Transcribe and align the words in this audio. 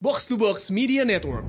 Box 0.00 0.24
to 0.24 0.40
Box 0.40 0.72
Media 0.72 1.04
Network. 1.04 1.44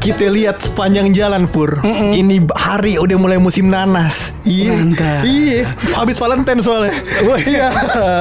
Kita 0.00 0.32
lihat 0.32 0.64
sepanjang 0.64 1.12
jalan 1.12 1.44
pur. 1.44 1.68
Ini 1.84 2.48
hari 2.56 2.96
udah 2.96 3.12
mulai 3.20 3.36
musim 3.36 3.68
nanas. 3.68 4.32
Iya. 4.48 4.72
Mantap. 4.72 5.20
Iya. 5.28 5.68
Habis 5.92 6.16
Valentine 6.16 6.64
soalnya. 6.64 6.96
Iya. 7.44 7.68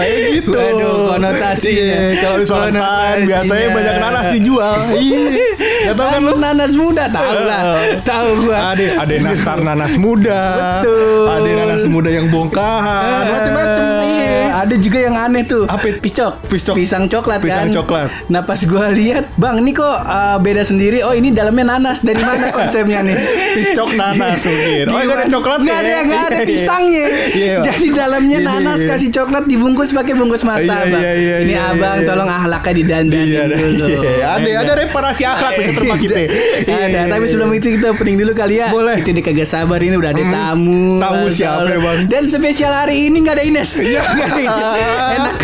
ya 0.04 0.18
gitu. 0.36 0.52
Waduh, 0.52 1.16
konotasinya. 1.16 1.80
Iya. 1.80 2.20
Kalau 2.20 2.36
habis 2.36 2.50
Valentine 2.52 3.20
biasanya 3.24 3.68
banyak 3.72 3.96
nanas 4.04 4.26
dijual. 4.36 4.76
Iya. 5.00 5.48
Gak 5.82 5.96
tau 5.96 6.08
kan 6.08 6.22
lu? 6.22 6.34
nanas 6.38 6.74
muda 6.74 7.04
tahu 7.08 7.38
lah. 7.42 7.62
Tahu 8.02 8.28
gua. 8.42 8.58
Ada 8.72 8.86
ada 9.00 9.14
nastar 9.20 9.58
nanas 9.60 9.94
muda. 9.96 10.42
Betul. 10.80 11.26
Ada 11.28 11.50
nanas 11.58 11.84
muda 11.86 12.10
yang 12.10 12.28
bongkahan, 12.30 13.24
macam-macam. 13.28 13.86
Iya. 14.04 14.30
Eh, 14.32 14.48
Ada 14.54 14.76
juga 14.78 15.00
yang 15.00 15.16
aneh 15.16 15.44
tuh. 15.44 15.64
Apa 15.66 15.86
itu? 15.88 15.98
Piscok. 16.00 16.34
Piscok. 16.46 16.76
Pisang 16.76 17.06
coklat 17.08 17.40
Pisang 17.40 17.68
kan. 17.68 17.76
coklat. 17.76 18.08
Nah 18.28 18.42
pas 18.42 18.60
gua 18.62 18.90
lihat, 18.90 19.26
bang 19.36 19.58
ini 19.58 19.72
kok 19.72 19.86
uh, 19.86 20.38
beda 20.38 20.62
sendiri. 20.62 21.02
Oh 21.02 21.12
ini 21.12 21.32
dalamnya 21.32 21.66
nanas. 21.72 22.00
Dari 22.00 22.20
mana 22.20 22.52
konsepnya 22.52 23.02
nih? 23.02 23.18
Piscok 23.58 23.90
nanas 23.96 24.40
mungkin. 24.48 24.86
Oh, 24.88 24.98
nggak 24.98 25.18
ada 25.18 25.28
coklat 25.30 25.60
Nggak 25.62 25.78
ada, 25.78 25.90
ya? 25.90 26.00
nggak 26.04 26.24
ada 26.24 26.38
Iya. 26.42 26.48
pisangnya. 26.48 27.06
Iya. 27.32 27.56
Jadi 27.64 27.86
dalamnya 27.92 28.38
nanas 28.40 28.80
kasih 28.82 29.10
coklat 29.12 29.44
dibungkus 29.46 29.90
pakai 29.92 30.14
bungkus 30.14 30.44
mata, 30.44 30.62
Iya, 30.62 30.86
bang. 30.86 31.02
iya, 31.02 31.14
iya, 31.16 31.36
ini 31.42 31.54
iya, 31.54 31.72
abang 31.72 31.98
iya. 31.98 32.08
tolong 32.08 32.30
ahlaknya 32.30 32.74
didandanin 32.76 33.28
Iya, 33.28 33.40
ada, 33.44 33.56
dulu. 33.56 33.86
iya. 33.88 34.26
ada, 34.32 34.50
ada 34.62 34.74
reparasi 34.78 35.24
akhlak 35.24 35.54
itu 35.72 35.78
terima 35.78 35.96
kita. 35.96 36.14
Iya, 36.14 36.28
ada, 36.68 36.88
iya, 36.88 37.02
tapi 37.08 37.24
iya. 37.24 37.32
sebelum 37.32 37.50
itu 37.52 37.68
kita 37.72 37.86
opening 37.90 38.16
dulu 38.20 38.34
kali 38.34 38.56
ya. 38.60 38.68
Boleh. 38.70 38.98
Kita 39.00 39.10
udah 39.14 39.24
kagak 39.24 39.48
sabar 39.48 39.80
ini 39.80 39.96
udah 39.96 40.12
ada 40.12 40.22
Hmm. 40.22 40.32
tamu. 40.32 40.84
Tamu 41.00 41.26
siapa 41.30 41.66
ya, 41.66 41.80
Bang? 41.80 42.00
Dan 42.06 42.24
spesial 42.26 42.74
hari 42.74 43.08
ini 43.08 43.18
nggak 43.22 43.36
ada 43.38 43.44
Ines. 43.44 43.72
Iya. 43.80 44.02
Enak. 45.18 45.38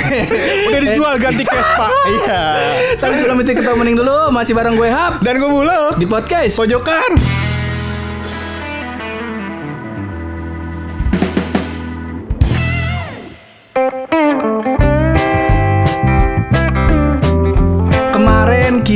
Udah 0.68 0.80
dijual 0.82 1.14
ganti 1.18 1.44
cash 1.44 1.70
pak. 1.74 1.90
Iya. 2.18 2.42
Tapi 2.98 3.14
sebelum 3.16 3.38
itu 3.40 3.52
kita 3.54 3.70
opening 3.72 3.96
dulu 3.96 4.30
masih 4.30 4.52
bareng 4.52 4.76
gue 4.76 4.88
Hap 4.88 5.20
Dan 5.20 5.38
gue 5.38 5.50
muluk 5.50 5.96
di 5.96 6.06
podcast. 6.06 6.56
pojokan. 6.56 7.47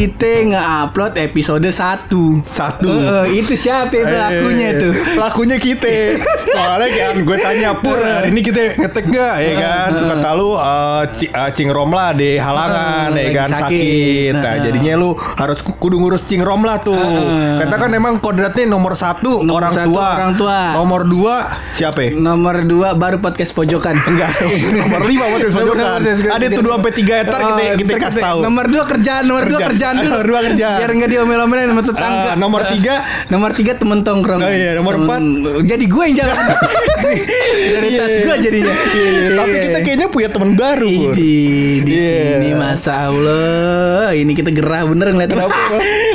Kita 0.02 0.50
nge-upload 0.50 1.14
episode 1.22 1.62
1 1.62 2.10
Satu. 2.42 2.90
Itu 3.30 3.54
siapa 3.54 3.94
ya 3.94 4.02
pelakunya 4.04 4.68
Eh, 4.74 4.80
tuh? 4.82 4.94
Pelakunya 5.14 5.58
kita. 5.62 5.94
Soalnya 6.52 6.90
kan 6.92 7.16
gue 7.22 7.38
tanya 7.38 7.70
Pur 7.74 7.98
hari 7.98 8.30
ini 8.30 8.42
kita 8.42 8.60
ngetek 8.78 9.06
gak 9.08 9.36
ya 9.40 9.54
kan? 9.56 9.88
Tuh 9.94 10.06
kata 10.08 10.30
lu 10.34 10.50
eh, 10.54 11.04
Ci- 11.12 11.32
eh, 11.32 11.50
Cing 11.52 11.70
Romla 11.70 12.12
di 12.12 12.36
halangan 12.36 13.10
Eh, 13.14 13.24
ya 13.26 13.32
kan 13.38 13.50
sakit. 13.50 13.62
sakit. 13.62 14.34
Nah 14.34 14.44
Nah. 14.44 14.56
jadinya 14.60 14.94
lu 14.96 15.10
harus 15.16 15.60
kudu 15.62 15.96
ngurus 15.98 16.24
Cing 16.24 16.42
Romla 16.42 16.80
tuh. 16.80 16.98
Kata 17.58 17.76
kan 17.78 17.92
emang 17.92 18.18
kodratnya 18.18 18.66
nomor 18.66 18.94
satu 18.94 19.42
Nomor 19.42 19.62
orang 19.62 19.74
satu 19.74 19.90
tua. 19.90 20.08
orang 20.14 20.34
tua. 20.36 20.58
Nomor 20.76 21.02
dua 21.04 21.36
siapa? 21.72 22.00
ya? 22.02 22.10
Nomor 22.14 22.56
2 22.64 22.94
baru 22.94 23.18
podcast 23.20 23.52
pojokan. 23.52 23.96
Enggak, 23.98 24.32
nomor 24.80 25.02
lima 25.04 25.26
podcast 25.28 25.54
pojokan. 25.54 26.04
Ada 26.04 26.46
tuh 26.50 26.64
2 26.64 26.74
sampai 26.74 26.94
3 26.94 27.14
hektar 27.18 27.40
kita 27.40 27.62
Oh, 27.62 27.76
kita 27.78 27.94
kasih 27.98 28.22
tahu. 28.22 28.40
Nomor 28.42 28.66
2 28.68 28.84
kerjaan, 28.88 29.24
nomor 29.24 29.44
2 29.46 29.60
Kerjaan. 29.62 29.94
dulu. 29.94 30.10
Nomor 30.12 30.28
dua 30.28 30.40
kerjaan. 30.44 30.78
Biar 30.78 30.92
enggak 30.92 31.10
diomel-omelin 31.10 31.68
sama 31.70 31.84
tetangga. 31.84 32.22
Ah, 32.26 32.36
nomor 32.36 32.62
tiga? 32.68 32.96
nomor 33.28 33.50
3 33.52 33.74
temen 33.74 34.00
tongkrong. 34.02 34.40
Oh 34.40 34.52
iya, 34.52 34.72
nomor 34.74 34.94
empat? 34.98 35.22
Jadi 35.64 35.86
gue 35.86 36.04
yang 36.04 36.16
jalan. 36.18 36.36
Prioritas 37.02 38.10
Iya. 38.12 38.24
gue 38.24 38.36
jadinya. 38.40 38.74
Iya, 38.92 39.10
iya. 39.10 39.28
Tapi 39.36 39.56
kita 39.60 39.78
kayaknya 39.82 40.08
punya 40.08 40.30
teman 40.30 40.52
baru. 40.54 40.90
Di 41.12 41.34
di 41.82 41.92
Iya. 41.92 42.38
sini 42.38 42.50
masa 42.54 43.08
Allah 43.08 44.14
ini 44.14 44.32
kita 44.32 44.50
gerah 44.50 44.86
bener 44.86 45.12
ngeliat 45.12 45.32
Kenapa? 45.32 45.56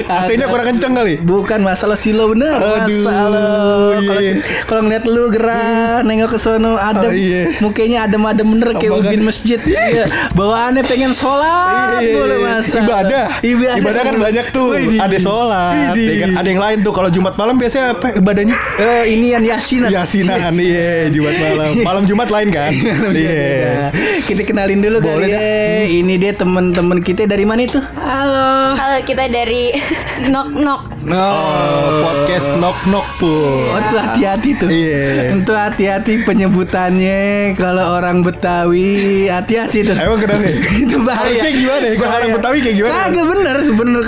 AC-nya 0.08 0.46
kurang 0.46 0.66
kenceng 0.68 0.92
kali. 0.94 1.14
bukan 1.18 1.60
masalah 1.60 1.96
silo 1.96 2.28
bener 2.28 2.52
Aduh, 2.52 2.92
masalah 3.02 3.96
kalau 3.98 4.20
iya. 4.20 4.34
kalau 4.64 4.80
ngeliat 4.82 5.04
lu 5.06 5.24
gerah 5.28 5.66
nengok 6.02 6.30
ke 6.30 6.38
sono 6.38 6.76
adem 6.76 7.06
Oh, 7.06 7.14
iya. 7.14 7.42
mukanya 7.58 7.98
adem-adem 8.04 8.46
bener 8.46 8.68
kayak 8.74 8.92
Oh, 8.92 9.00
ubin 9.00 9.22
masjid 9.22 9.58
iya. 9.60 10.04
bawaannya 10.32 10.82
pengen 10.82 11.12
sholat 11.12 11.98
Iya, 11.98 12.12
iya. 12.16 12.36
masa 12.38 12.78
ibadah. 12.80 13.24
ibadah 13.42 14.02
kan 14.04 14.16
banyak 14.16 14.46
tuh 14.50 14.68
ada 14.76 15.16
sholat 15.16 15.94
ya 15.94 16.14
kan? 16.22 16.30
ada 16.36 16.48
yang 16.48 16.60
lain 16.60 16.78
tuh 16.80 16.92
kalau 16.92 17.08
Jumat 17.08 17.34
malam 17.34 17.56
biasanya 17.56 17.92
apa 17.92 18.14
ibadahnya 18.14 18.56
Eh, 18.76 19.04
ini 19.10 19.32
yang 19.32 19.42
yasinan 19.42 19.88
yasinan 19.88 20.15
iya 20.16 20.90
Jumat 21.08 21.34
malam 21.36 21.68
malam 21.82 22.02
Jumat 22.04 22.28
lain 22.28 22.48
kan 22.48 22.72
iya 23.12 23.44
Nah, 23.86 23.90
kita 24.22 24.42
kenalin 24.42 24.80
dulu 24.80 24.98
Boleh 24.98 25.28
kali 25.28 25.30
ya. 25.30 25.40
Ini 25.86 26.14
dia 26.16 26.32
teman-teman 26.32 26.98
kita 26.98 27.24
dari 27.24 27.44
mana 27.44 27.62
itu? 27.62 27.78
Halo. 27.94 28.74
Halo, 28.74 28.98
kita 29.04 29.28
dari 29.28 29.74
Nok 30.32 30.48
Nok. 30.56 30.80
oh 31.06 31.86
podcast 32.02 32.50
knock 32.56 32.78
knock 32.84 33.06
pun 33.16 33.70
Oh 33.70 33.80
tuh 33.86 34.00
hati-hati 34.00 34.50
tuh 34.56 34.66
Iya. 34.66 35.36
Itu 35.36 35.52
hati-hati 35.52 36.24
penyebutannya 36.24 37.54
Kalau 37.54 37.94
orang 37.94 38.26
Betawi 38.26 39.26
Hati-hati 39.28 39.86
tuh 39.86 39.94
emang 39.94 40.18
kenapa 40.18 40.46
Itu 40.82 40.98
bahaya 41.00 41.22
Harusnya 41.22 41.50
gimana 41.52 41.84
ya? 41.84 41.94
Kalau 41.94 42.14
orang 42.16 42.32
Betawi 42.34 42.58
kayak 42.60 42.76
gimana? 42.76 42.94
Kagak 43.06 43.26
bener 43.30 44.04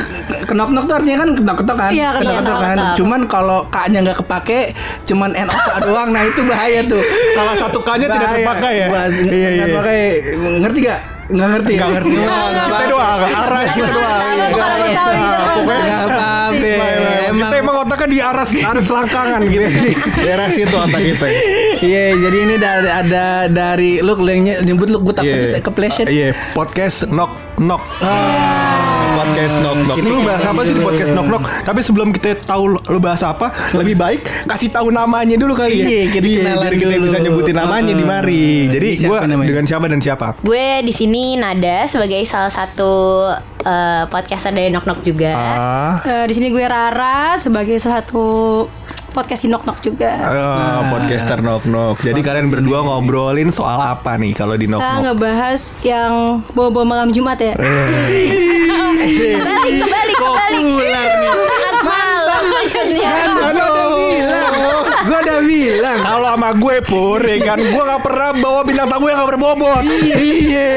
Kenok-nok 0.49 0.85
tuh 0.89 0.95
artinya 0.97 1.19
kan 1.21 1.31
ketok-ketok 1.37 1.77
kan? 1.77 1.91
Iya, 1.93 2.09
kan, 2.09 2.23
iya, 2.25 2.31
Ketok-ketok 2.41 2.57
kan? 2.57 2.65
ketok-ketok. 2.65 2.97
Cuman 2.97 3.21
kalau 3.29 3.59
kaknya 3.69 3.99
nggak 4.01 4.19
kepake 4.25 4.61
Cuman 5.05 5.31
NOK 5.37 5.69
doang. 5.85 6.09
Nah 6.09 6.23
itu 6.25 6.41
bahaya 6.49 6.81
tuh. 6.89 7.03
Salah 7.37 7.55
satu 7.61 7.79
kanya 7.85 8.09
tidak 8.09 8.29
terpakai 8.33 8.73
ya? 8.73 8.87
Iya 8.89 9.29
iya. 9.29 9.49
nggak 9.61 9.69
pakai 9.77 10.01
Ngerti 10.65 10.79
gak? 10.89 11.01
Nggak 11.29 11.49
ngerti. 11.53 11.73
Nggak 11.77 11.91
ngerti. 11.93 12.15
Kita 12.17 12.85
doang 12.89 13.21
arah 13.21 13.63
kita 13.77 13.91
doang. 13.93 14.21
Iya. 14.25 14.47
Doang. 14.49 15.55
pokoknya 15.59 15.85
Nggak 15.85 16.01
apa-apa 16.09 16.39
kita 17.39 17.55
emang 17.61 17.77
otaknya 17.87 18.09
di 18.09 18.19
arah 18.21 18.47
arah 18.47 18.83
selangkangan 18.83 19.41
gitu. 19.49 19.65
Daerah 20.25 20.49
situ 20.51 20.75
otak 20.75 21.01
kita. 21.01 21.27
Iya, 21.79 22.05
jadi 22.19 22.37
ini 22.49 22.55
dari 22.59 22.91
ada 22.91 23.25
dari 23.47 23.91
lu 24.03 24.13
yang 24.27 24.65
nyebut 24.67 24.89
lu 24.91 24.99
gue 25.05 25.15
takut 25.15 25.29
Iya. 25.29 25.61
kepleset. 25.63 26.07
Iya, 26.09 26.29
podcast 26.53 27.07
knock 27.09 27.33
knock. 27.61 27.83
Podcast 29.19 29.59
knock 29.59 29.79
knock. 29.83 29.99
Kita 29.99 30.15
Lu 30.15 30.23
bahas 30.23 30.47
apa 30.47 30.61
sih 30.63 30.79
di 30.79 30.83
podcast 30.87 31.11
knock 31.11 31.27
knock? 31.27 31.43
Tapi 31.67 31.81
sebelum 31.83 32.15
kita 32.15 32.39
tahu 32.39 32.79
lu 32.79 32.99
bahas 33.03 33.19
apa, 33.27 33.51
lebih 33.75 33.99
baik 33.99 34.23
kasih 34.47 34.71
tahu 34.71 34.95
namanya 34.95 35.35
dulu 35.35 35.59
kali 35.59 35.75
ya. 35.75 35.87
Iya, 35.91 36.03
kita 36.15 36.27
kenalan 36.39 36.63
biar 36.63 36.75
kita 36.79 36.95
bisa 37.03 37.19
nyebutin 37.19 37.57
namanya 37.59 37.93
di 37.99 38.05
mari. 38.07 38.71
Uh, 38.71 38.79
Jadi 38.79 38.89
gua 39.11 39.27
namanya? 39.27 39.51
dengan 39.51 39.65
siapa 39.67 39.91
dan 39.91 39.99
siapa? 39.99 40.39
Gue 40.39 40.87
di 40.87 40.95
sini 40.95 41.35
Nada 41.35 41.91
sebagai 41.91 42.23
salah 42.31 42.55
satu 42.55 42.93
eh, 43.67 44.07
podcaster 44.07 44.55
dari 44.55 44.71
Nok 44.71 44.87
Nok 44.87 45.01
juga. 45.03 45.35
Ah, 45.35 45.95
Eh, 46.07 46.25
di 46.31 46.39
sini 46.39 46.55
gue 46.55 46.63
Rara 46.63 47.35
sebagai 47.43 47.75
salah 47.83 48.07
satu 48.07 48.23
podcast 49.19 49.43
Nok 49.45 49.67
Nok 49.67 49.79
juga. 49.83 50.11
eh, 50.15 50.81
podcaster 50.89 51.39
knock 51.39 51.67
knock. 51.67 51.99
Jadi 52.01 52.21
kalian 52.21 52.47
berdua 52.49 52.79
ngobrolin 52.81 53.51
soal 53.51 53.83
apa 53.83 54.15
nih 54.15 54.31
kalau 54.33 54.55
di 54.55 54.65
knock 54.65 54.79
Kita 54.79 54.93
knock? 54.93 55.05
ngebahas 55.11 55.61
yang 55.83 56.13
bawa-bawa 56.55 56.87
malam 56.89 57.09
Jumat 57.11 57.39
ya. 57.39 57.59
Kembali, 57.59 58.23
kembali, 59.75 60.15
kembali. 60.15 60.15
pulang 60.15 60.53
nih. 60.55 61.27
Jumat 61.27 61.77
malam 61.83 62.43
maksudnya. 62.49 63.11
Aduh. 63.45 63.78
Udah 65.39 65.47
bilang. 65.47 65.99
Kalau 66.03 66.29
sama 66.35 66.51
gue 66.59 66.77
pur 66.83 67.23
ya 67.23 67.39
kan 67.47 67.59
Gue 67.63 67.83
gak 67.87 68.03
pernah 68.03 68.31
bawa 68.35 68.61
bintang 68.67 68.91
tamu 68.91 69.07
yang 69.07 69.23
gak 69.23 69.31
berbobot 69.39 69.83
Iya. 69.87 70.71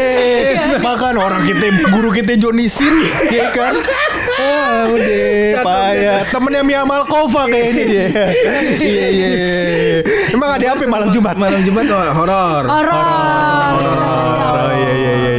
Makan 0.86 1.18
orang 1.18 1.42
kita 1.50 1.66
Guru 1.90 2.14
kita 2.14 2.38
Johnny 2.38 2.70
Sin 2.70 2.94
Ya 3.34 3.50
kan? 3.50 3.82
Ah 4.38 4.86
udah 4.90 5.66
Payah. 5.66 6.20
Temennya 6.30 6.62
Mia 6.66 6.82
Malkova 6.86 7.46
kayaknya 7.46 7.84
dia. 7.86 8.08
Iya 8.82 9.06
iya. 9.14 9.30
Emang 10.34 10.58
ada 10.58 10.66
apa 10.74 10.84
malam 10.90 11.10
Jumat? 11.14 11.36
Malam 11.38 11.62
Jumat 11.62 11.86
oh, 11.92 12.12
horor. 12.18 12.64
Horor. 12.66 13.74
Iya 14.72 14.92
iya 14.92 14.94
iya 14.94 14.94
iya 14.96 15.14
iya 15.14 15.31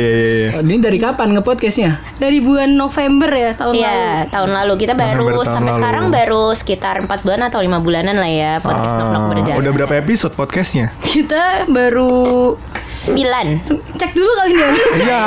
Ini 0.62 0.78
dari 0.78 0.94
kapan 0.96 1.34
ngepodcastnya? 1.34 1.98
Dari 2.16 2.38
bulan 2.38 2.70
November 2.72 3.26
ya 3.28 3.50
tahun 3.52 3.74
lalu. 3.74 3.82
Iya, 3.82 3.98
tahun 4.30 4.50
lalu 4.52 4.72
kita 4.78 4.94
baru 4.94 5.18
November 5.20 5.42
tahun 5.42 5.50
sampai 5.52 5.66
lalu. 5.66 5.78
sekarang 5.78 6.04
baru 6.08 6.42
sekitar 6.54 6.94
4 7.02 7.10
bulan 7.20 7.40
atau 7.42 7.58
lima 7.58 7.78
bulanan 7.78 8.14
lah 8.14 8.30
ya 8.30 8.52
podcast 8.58 8.94
Nok 8.94 9.08
Nok 9.08 9.18
Ah, 9.18 9.28
berjalan. 9.28 9.58
Udah 9.58 9.72
berapa 9.72 9.94
episode 9.96 10.32
podcastnya? 10.32 10.94
Kita 11.02 11.66
baru 11.66 12.54
9 13.02 13.58
sem- 13.60 13.82
cek 13.92 14.12
dulu 14.12 14.30
kali 14.36 14.52
ini. 14.54 14.80
Iya 15.02 15.22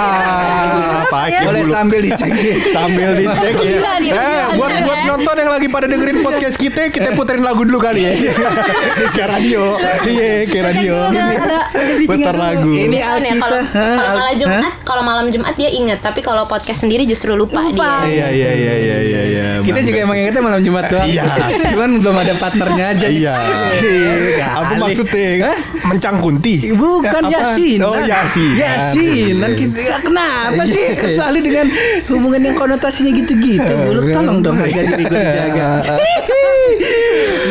Pakai 1.06 1.44
Boleh 1.44 1.62
bulu 1.62 1.72
sambil 1.74 2.00
dicek. 2.02 2.31
Sambil 2.72 3.10
dicek 3.16 3.54
ya. 3.58 3.80
Ya, 4.02 4.16
Eh, 4.16 4.46
buat 4.56 4.72
buat 4.81 5.00
nonton 5.06 5.36
yang 5.36 5.52
lagi 5.52 5.68
pada 5.68 5.86
dengerin 5.86 6.20
podcast 6.22 6.56
kita, 6.56 6.88
kita 6.90 7.12
puterin 7.14 7.44
lagu 7.44 7.62
dulu 7.62 7.78
kali 7.78 8.08
ya. 8.08 8.14
kayak 9.14 9.30
radio. 9.34 9.76
Iya, 10.02 10.48
kayak 10.48 10.64
radio. 10.66 10.96
Dulu, 11.06 12.08
Putar 12.08 12.31
dulu. 12.31 12.42
lagu. 12.42 12.72
Ini 12.74 12.98
Alkisah. 12.98 13.42
kalau 13.42 13.62
Hah? 13.66 13.96
kalau 13.96 14.14
malam 14.14 14.24
Al- 14.26 14.38
Jumat, 14.38 14.56
Hah? 14.58 14.74
kalau 14.84 15.04
malam 15.04 15.25
Jumat 15.31 15.45
Jumat 15.45 15.62
dia 15.62 15.69
inget, 15.69 16.00
tapi 16.01 16.19
kalau 16.19 16.50
podcast 16.50 16.81
sendiri 16.81 17.06
justru 17.06 17.38
lupa, 17.38 17.62
Lupa. 17.62 18.01
dia. 18.04 18.27
Iya 18.27 18.27
iya 18.33 18.50
iya 18.51 18.74
iya 18.75 18.98
iya 18.98 19.22
iya. 19.30 19.45
Kita 19.62 19.80
juga 19.86 19.98
emang 20.04 20.18
ingetnya 20.18 20.42
malam 20.42 20.62
Jumat 20.66 20.89
doang. 20.89 21.06
Iya. 21.06 21.24
Cuman 21.69 21.89
belum 22.01 22.16
ada 22.18 22.33
partnernya 22.42 22.86
aja. 22.98 23.07
Iya. 23.07 23.36
Iya, 23.80 24.48
Apa 24.51 24.74
kali. 24.74 24.81
maksudnya? 24.83 25.30
Hah? 25.48 25.57
Mencang 25.86 26.16
kunti? 26.19 26.74
Bukan? 26.74 27.24
Yasin. 27.30 27.80
Oh 27.86 27.95
Yasin. 28.01 28.57
Yasin. 28.57 29.33
Dan 29.38 29.51
kita 29.54 29.80
ya, 29.80 29.98
kenapa 30.01 30.66
sih 30.66 30.98
kesali 30.98 31.39
dengan 31.39 31.69
hubungan 32.10 32.42
yang 32.42 32.57
konotasinya 32.57 33.13
gitu-gitu? 33.13 33.74
Buluk 33.86 34.10
tolong 34.12 34.42
dong 34.42 34.57
harga 34.57 34.81
diri 34.81 35.04
gue 35.06 35.21
dijaga. 35.21 35.68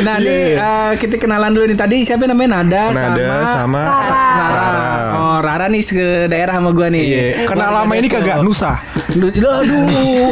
Nah, 0.04 0.20
nih 0.20 0.58
eh, 0.58 0.92
kita 1.00 1.16
kenalan 1.16 1.54
dulu 1.54 1.64
nih 1.64 1.78
tadi 1.78 1.96
siapa 2.04 2.28
namanya 2.28 2.60
Nada, 2.60 2.82
Nada 2.92 3.24
sama 3.56 3.80
Rara. 3.80 4.26
Rara. 4.36 4.88
Oh, 5.16 5.23
Rara 5.64 5.72
nih 5.72 5.80
ke 5.80 6.06
daerah 6.28 6.60
sama 6.60 6.70
gua 6.76 6.92
nih. 6.92 7.00
Iya. 7.00 7.48
Kenal 7.48 7.72
lama 7.72 7.92
ini 7.96 8.04
kagak 8.04 8.44
Nusa. 8.44 8.76
Aduh, 9.16 9.32
aduh, 9.64 9.84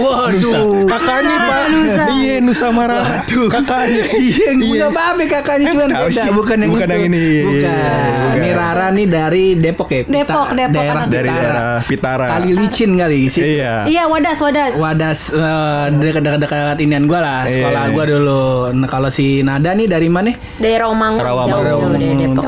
waduh. 0.05 0.85
Kakaknya 0.93 1.37
Pak. 1.49 1.63
Nusa. 1.73 2.05
Iya 2.13 2.35
Nusa 2.45 2.67
Marah. 2.69 3.25
Kakaknya. 3.25 4.05
Iya, 4.13 4.53
yang 4.53 4.59
punya 4.61 4.89
babe 4.93 5.25
kakaknya 5.25 5.67
cuman 5.73 5.89
beda, 5.89 6.23
bukan 6.37 6.57
yang 6.61 6.71
Bukan 6.73 6.87
yang 6.87 7.03
ini. 7.09 7.17
Iya, 7.25 7.43
Bukan. 7.49 8.37
Ini 8.37 8.51
Rara 8.53 8.87
nih 8.93 9.07
dari 9.09 9.45
Depok 9.57 9.89
ya. 9.89 10.03
Depok, 10.05 10.53
Depok, 10.53 10.75
daerah 10.77 10.93
anak 11.01 11.09
Dari 11.09 11.25
Pitara. 11.25 11.41
daerah 11.41 11.73
Pitara. 11.89 12.27
Kali 12.29 12.51
licin 12.53 12.91
kali 12.93 13.21
sih. 13.33 13.43
Iya. 13.57 13.75
Iya, 13.89 14.03
wadas, 14.13 14.37
wadas. 14.37 14.73
Wadas 14.77 15.21
eh, 15.33 15.85
dekat-dekat 15.97 16.77
inian 16.79 17.09
gua 17.09 17.21
lah, 17.25 17.41
sekolah 17.49 17.85
Iya. 17.89 17.95
gua 17.97 18.05
dulu. 18.05 18.45
Nah, 18.75 18.89
kalau 18.91 19.09
si 19.09 19.41
Nada 19.41 19.73
nih 19.73 19.89
dari 19.89 20.13
mana? 20.13 20.37
Dari 20.61 20.77
Rawamangun 20.77 21.23
Rawamangun. 21.25 21.49
jauh-jauh 21.49 21.89
dari 21.91 22.09
Depok. 22.21 22.45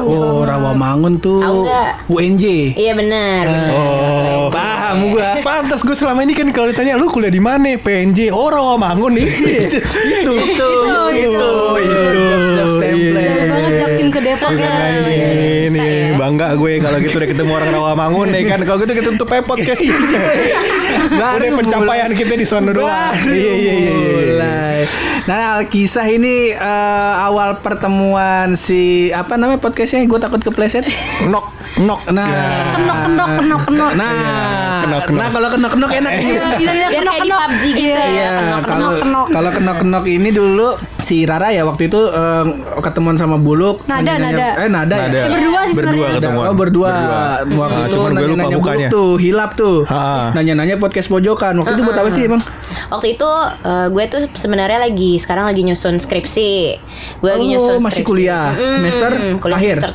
Rawamangun 0.74 1.14
tuh. 1.22 1.38
Nggak? 1.38 2.10
UNJ. 2.10 2.44
Iya 2.74 2.92
benar. 2.98 3.44
Oh. 3.70 4.50
Paham 4.50 5.14
gua. 5.14 5.38
Pantas 5.46 5.86
gue 5.86 5.94
selama 5.94 6.26
ini 6.26 6.34
kan 6.34 6.50
kalau 6.50 6.66
ditanya 6.74 6.98
lu 6.98 7.06
kuliah 7.06 7.30
di 7.30 7.38
mana? 7.38 7.78
PNJ. 7.78 8.34
Oh 8.34 8.50
Rawamangun 8.50 9.14
nih. 9.14 9.28
itu. 9.70 9.78
Itu. 9.78 10.34
Itu, 10.34 10.70
itu. 11.14 11.50
Itu. 11.78 12.02
Jokes-jokes 12.10 12.74
template. 12.82 13.30
Iya. 13.30 14.10
Ke 14.14 14.20
Depok 14.22 14.54
ya. 14.54 14.74
Ini 15.66 15.80
ya. 15.80 16.14
bangga 16.14 16.54
gue 16.54 16.78
kalau 16.78 17.02
gitu 17.02 17.18
udah 17.18 17.28
ketemu 17.30 17.50
orang 17.50 17.70
Rawamangun 17.74 18.28
nih 18.30 18.42
kan 18.46 18.60
kalau 18.62 18.78
gitu 18.82 18.92
kita 18.94 19.10
tutup 19.18 19.34
aja 19.34 19.42
podcast 19.42 19.80
Baru 21.18 21.42
udah 21.42 21.50
pencapaian 21.58 22.10
kita 22.14 22.34
di 22.38 22.46
sana 22.46 22.70
doang 22.70 23.14
iya 23.26 23.52
iya 23.58 23.74
iya 23.74 23.74
iya. 23.74 24.14
mulai. 24.34 24.78
Nah, 25.24 25.64
kisah 25.64 26.04
ini 26.12 26.52
eh, 26.52 27.12
awal 27.16 27.64
pertemuan 27.64 28.52
si 28.60 29.08
apa 29.08 29.40
namanya 29.40 29.56
podcastnya? 29.56 30.04
Gue 30.04 30.20
takut 30.20 30.44
kepleset. 30.66 30.86
nok 31.26 31.44
nok 31.76 32.00
Nah, 32.06 32.30
Kenok, 32.72 32.98
kenok, 33.02 33.28
kenok, 33.34 33.60
kenok. 33.66 33.92
Nah, 33.92 34.14
Kenok, 34.80 35.02
kenok. 35.04 35.18
nah 35.18 35.28
kalau 35.28 35.48
kenok 35.50 35.70
kenok 35.74 35.90
enak. 35.92 36.12
Iya, 36.14 36.42
iya, 36.54 36.86
kenok, 36.92 37.14
kenok. 37.18 37.40
PUBG 37.42 37.62
gitu 37.66 37.82
Iya, 37.82 37.98
ya. 37.98 38.06
Iya, 38.06 38.28
kalau 38.62 38.88
kenok. 38.94 39.26
kalau 39.28 39.50
kenok 39.50 39.76
kenok 39.82 40.04
ini 40.06 40.30
dulu 40.30 40.68
si 40.96 41.26
Rara 41.26 41.50
ya 41.50 41.66
waktu 41.66 41.90
itu 41.90 41.98
eh, 42.06 42.44
ketemuan 42.78 43.16
sama 43.16 43.36
Buluk. 43.36 43.82
Nada, 43.84 44.14
nada. 44.16 44.48
Eh 44.56 44.68
nada, 44.68 44.96
Nada. 45.02 45.18
ya. 45.18 45.26
Berdua 45.28 45.60
sih 45.64 45.74
berdua 45.74 45.90
sebenarnya. 46.06 46.14
ketemuan 46.16 46.46
Oh 46.46 46.54
berdua, 46.54 46.90
Berdua. 46.94 47.58
waktu 47.58 47.74
Ah, 47.74 47.82
itu 47.82 47.92
cuman 47.92 48.10
gue 48.12 48.22
lupa 48.22 48.22
nanya-nanya 48.30 48.56
mukanya 48.56 48.78
Buluk 48.78 48.94
tuh 48.94 49.10
hilap 49.18 49.50
tuh 49.54 49.78
Ah. 49.84 50.30
nanya-nanya 50.30 50.76
podcast 50.78 51.08
pojokan 51.08 51.58
waktu 51.58 51.72
itu 51.72 51.82
buat 51.82 51.98
apa 51.98 52.08
sih 52.08 52.22
emang 52.24 52.42
Waktu 52.86 53.06
itu 53.10 53.30
eh, 53.64 53.86
gue 53.88 54.04
tuh 54.06 54.20
sebenarnya 54.30 54.78
lagi 54.78 55.16
sekarang 55.16 55.44
lagi 55.44 55.64
nyusun 55.64 55.98
skripsi. 55.98 56.78
Gue 57.18 57.30
lagi 57.32 57.42
Oh, 57.42 57.50
nyusun 57.50 57.68
skripsi. 57.74 57.86
masih 57.90 58.02
kuliah. 58.04 58.54
Semester 58.54 59.10
kuliah 59.40 59.56
akhir? 59.56 59.74
semester 59.74 59.90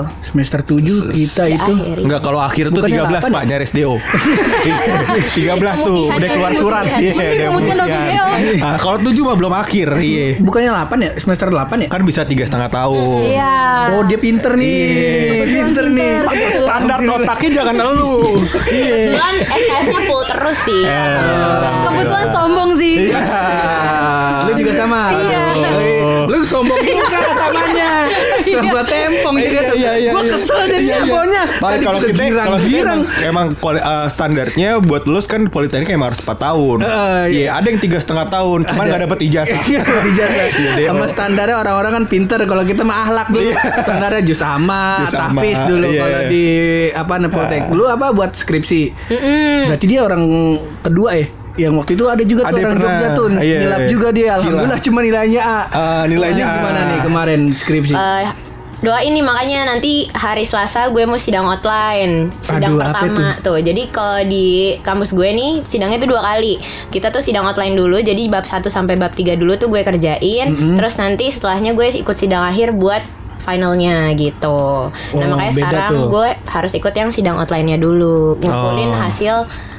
7. 0.00 0.24
semester 0.24 0.60
7 0.60 1.10
kita 1.10 1.44
itu 1.46 1.72
Akhir. 1.72 1.96
Enggak 2.00 2.20
kalau 2.20 2.38
akhir 2.38 2.64
tuh 2.68 2.74
Bukannya 2.78 3.00
13 3.00 3.10
delapan 3.10 3.30
Pak 3.30 3.40
ya? 3.40 3.48
nyaris 3.48 3.70
DO 3.72 3.94
13 3.98 5.58
tuh 5.80 6.00
udah 6.08 6.28
keluar 6.28 6.52
surat. 6.52 6.84
Iya 6.94 7.12
udah 7.12 7.26
langsung 7.48 7.68
pemutihan. 7.68 8.06
DO. 8.06 8.26
Nah, 8.58 8.76
Kalau 8.78 8.96
7 8.98 9.14
mah 9.20 9.36
belum 9.36 9.52
akhir 9.52 9.88
Iya 9.94 10.26
bukannya 10.38 10.70
8 10.72 10.98
ya 10.98 11.10
semester 11.16 11.46
8 11.48 11.84
ya 11.84 11.88
Kan 11.88 12.02
bisa 12.02 12.22
tiga 12.22 12.44
setengah 12.44 12.68
tahun 12.68 13.20
Iya. 13.24 13.54
Oh 13.92 14.02
dia 14.02 14.18
pinter 14.18 14.52
nih 14.54 14.78
Iya. 14.88 15.44
Pinter 15.44 15.84
nih 15.88 16.12
Standar 16.56 16.98
otaknya 17.02 17.50
jangan 17.54 17.74
lu 17.90 18.14
Iya 18.70 18.96
Kebetulan 19.08 19.34
SKS-nya 19.40 20.00
full 20.04 20.22
terus 20.24 20.58
sih. 20.60 20.82
Kebetulan 21.80 22.26
sombong 22.28 22.70
sih. 22.74 22.94
Iya 23.04 23.20
Lu 24.44 24.52
juga 24.54 24.72
sama 24.72 25.00
Iya. 25.10 25.42
Lu 26.26 26.38
sombong 26.42 26.78
juga 26.78 27.18
samanya 27.34 27.90
Sama 28.54 28.82
tempong 28.84 29.36
juga 29.36 29.60
tuh 29.68 29.76
Iya, 29.78 29.92
iya, 29.98 30.10
Gua 30.12 30.22
iya. 30.24 30.32
kesel 30.32 30.58
jadinya 30.66 30.78
Iya, 30.78 30.96
iya. 30.96 31.12
pokoknya 31.12 31.42
Paling 31.48 31.62
Tadi 31.78 31.84
kalau 31.84 32.00
kita 32.00 32.22
girang, 32.22 32.46
kalau 32.46 32.58
kita 32.62 32.78
emang, 32.78 33.00
emang 33.22 33.46
eh, 33.76 34.06
standarnya 34.08 34.70
buat 34.82 35.02
lulus 35.04 35.26
kan 35.28 35.40
politeknik 35.48 35.88
emang 35.92 36.14
harus 36.14 36.20
4 36.22 36.34
tahun. 36.38 36.78
Eh, 36.82 37.24
Iya, 37.28 37.48
ada 37.60 37.66
yang 37.68 37.80
tiga 37.80 37.98
setengah 38.00 38.26
tahun, 38.32 38.58
cuman 38.68 38.84
nggak 38.88 39.02
dapet 39.08 39.18
ijazah. 39.28 39.60
Iya. 39.70 39.82
Iya, 40.58 40.70
DO. 40.78 40.88
Sama 40.90 41.06
standarnya 41.06 41.56
orang-orang 41.60 41.92
kan 42.02 42.04
pinter 42.10 42.40
Kalau 42.48 42.64
kita 42.64 42.82
mah 42.82 43.06
ahlak 43.06 43.28
dulu 43.30 43.44
Iya. 43.44 43.58
Standarnya 43.84 44.22
jus 44.24 44.40
sama 44.40 45.04
Tafis 45.06 45.58
dulu 45.68 45.88
iya. 45.92 46.00
Kalau 46.02 46.20
di 46.32 46.46
apa 46.94 47.14
Nepotek 47.20 47.62
Dulu 47.70 47.84
apa 47.86 48.06
buat 48.10 48.32
skripsi. 48.34 48.82
Berarti 49.68 49.86
dia 49.86 50.00
orang 50.02 50.22
kedua 50.82 51.10
ya 51.14 51.37
yang 51.58 51.74
waktu 51.74 51.92
itu 51.92 52.04
ada 52.06 52.22
juga 52.22 52.42
tuh 52.44 52.56
orang 52.56 52.72
pernah. 52.72 52.86
Jogja 52.88 53.08
tuh 53.12 53.26
Iya, 53.36 53.58
Nilap 53.60 53.80
iya. 53.80 53.88
juga 53.88 54.08
dia 54.10 54.28
Alhamdulillah 54.32 54.80
cuma 54.80 54.98
nilainya 55.02 55.42
A 55.42 55.60
Ah, 55.68 56.02
nilainya 56.04 56.38
Ini 56.38 56.48
A. 56.48 56.56
Gimana 56.56 56.80
nih 56.84 56.98
kemarin 57.02 57.40
skripsi 57.50 57.92
Eh, 57.92 58.26
doain 58.78 59.10
nih 59.10 59.20
makanya 59.20 59.66
nanti 59.66 59.92
hari 60.08 60.42
Selasa 60.42 60.86
gue 60.86 61.02
mau 61.02 61.18
sidang 61.18 61.42
outline 61.44 62.30
sidang 62.38 62.72
Aduh, 62.72 62.80
pertama 62.80 63.34
tuh 63.40 63.58
jadi 63.58 63.82
kalau 63.90 64.22
di 64.22 64.46
kampus 64.80 65.10
gue 65.10 65.26
nih 65.28 65.52
sidangnya 65.62 65.98
tuh 65.98 66.06
dua 66.08 66.22
kali 66.24 66.62
kita 66.88 67.10
tuh 67.10 67.18
sidang 67.18 67.42
outline 67.42 67.74
dulu 67.74 67.98
jadi 67.98 68.22
bab 68.28 68.42
1 68.42 68.62
sampai 68.64 68.94
bab 68.94 69.10
3 69.10 69.34
dulu 69.34 69.54
tuh 69.56 69.66
gue 69.66 69.82
kerjain 69.82 70.46
terus 70.78 70.94
nanti 70.94 71.26
setelahnya 71.26 71.74
gue 71.74 71.90
ikut 71.92 72.14
sidang 72.14 72.40
akhir 72.44 72.70
buat 72.72 73.02
finalnya 73.40 74.14
gitu 74.14 74.94
nah 75.12 75.24
Oh, 75.24 75.30
makanya 75.32 75.52
sekarang 75.52 75.92
tuh. 75.96 76.06
gue 76.12 76.28
harus 76.46 76.72
ikut 76.72 76.92
yang 76.92 77.10
sidang 77.10 77.34
outline-nya 77.36 77.78
dulu 77.78 78.36
ngumpulin 78.36 78.90
Oh. 78.90 78.98
hasil 79.00 79.36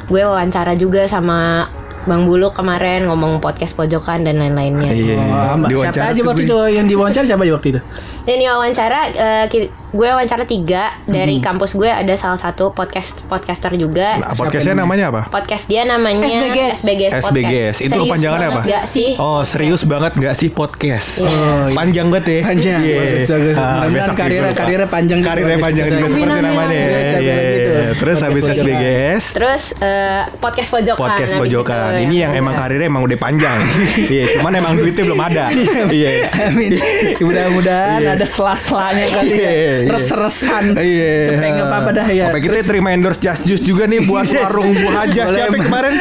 gue 0.10 0.22
wawancara 0.22 0.74
juga 0.74 1.06
sama 1.06 1.70
Bang 2.00 2.26
Buluk 2.26 2.56
kemarin 2.56 3.06
ngomong 3.06 3.38
podcast 3.38 3.76
pojokan 3.76 4.24
dan 4.24 4.40
lain-lainnya 4.40 4.90
Iya. 4.90 5.20
Oh, 5.54 5.56
Mbak, 5.60 5.70
Diwawancara 5.70 5.94
siapa 5.94 6.10
aja 6.10 6.22
waktu 6.26 6.44
itu 6.44 6.58
yang 6.72 6.86
diwawancara 6.88 7.26
siapa 7.28 7.44
aja 7.44 7.54
waktu 7.54 7.68
itu? 7.70 7.80
Dan 8.26 8.36
di 8.36 8.46
wawancara 8.48 9.00
eh, 9.14 9.46
gue 9.89 10.06
wawancara 10.06 10.45
tiga 10.45 10.94
dari 11.03 11.38
Hmm. 11.38 11.45
kampus 11.50 11.74
gue 11.74 11.86
ada 11.86 12.13
salah 12.13 12.38
satu 12.38 12.69
podcast 12.69 13.25
podcaster 13.25 13.74
juga. 13.74 14.18
Nah, 14.18 14.33
podcastnya 14.33 14.77
namanya 14.77 15.09
apa? 15.09 15.21
Podcast 15.27 15.65
dia 15.65 15.81
namanya 15.81 16.21
SBGS. 16.24 16.75
SBGS, 16.80 17.12
Podcast. 17.12 17.25
SBGS. 17.25 17.75
Itu 17.75 17.89
Serius 17.89 18.03
kepanjangannya 18.06 18.47
banget 18.47 18.62
apa? 18.62 18.71
Gak 18.71 18.83
sih? 18.86 19.09
Oh 19.18 19.41
serius 19.41 19.81
banget 19.83 20.12
nggak 20.13 20.36
sih 20.36 20.50
podcast? 20.50 21.09
Iya. 21.19 21.27
Oh, 21.27 21.33
iya. 21.65 21.74
Panjang 21.74 22.07
banget 22.07 22.25
ya. 22.27 22.39
Panjang. 22.45 22.80
Iya. 22.80 22.97
Bagus, 23.00 23.25
bagus. 23.27 23.56
Ah, 23.56 23.86
besok 23.88 24.15
karirnya- 24.15 24.53
karirnya 24.53 24.88
panjang 24.88 25.18
juga. 25.19 25.30
Karirnya 25.30 25.57
panjang 25.57 25.86
juga 25.88 26.06
seperti 26.07 26.38
namanya. 26.39 26.65
amin. 26.69 26.77
Iya, 26.80 27.18
iya, 27.18 27.36
iya. 27.41 27.88
Terus 27.91 28.18
habis 28.19 28.41
Podcast 28.41 28.62
SBGS. 28.62 29.24
Terus 29.33 29.63
eh, 29.80 30.21
podcast 30.38 30.69
pojokan. 30.69 31.00
Podcast 31.00 31.31
habis 31.31 31.41
pojokan. 31.41 31.89
Ini 32.00 32.13
ya. 32.13 32.22
yang 32.22 32.31
emang 32.38 32.53
karirnya 32.55 32.88
emang 32.88 33.03
udah 33.03 33.17
panjang. 33.17 33.58
Iya, 34.10 34.25
cuman 34.38 34.51
emang 34.53 34.74
duitnya 34.75 35.03
belum 35.03 35.22
ada. 35.24 35.43
Iya. 35.89 36.12
Amin. 36.43 36.72
Mudah-mudahan 37.19 38.01
ada 38.08 38.25
sela-selanya 38.25 39.05
kali 39.08 39.34
ya. 39.36 39.51
Iya, 39.79 39.86
iya. 39.86 39.93
Res-resan. 39.95 40.63
Iya. 40.75 41.13
Cepet 41.29 41.50
nggak 41.50 41.67
apa-apa 41.67 41.89
dah 41.93 42.07
ya. 42.09 42.25
Sampai 42.27 42.41
kita 42.41 42.57
terima 42.62 42.89
endorse 42.91 43.19
Just 43.19 43.43
Juice 43.43 43.63
juga 43.63 43.83
nih 43.86 44.03
buat 44.03 44.27
warung 44.27 44.69
buah 44.74 45.05
aja 45.05 45.24
siapa 45.27 45.55
kemarin? 45.55 45.93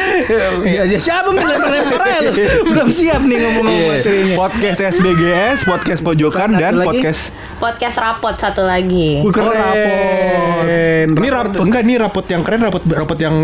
Iya, 0.63 0.81
iya. 0.85 0.99
siapa 0.99 1.29
mau 1.29 1.39
lempar-lempar 1.39 2.01
aja 2.01 2.19
lu? 2.25 2.31
Belum 2.65 2.89
siap 2.89 3.21
nih 3.21 3.37
ngomong-ngomong 3.37 3.79
Iya. 3.79 3.93
materinya. 3.95 4.35
Podcast 4.37 4.79
SBGS, 4.93 5.57
podcast 5.63 6.01
pojokan 6.01 6.49
dan 6.53 6.73
podcast 6.79 7.31
Podcast 7.59 7.99
rapot 7.99 8.35
satu 8.35 8.63
lagi. 8.63 9.19
Wih, 9.19 9.27
Oh, 9.27 9.31
keren. 9.31 9.51
rapot. 9.51 10.63
Ini 11.19 11.27
rapot 11.29 11.59
enggak 11.59 11.83
nih 11.83 11.95
rapot 11.99 12.25
yang 12.25 12.41
keren 12.41 12.61
rapot 12.61 12.83
rapot 12.87 13.19
yang 13.19 13.35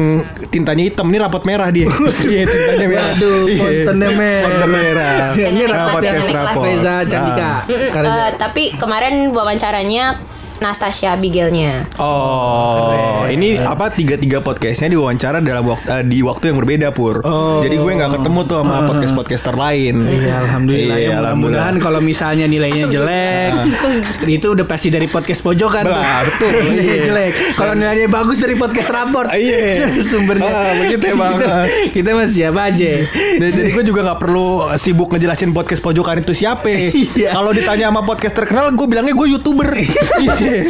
tintanya 0.48 0.84
hitam. 0.84 1.08
Ini 1.08 1.20
rapot 1.20 1.44
merah 1.44 1.68
dia. 1.68 1.88
Iya, 2.26 2.48
tintanya 2.48 2.88
merah. 2.90 3.12
Waduh, 3.12 3.44
Iya. 3.46 3.64
kontennya 3.86 4.10
merah. 4.16 4.44
Konten 4.48 4.70
merah. 4.72 5.18
Ini 5.36 5.62
kelas, 5.68 5.88
podcast 5.92 6.30
rapot. 6.32 6.64
Reza 6.66 6.96
Candika. 7.06 7.44
Ah. 7.46 7.60
Eh, 7.68 8.30
tapi 8.40 8.64
kemarin 8.76 9.14
wawancaranya 9.30 10.06
Nastasia 10.56 11.12
Abigailnya. 11.12 11.84
Oh, 12.00 12.96
ini 13.28 13.60
apa 13.60 13.92
tiga-tiga 13.92 14.40
podcastnya 14.40 14.88
diwawancara 14.88 15.44
dalam 15.44 15.68
waktu 15.68 15.88
eh, 15.90 16.04
di 16.04 16.24
waktu 16.24 16.52
yang 16.52 16.58
berbeda 16.58 16.88
pur. 16.90 17.20
Oh. 17.22 17.60
Jadi 17.60 17.76
gue 17.76 17.92
nggak 17.94 18.12
ketemu 18.16 18.40
tuh 18.46 18.58
sama 18.62 18.88
podcast 18.88 19.14
podcaster 19.14 19.52
lain. 19.54 19.96
Iya, 20.02 20.34
alhamdulillah. 20.42 20.96
Iya, 20.96 21.08
ya, 21.12 21.16
alhamdulillah. 21.20 21.36
mudah-mudahan 21.36 21.76
kalau 21.78 22.00
misalnya 22.00 22.46
nilainya 22.48 22.88
jelek, 22.94 23.52
itu 24.26 24.48
udah 24.48 24.66
pasti 24.66 24.88
dari 24.88 25.08
podcast 25.08 25.42
pojokan. 25.42 25.84
tuh. 25.84 25.92
Belah, 25.92 26.20
betul. 26.24 26.52
nilainya 26.72 26.84
Iya. 26.96 27.04
jelek. 27.04 27.32
Kalau 27.54 27.74
nilainya 27.74 28.08
bagus 28.08 28.38
dari 28.40 28.56
podcast 28.56 28.90
raport. 28.90 29.28
Iya. 29.32 29.92
Sumbernya. 30.10 30.48
Ah, 30.48 30.72
begitu 30.78 31.04
ya, 31.04 31.16
Bang. 31.16 31.34
Kita, 31.36 31.54
kita 31.92 32.10
mah 32.12 32.28
siapa 32.28 32.62
aja. 32.66 32.92
Jadi, 33.36 33.52
jadi 33.52 33.70
gue 33.72 33.84
juga 33.84 34.00
nggak 34.04 34.20
perlu 34.20 34.48
sibuk 34.76 35.12
ngejelasin 35.12 35.52
podcast 35.52 35.82
pojokan 35.82 36.22
itu 36.22 36.32
siapa. 36.32 36.72
Iya. 36.72 37.36
Kalau 37.36 37.52
ditanya 37.52 37.92
sama 37.92 38.02
podcast 38.02 38.34
terkenal, 38.34 38.72
gue 38.72 38.88
bilangnya 38.88 39.12
gue 39.12 39.28
youtuber. 39.30 39.68
Iya. 40.46 40.62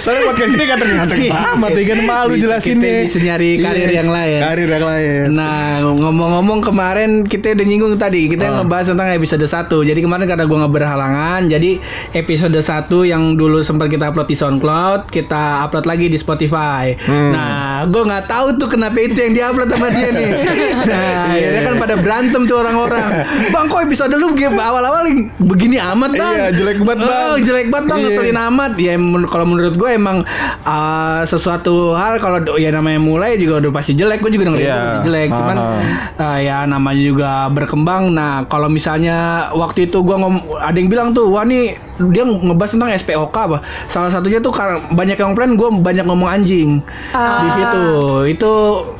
Soalnya 0.00 0.22
podcast 0.26 0.50
ini 0.50 0.64
ganteng 0.64 0.90
ganteng 0.94 1.20
amat 1.26 1.70
ya 1.72 1.84
kan 1.86 1.98
malu 2.02 2.34
jelasinnya. 2.34 2.82
kita 2.82 3.06
bisa 3.06 3.18
nyari 3.20 3.50
karir 3.56 3.80
Iya, 3.80 3.90
yang 3.96 4.10
lain. 4.10 4.40
Karir 4.40 4.68
yang 4.68 4.84
lain. 4.84 5.26
Nah 5.32 5.56
ngomong-ngomong 5.82 6.60
kemarin 6.60 7.10
kita 7.22 7.52
udah 7.52 7.64
nyinggung 7.64 7.96
tadi 7.96 8.28
Kita 8.28 8.44
Ah. 8.46 8.52
ngebahas 8.60 8.86
tentang 8.86 9.08
episode 9.10 9.42
1 9.42 9.56
Jadi 9.82 10.00
kemarin 10.00 10.26
karena 10.26 10.44
gue 10.44 10.56
nggak 10.56 10.74
berhalangan 10.74 11.40
Jadi 11.46 11.70
episode 12.12 12.54
1 12.54 12.66
yang 13.02 13.34
dulu 13.34 13.60
sempat 13.60 13.88
kita 13.88 14.06
upload 14.06 14.26
di 14.26 14.36
Soundcloud 14.36 15.08
Kita 15.08 15.62
upload 15.62 15.84
lagi 15.84 16.06
di 16.06 16.16
Spotify 16.16 16.92
Hmm. 17.00 17.30
Nah 17.30 17.50
gue 17.86 18.02
nggak 18.02 18.26
tahu 18.26 18.46
tuh 18.56 18.68
kenapa 18.68 18.98
itu 18.98 19.16
yang 19.16 19.32
diupload 19.32 19.68
sama 19.68 19.88
dia 19.88 20.10
nih 20.10 20.30
Nah 20.90 20.98
Iya. 21.30 21.48
akhirnya 21.48 21.62
kan 21.62 21.74
pada 21.78 21.94
berantem 21.96 22.42
tuh 22.44 22.56
orang-orang 22.58 23.08
Bang 23.50 23.66
kok 23.66 23.80
episode 23.80 24.12
lu 24.12 24.32
awal-awal 24.52 25.06
begini 25.40 25.78
amat 25.78 26.10
bang 26.12 26.34
Iya, 26.36 26.48
jelek 26.52 26.78
banget, 26.80 26.98
Bang. 27.02 27.24
Oh, 27.24 27.36
jelek 27.38 27.66
banget 27.68 27.86
bang 27.86 27.98
Iya. 27.98 28.06
ngeselin 28.08 28.36
amat 28.38 28.48
Ya 28.76 28.94
men- 28.94 29.24
kalau 29.24 29.46
menurut 29.46 29.74
gue 29.74 29.90
emang 29.90 30.22
uh, 30.62 31.20
Sesuatu 31.22 31.92
hal 31.92 32.18
kalau 32.18 32.38
ya 32.54 32.70
namanya 32.70 32.98
mulai 32.98 33.34
juga 33.34 33.58
udah 33.58 33.72
pasti 33.72 33.92
jelek 33.92 34.20
Gue 34.20 34.30
juga 34.30 34.50
udah 34.50 34.58
itu 34.58 34.66
pasti 34.66 35.00
jelek 35.04 35.28
Cuman 35.30 35.56
Ah. 35.56 35.78
uh, 36.16 36.38
ya 36.38 36.56
namanya 36.64 36.98
juga 36.98 37.30
berkembang. 37.48 38.10
Nah 38.10 38.32
kalau 38.44 38.66
misalnya 38.66 39.18
waktu 39.52 39.84
itu 39.84 40.00
gua 40.00 40.16
ngom 40.16 40.34
ada 40.56 40.72
yang 40.72 40.88
bilang 40.88 41.08
tuh, 41.10 41.28
wah 41.28 41.42
nih 41.42 41.76
dia 42.02 42.24
ngebahas 42.24 42.70
tentang 42.70 42.90
SPOK 42.90 43.36
apa. 43.36 43.58
Salah 43.84 44.08
satunya 44.08 44.38
tuh 44.38 44.50
karena 44.50 44.80
banyak 44.86 45.14
yang 45.14 45.28
komplain 45.30 45.52
gue 45.52 45.68
banyak 45.76 46.02
ngomong 46.02 46.28
anjing 46.28 46.80
di 47.12 47.48
situ. 47.52 47.84
Itu 48.26 48.52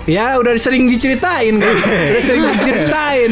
ya 0.05 0.37
udah 0.37 0.53
sering 0.55 0.85
diceritain 0.85 1.57
kan, 1.57 1.77
udah 2.13 2.23
sering 2.23 2.45
diceritain. 2.47 3.31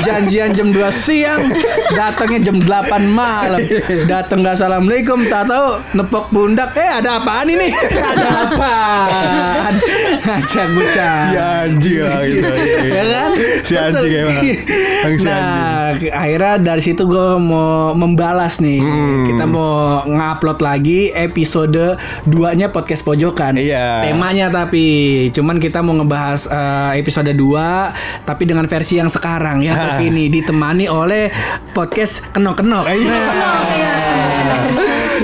Janjian 0.00 0.50
jam 0.52 0.68
2 0.68 0.80
siang, 0.90 1.42
datangnya 1.90 2.40
jam 2.42 2.56
8 2.56 2.66
malam. 3.06 3.60
Datang 4.06 4.40
nggak 4.40 4.56
assalamualaikum, 4.56 5.20
tak 5.26 5.44
tahu 5.46 5.59
nepok 5.92 6.30
pundak. 6.30 6.72
Eh 6.74 6.90
ada 7.00 7.18
apaan 7.18 7.48
ini? 7.48 7.68
ada 8.12 8.26
apaan? 8.48 9.72
Ngajak 10.20 10.66
bocah 10.72 11.14
Si 11.20 11.36
anjing 11.36 12.00
gitu. 12.26 12.54
ya 12.96 13.04
kan? 13.06 13.30
Si 13.64 13.74
anjing 13.74 14.12
emang. 14.12 14.42
Si 15.16 15.26
nah, 15.26 15.94
akhirnya 15.96 16.54
dari 16.60 16.82
situ 16.82 17.02
gue 17.04 17.26
mau 17.38 17.92
membalas 17.92 18.58
nih. 18.58 18.80
Hmm. 18.80 19.24
Kita 19.26 19.44
mau 19.46 20.02
ngupload 20.04 20.58
lagi 20.60 21.10
episode 21.10 21.96
2-nya 22.26 22.70
podcast 22.70 23.02
pojokan. 23.02 23.56
Iya. 23.56 24.06
Temanya 24.10 24.50
tapi 24.50 24.86
cuman 25.30 25.58
kita 25.58 25.80
mau 25.80 25.96
ngebahas 25.96 26.46
eh, 26.46 27.00
episode 27.00 27.30
2 27.32 28.26
tapi 28.26 28.42
dengan 28.44 28.66
versi 28.66 28.96
yang 28.96 29.08
sekarang 29.08 29.62
ya 29.62 29.72
Ah. 29.72 29.78
terkini 29.96 30.28
ditemani 30.28 30.90
oleh 30.90 31.30
podcast 31.72 32.20
kenok-kenok. 32.34 32.84
Iya 32.90 33.20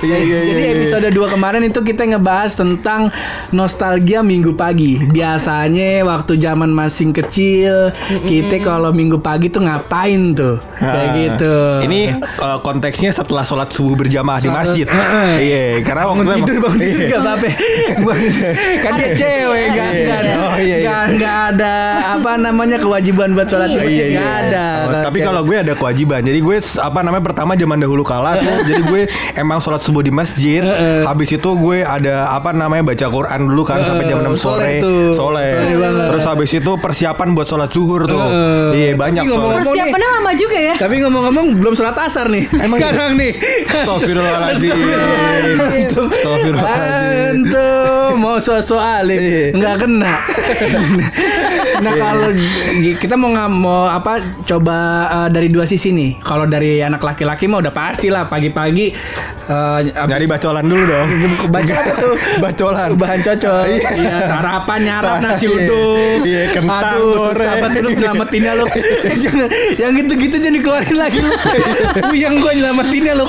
iya 0.02 0.18
iya. 0.18 0.38
Jadi 0.46 0.60
iya. 0.60 0.70
episode 0.74 1.08
2 1.08 1.32
kemarin 1.32 1.62
itu 1.62 1.80
kita 1.80 2.02
ngebahas 2.06 2.52
tentang 2.52 3.08
nostalgia 3.50 4.20
minggu 4.20 4.52
pagi. 4.52 4.98
Biasanya 5.00 6.02
waktu 6.02 6.36
zaman 6.36 6.70
masih 6.70 7.12
kecil, 7.12 7.92
kita 8.24 8.58
kalau 8.60 8.90
minggu 8.90 9.16
pagi 9.16 9.48
tuh 9.48 9.62
ngapain 9.62 10.34
tuh? 10.34 10.58
Kayak 10.76 11.04
Ah. 11.06 11.14
gitu. 11.14 11.54
Ini 11.86 12.00
uh, 12.36 12.58
konteksnya 12.60 13.10
setelah 13.10 13.42
sholat 13.42 13.70
subuh 13.70 13.94
berjamaah 13.96 14.40
di 14.40 14.50
masjid. 14.50 14.86
Heeh. 14.86 15.30
Iya, 15.38 15.62
karena 15.80 16.02
waktu 16.06 16.24
bangun 16.24 16.42
tidur 16.42 16.56
bangun 16.60 16.78
tidur 16.78 16.96
Iya. 16.96 17.08
gak 17.08 17.22
apa-apa 17.22 17.48
kan 18.82 18.92
dia 18.96 19.08
cewek 19.14 19.64
nggak 19.70 19.88
Iya. 19.88 20.02
nggak 20.02 20.18
ada 20.18 20.34
Oh, 20.36 20.56
iya, 20.58 20.76
iya. 20.78 20.92
ada 21.46 21.74
apa 22.16 22.32
namanya 22.36 22.76
kewajiban 22.76 23.32
buat 23.32 23.46
sholat 23.46 23.68
di 23.68 23.76
Iya, 23.76 23.82
masjid 23.82 23.96
iya, 23.96 24.06
nggak 24.12 24.26
iya. 24.26 24.42
ada 24.42 24.66
Oh, 24.86 25.02
tapi 25.04 25.18
kalau 25.20 25.42
gue 25.42 25.56
ada 25.56 25.74
kewajiban. 25.74 26.20
Jadi 26.22 26.38
gue 26.38 26.56
apa 26.78 26.98
namanya 27.00 27.24
pertama 27.24 27.52
zaman 27.54 27.78
dahulu 27.78 28.02
kala 28.02 28.38
tuh. 28.38 28.56
jadi 28.64 28.82
gue 28.82 29.02
emang 29.34 29.58
sholat 29.58 29.82
subuh 29.86 30.02
di 30.02 30.10
masjid. 30.10 30.66
Habis 31.02 31.30
itu 31.32 31.50
gue 31.54 31.78
ada 31.80 32.26
apa 32.28 32.50
namanya 32.50 32.82
baca 32.84 33.06
Quran 33.06 33.46
dulu 33.46 33.62
kan 33.62 33.80
sampai 33.80 34.04
jam 34.04 34.18
6 34.18 34.34
soleh 34.34 34.34
sore. 34.36 34.72
tuh. 34.80 35.06
Soleh. 35.12 35.52
Soleh 35.54 35.76
banget. 35.78 36.04
Terus 36.06 36.24
habis 36.24 36.50
itu 36.52 36.72
persiapan 36.76 37.28
buat 37.32 37.46
sholat 37.46 37.70
zuhur 37.70 38.02
tuh. 38.04 38.18
Heeh. 38.18 38.66
Iya 38.74 38.90
banyak 38.94 39.22
ngomong- 39.24 39.54
soalnya. 39.54 39.62
Persiapannya 39.62 40.08
lama 40.12 40.30
juga 40.34 40.58
ya. 40.58 40.74
tapi 40.76 40.94
ngomong-ngomong 40.98 41.46
belum 41.56 41.72
sholat 41.72 41.96
asar 41.98 42.26
nih 42.26 42.44
Emang 42.52 42.76
iya? 42.76 42.88
sekarang 42.88 43.10
nih 43.14 43.32
Astagfirullahaladzim. 43.64 44.74
Astagfirullahaladzim. 44.74 46.56
Antum 47.36 48.12
mau 48.16 48.36
so-so 48.38 48.76
alim 48.76 49.18
Iya. 49.18 49.44
nggak 49.52 49.74
kena. 49.78 50.14
nah 51.76 51.92
kalau 51.92 52.30
kita 52.96 53.14
mau 53.14 53.28
mau 53.48 53.86
apa 53.86 54.18
coba 54.42 54.76
eh, 55.06 55.28
dari 55.30 55.46
dua 55.46 55.64
sisi 55.64 55.92
nih. 55.92 56.18
Kalau 56.18 56.44
dari 56.44 56.80
anak 56.80 56.98
laki-laki 56.98 57.46
mah 57.46 57.60
udah 57.60 57.70
pasti 57.70 58.08
lah 58.08 58.26
pagi-pagi 58.26 58.90
eh, 59.82 60.06
Nyari 60.06 60.26
bacolan 60.28 60.64
dulu 60.66 60.84
dong. 60.86 61.08
apa 61.52 61.58
tuh? 61.96 62.14
Bacolan. 62.44 62.90
Bahan 62.96 63.20
cocok. 63.22 63.64
Iya. 63.66 63.88
Iya, 63.96 64.16
sarapan 64.28 64.78
nyarap 64.84 65.16
nasi 65.22 65.46
iya. 65.46 65.56
uduk. 65.56 66.18
Iya, 66.26 66.42
kentang 66.52 66.84
Aduh, 66.96 67.12
goreng. 67.16 67.36
susah 67.36 67.54
banget 67.62 67.80
lu 67.82 67.90
nyelamatinnya 67.96 68.52
lu. 68.56 68.66
Jangan 69.22 69.48
yang 69.76 69.92
gitu-gitu 69.96 70.36
jangan 70.38 70.56
dikeluarin 70.60 70.98
lagi 70.98 71.18
lu. 71.20 71.30
yang 72.14 72.34
gua 72.38 72.52
nyelamatinnya 72.52 73.12
lu. 73.16 73.26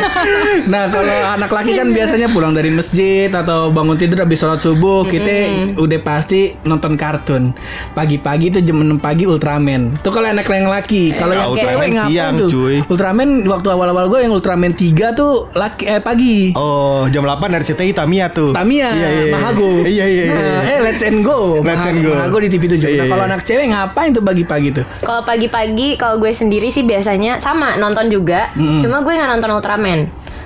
nah, 0.72 0.84
kalau 0.88 1.16
anak 1.36 1.50
laki 1.50 1.72
kan 1.76 1.88
biasanya 1.92 2.28
pulang 2.32 2.52
dari 2.52 2.70
masjid 2.72 3.28
atau 3.30 3.70
bangun 3.72 3.96
tidur 3.96 4.24
habis 4.24 4.40
sholat 4.40 4.60
subuh, 4.60 5.06
kita 5.06 5.74
udah 5.76 6.00
pasti 6.02 6.56
nonton 6.64 6.94
kartun. 6.96 7.52
Pagi-pagi 7.92 8.52
tuh 8.54 8.62
jam 8.64 8.80
6 8.80 9.00
pagi 9.00 9.24
Ultraman. 9.28 9.96
Itu 10.00 10.10
kalau 10.12 10.28
anak 10.30 10.46
yang 10.48 10.70
laki. 10.70 11.12
Kalau 11.14 11.32
yang 11.34 11.50
Ultraman 11.52 11.76
cewek 11.76 11.88
ngapain 11.96 12.12
siang, 12.12 12.34
tuh? 12.36 12.48
cuy. 12.50 12.76
Ultraman 12.88 13.28
waktu 13.46 13.68
awal-awal 13.72 14.04
gue 14.10 14.20
yang 14.24 14.32
Ultraman 14.34 14.72
3 14.74 15.18
tuh 15.18 15.48
laki 15.70 15.84
eh 15.86 16.00
pagi. 16.00 16.36
Oh, 16.52 17.06
jam 17.06 17.22
8 17.22 17.38
RCTI 17.54 17.92
Tamiya 17.92 18.26
tuh. 18.28 18.50
Tamiya, 18.50 18.90
Iya, 18.90 19.08
iya, 19.08 19.22
iya. 19.22 19.32
Mahago. 19.32 19.70
Iya, 19.80 20.04
iya, 20.04 20.24
iya. 20.26 20.34
Nah, 20.34 20.62
eh 20.66 20.78
Let's 20.82 21.02
and 21.02 21.22
Go. 21.22 21.60
Let's 21.60 21.78
Maha- 21.78 21.90
and 21.90 22.00
Go. 22.02 22.12
Mahago 22.12 22.36
di 22.38 22.48
TV 22.50 22.64
7. 22.66 22.76
Iya, 22.80 22.90
nah, 22.96 23.06
kalau 23.08 23.24
iya. 23.24 23.30
anak 23.30 23.40
cewek 23.44 23.66
ngapain 23.70 24.10
tuh 24.10 24.22
pagi-pagi 24.22 24.68
tuh? 24.72 24.84
Kalau 25.00 25.22
pagi-pagi 25.22 25.88
kalau 25.94 26.18
gue 26.18 26.32
sendiri 26.32 26.68
sih 26.68 26.82
biasanya 26.82 27.38
sama 27.38 27.76
nonton 27.76 28.10
juga. 28.10 28.50
Cuma 28.54 29.00
gue 29.00 29.12
nggak 29.12 29.30
nonton 29.30 29.50
Ultraman. 29.52 30.00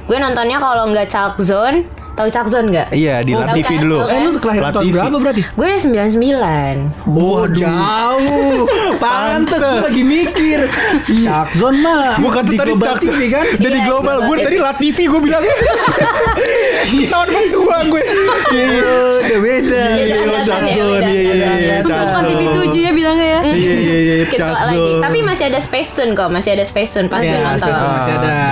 Gue 0.04 0.21
nontonnya 0.21 0.61
kalau 0.61 0.85
nggak 0.87 1.09
Chalk 1.09 1.40
Zone, 1.40 1.88
tahu 2.14 2.28
Zone 2.47 2.66
nggak? 2.71 2.87
Iya, 2.90 3.21
di 3.21 3.33
Oh, 3.33 3.42
La 3.42 3.47
tahu 3.49 3.56
TV 3.56 3.68
kan? 3.68 3.80
dulu. 3.83 3.99
Eh 4.06 4.18
lu 4.21 4.30
kelahiran 4.38 4.64
La 4.64 4.73
tahun 4.73 4.85
TV. 4.85 4.94
berapa 4.94 5.16
berarti? 5.18 5.42
Gue 5.50 5.68
99. 5.75 7.11
Oh, 7.11 7.42
jauh. 7.49 8.59
Pantes 9.02 9.59
gue 9.59 9.83
lagi 9.83 10.02
mikir. 10.02 10.61
Cakzon 11.04 11.75
mah. 11.80 12.14
Gue 12.16 12.30
kata 12.30 12.47
di 12.47 12.56
tadi 12.56 12.71
Global 12.71 12.94
TV 12.97 13.21
kan? 13.28 13.44
Udah 13.50 13.71
di 13.71 13.75
Iya, 13.75 13.87
global 13.87 14.16
di 14.21 14.25
Gue 14.25 14.35
Global 14.35 14.44
tadi 14.47 14.56
La 14.59 14.73
TV 14.73 14.99
gue 15.04 15.21
bilang 15.21 15.42
Tahun 17.04 17.28
mentua 17.28 17.78
gue 17.87 18.02
Iya 18.50 18.64
iya 18.64 18.83
udah 19.21 19.38
beda. 19.40 19.83
Iya 19.85 20.04
iya 20.04 20.16
angkatan 20.16 20.61
ya, 20.62 20.75
Iya 20.75 20.99
iya 21.02 21.52
iya 21.59 21.76
Bukan 21.85 22.23
TV 22.25 22.42
Zone. 22.44 22.71
7 22.71 22.78
ya 22.80 22.92
bilangnya 22.92 23.26
ya. 23.28 23.40
Iya 23.44 23.75
iya 23.75 23.97
iya 23.99 24.14
lagi. 24.62 24.78
Zone. 24.78 25.02
Tapi 25.02 25.18
masih 25.21 25.44
ada 25.47 25.59
Space 25.59 25.90
Tune 25.92 26.12
kok, 26.14 26.28
masih 26.30 26.50
ada 26.54 26.64
Space 26.64 26.90
Tune 26.94 27.09
pasti 27.09 27.26
Iya, 27.28 27.40
nonton. 27.42 27.61
Space 27.61 27.78
Tune. 27.78 27.94
Masih 27.94 28.12
ada. 28.14 28.28
Ah, 28.28 28.49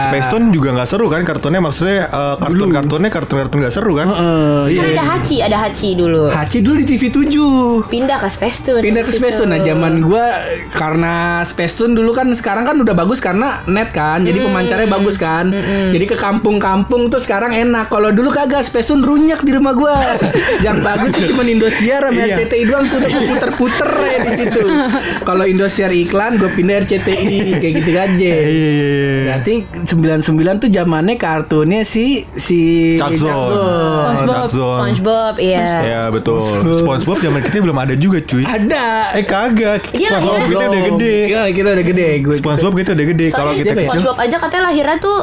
juga 0.50 0.68
gak 0.74 0.88
seru 0.88 1.06
kan 1.06 1.22
kartunnya 1.22 1.60
maksudnya 1.60 1.98
eh, 2.04 2.34
kartun-kartunnya 2.38 3.10
kartun-kartun 3.10 3.51
gak 3.54 3.70
seru 3.70 3.92
kan? 3.92 4.08
Heeh. 4.08 4.60
Iya. 4.70 4.80
Kan 4.80 4.90
ada 4.92 5.04
Hachi, 5.10 5.36
ada 5.38 5.56
Hachi 5.58 5.88
dulu. 5.92 6.28
Hachi 6.28 6.58
dulu 6.60 6.76
di 6.78 6.86
TV 6.86 7.02
7. 7.08 7.84
Pindah 7.86 8.16
ke 8.16 8.28
Space 8.28 8.58
Tune. 8.62 8.80
pindah 8.80 9.02
ke. 9.02 9.12
Space 9.12 9.36
Tune. 9.36 9.50
Nah, 9.50 9.60
zaman 9.60 10.00
gua 10.00 10.24
karena 10.72 11.14
Space 11.42 11.74
Tune 11.74 11.92
dulu 11.92 12.10
kan 12.10 12.30
sekarang 12.30 12.64
kan 12.64 12.76
udah 12.76 12.92
bagus 12.92 13.18
karena 13.18 13.60
net 13.66 13.90
kan. 13.90 14.22
Jadi 14.22 14.40
pemancarnya 14.40 14.88
bagus 14.88 15.16
kan. 15.16 15.52
Jadi 15.88 16.04
ke 16.06 16.16
kampung-kampung 16.16 17.08
tuh 17.08 17.18
sekarang 17.18 17.52
enak. 17.52 17.88
Kalau 17.88 18.08
dulu 18.08 18.28
kagak 18.28 18.62
Space 18.62 18.88
Tune 18.88 19.00
runyak 19.00 19.40
di 19.40 19.52
rumah 19.52 19.72
gua. 19.72 19.96
Yang 20.64 20.78
bagus 20.80 21.10
tuh 21.12 21.26
cuma 21.30 21.42
Indosiar 21.44 22.02
sama 22.02 22.20
Iya. 22.22 22.38
RCTI 22.38 22.64
doang 22.64 22.86
tuh 22.86 22.96
udah 22.96 23.10
puter-puter 23.10 23.90
ya 23.90 24.18
di 24.18 24.30
situ. 24.38 24.62
Kalau 25.28 25.44
Indosiar 25.44 25.90
iklan 25.90 26.36
gua 26.36 26.48
pindah 26.48 26.80
RCTI 26.80 27.36
kayak 27.58 27.74
gitu 27.76 27.90
aja. 27.92 28.16
Iya 28.32 28.40
iya 28.42 28.70
iya. 28.72 29.22
Berarti 29.28 29.54
99 29.84 30.24
tuh 30.58 30.68
zamannya 30.68 31.16
kartunnya 31.16 31.82
si 31.82 32.24
si 32.32 32.94
Cak 34.22 34.46
Zone. 34.52 34.78
SpongeBob, 34.82 35.34
iya. 35.40 35.66
Ya 35.82 36.02
betul. 36.12 36.42
SpongeBob 36.74 37.18
zaman 37.22 37.40
kita 37.40 37.56
belum 37.62 37.78
ada 37.78 37.94
juga 37.96 38.18
cuy. 38.20 38.44
Ada. 38.44 39.16
Eh 39.16 39.24
kagak. 39.24 39.80
Iya, 39.96 40.20
SpongeBob 40.20 40.36
iya. 40.36 40.48
kita 40.50 40.64
udah 40.68 40.82
gede. 40.92 41.16
Iya, 41.28 41.42
kita 41.54 41.68
udah 41.72 41.84
gede. 41.86 42.08
Gue 42.20 42.34
SpongeBob 42.36 42.72
kita 42.76 42.90
udah 42.92 43.06
gede. 43.14 43.26
Kalau 43.32 43.52
kita 43.56 43.72
ya? 43.72 43.88
SpongeBob 43.88 44.18
aja 44.18 44.36
katanya 44.36 44.62
lahirnya 44.68 44.96
tuh 45.00 45.18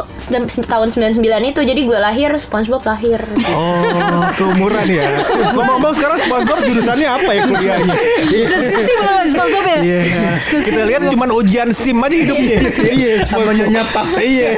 tahun 0.65 0.87
99 0.93 1.51
itu 1.51 1.61
jadi 1.61 1.81
gue 1.85 1.99
lahir 1.99 2.29
SpongeBob 2.41 2.83
lahir. 2.87 3.21
Oh, 3.53 4.25
seumuran 4.33 4.87
ya. 4.89 5.21
Ngomong-ngomong 5.53 5.93
sekarang 5.93 6.17
SpongeBob 6.23 6.59
jurusannya 6.65 7.07
apa 7.07 7.29
ya 7.29 7.41
kuliahnya? 7.45 7.95
Iya. 8.29 8.47
Deskripsi 8.49 8.91
belum 8.97 9.25
SpongeBob 9.29 9.65
ya? 9.67 9.79
Iya. 9.83 10.01
Kita 10.49 10.81
lihat 10.87 11.01
cuman 11.11 11.29
ujian 11.35 11.69
SIM 11.75 11.99
aja 12.01 12.15
hidupnya. 12.15 12.57
Iya, 12.89 13.13
nyonya 13.59 13.83
Pak. 13.91 14.05
Iya. 14.19 14.51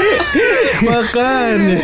Makanya. 0.86 1.78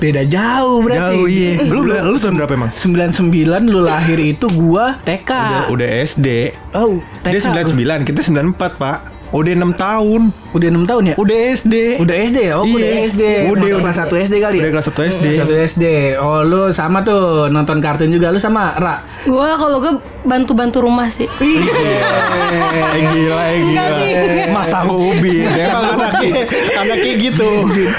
Beda 0.00 0.22
jauh 0.26 0.82
berarti. 0.84 1.16
Jauh 1.16 1.26
iya. 1.30 1.50
Lu 1.68 1.80
lu 1.86 2.16
tahun 2.18 2.34
berapa 2.40 2.52
emang? 2.54 2.70
99 2.74 3.72
lu 3.72 3.80
lahir 3.84 4.18
itu 4.20 4.46
gua 4.52 4.98
TK. 5.04 5.30
Udah 5.30 5.62
udah 5.72 5.88
SD. 6.04 6.28
Oh, 6.74 6.98
TK. 7.22 7.32
Dia 7.32 7.40
99, 7.70 8.08
kita 8.08 8.20
94, 8.20 8.80
Pak. 8.80 9.13
Udah 9.34 9.50
6 9.50 9.74
tahun. 9.74 10.22
Udah 10.54 10.68
6 10.70 10.86
tahun 10.86 11.02
ya? 11.10 11.14
Udah 11.18 11.38
SD. 11.52 11.74
Udah 11.98 12.16
SD 12.22 12.38
ya? 12.38 12.54
Oh, 12.54 12.62
udah 12.62 12.78
Iya. 12.86 13.02
SD. 13.04 13.22
Udah, 13.44 13.66
Masuk 13.66 13.66
udah. 13.66 13.82
kelas 13.82 13.98
1 13.98 14.14
SD 14.22 14.34
kali 14.38 14.56
Udah 14.56 14.62
ya? 14.62 14.72
kelas 14.72 14.86
1 14.86 15.02
SD. 15.04 15.26
Kelas 15.26 15.48
1 15.50 15.68
SD. 15.68 15.84
Oh, 16.16 16.40
lu 16.40 16.60
sama 16.70 17.02
tuh 17.02 17.22
nonton 17.48 17.82
kartun 17.82 18.08
juga. 18.08 18.30
Lu 18.30 18.38
sama 18.38 18.72
Ra. 18.74 19.02
Gue 19.24 19.48
kalau 19.52 19.78
gue 19.78 19.92
bantu-bantu 20.22 20.78
rumah 20.80 21.08
sih. 21.08 21.26
Eh, 21.26 23.02
gila, 23.04 23.42
eh, 23.50 23.60
gila. 23.64 23.86
Sih, 23.98 24.10
enggak. 24.14 24.48
Masang 24.50 24.86
ubin. 24.88 25.50
Emang 25.50 25.84
anaknya, 25.92 26.42
anaknya 26.78 27.12
gitu. 27.18 27.50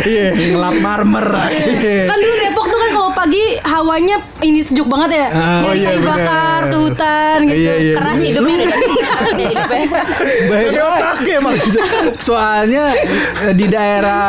Iya. 0.04 0.28
Ngelap 0.56 0.76
marmer. 0.80 1.26
Kan 2.06 2.18
dulu 2.18 2.36
Depok 2.40 2.65
pagi 3.16 3.44
hawanya 3.62 4.16
ini 4.40 4.60
sejuk 4.60 4.86
banget 4.86 5.10
ya. 5.16 5.28
Ah. 5.28 5.40
Oh 5.62 5.72
Jadi 5.72 5.80
iya, 5.80 5.88
kayu 5.88 6.00
bener. 6.00 6.12
bakar 6.12 6.60
ke 6.66 6.78
hutan 6.78 7.38
gitu. 7.42 7.56
Iya, 7.58 7.74
iya. 7.78 7.94
Keras 7.98 8.20
hidupnya 8.20 8.56
udah 8.56 8.70
keras 8.70 9.34
ya 9.34 9.48
hidupnya. 9.48 9.84
Jadi 10.46 10.78
otaknya 10.78 11.34
emang. 11.40 11.56
Soalnya 12.14 12.84
eh, 13.42 13.54
di 13.54 13.66
daerah 13.66 14.24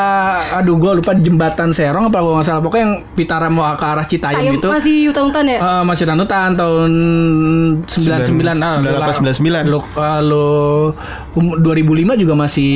aduh 0.54 0.76
gue 0.76 0.92
lupa 0.96 1.12
jembatan 1.12 1.70
Serong 1.70 2.06
apa 2.06 2.18
gue 2.18 2.32
nggak 2.32 2.46
salah 2.46 2.62
pokoknya 2.62 2.82
yang 2.82 2.94
Pitara 3.12 3.48
mau 3.48 3.74
ke 3.74 3.84
arah 3.84 4.06
Citayam 4.06 4.54
gitu. 4.54 4.68
masih 4.68 5.10
hutan-hutan 5.10 5.44
ya. 5.46 5.58
Eh, 5.58 5.82
masih 5.82 6.04
danutan 6.06 6.48
tahun 6.54 6.90
99 7.84 7.90
ah, 8.56 8.78
98, 8.78 9.34
99. 9.34 9.66
Lu, 9.66 9.78
ah, 9.96 10.20
lu 10.20 10.46
um, 11.34 11.46
2005 11.58 12.14
juga 12.16 12.34
masih 12.34 12.72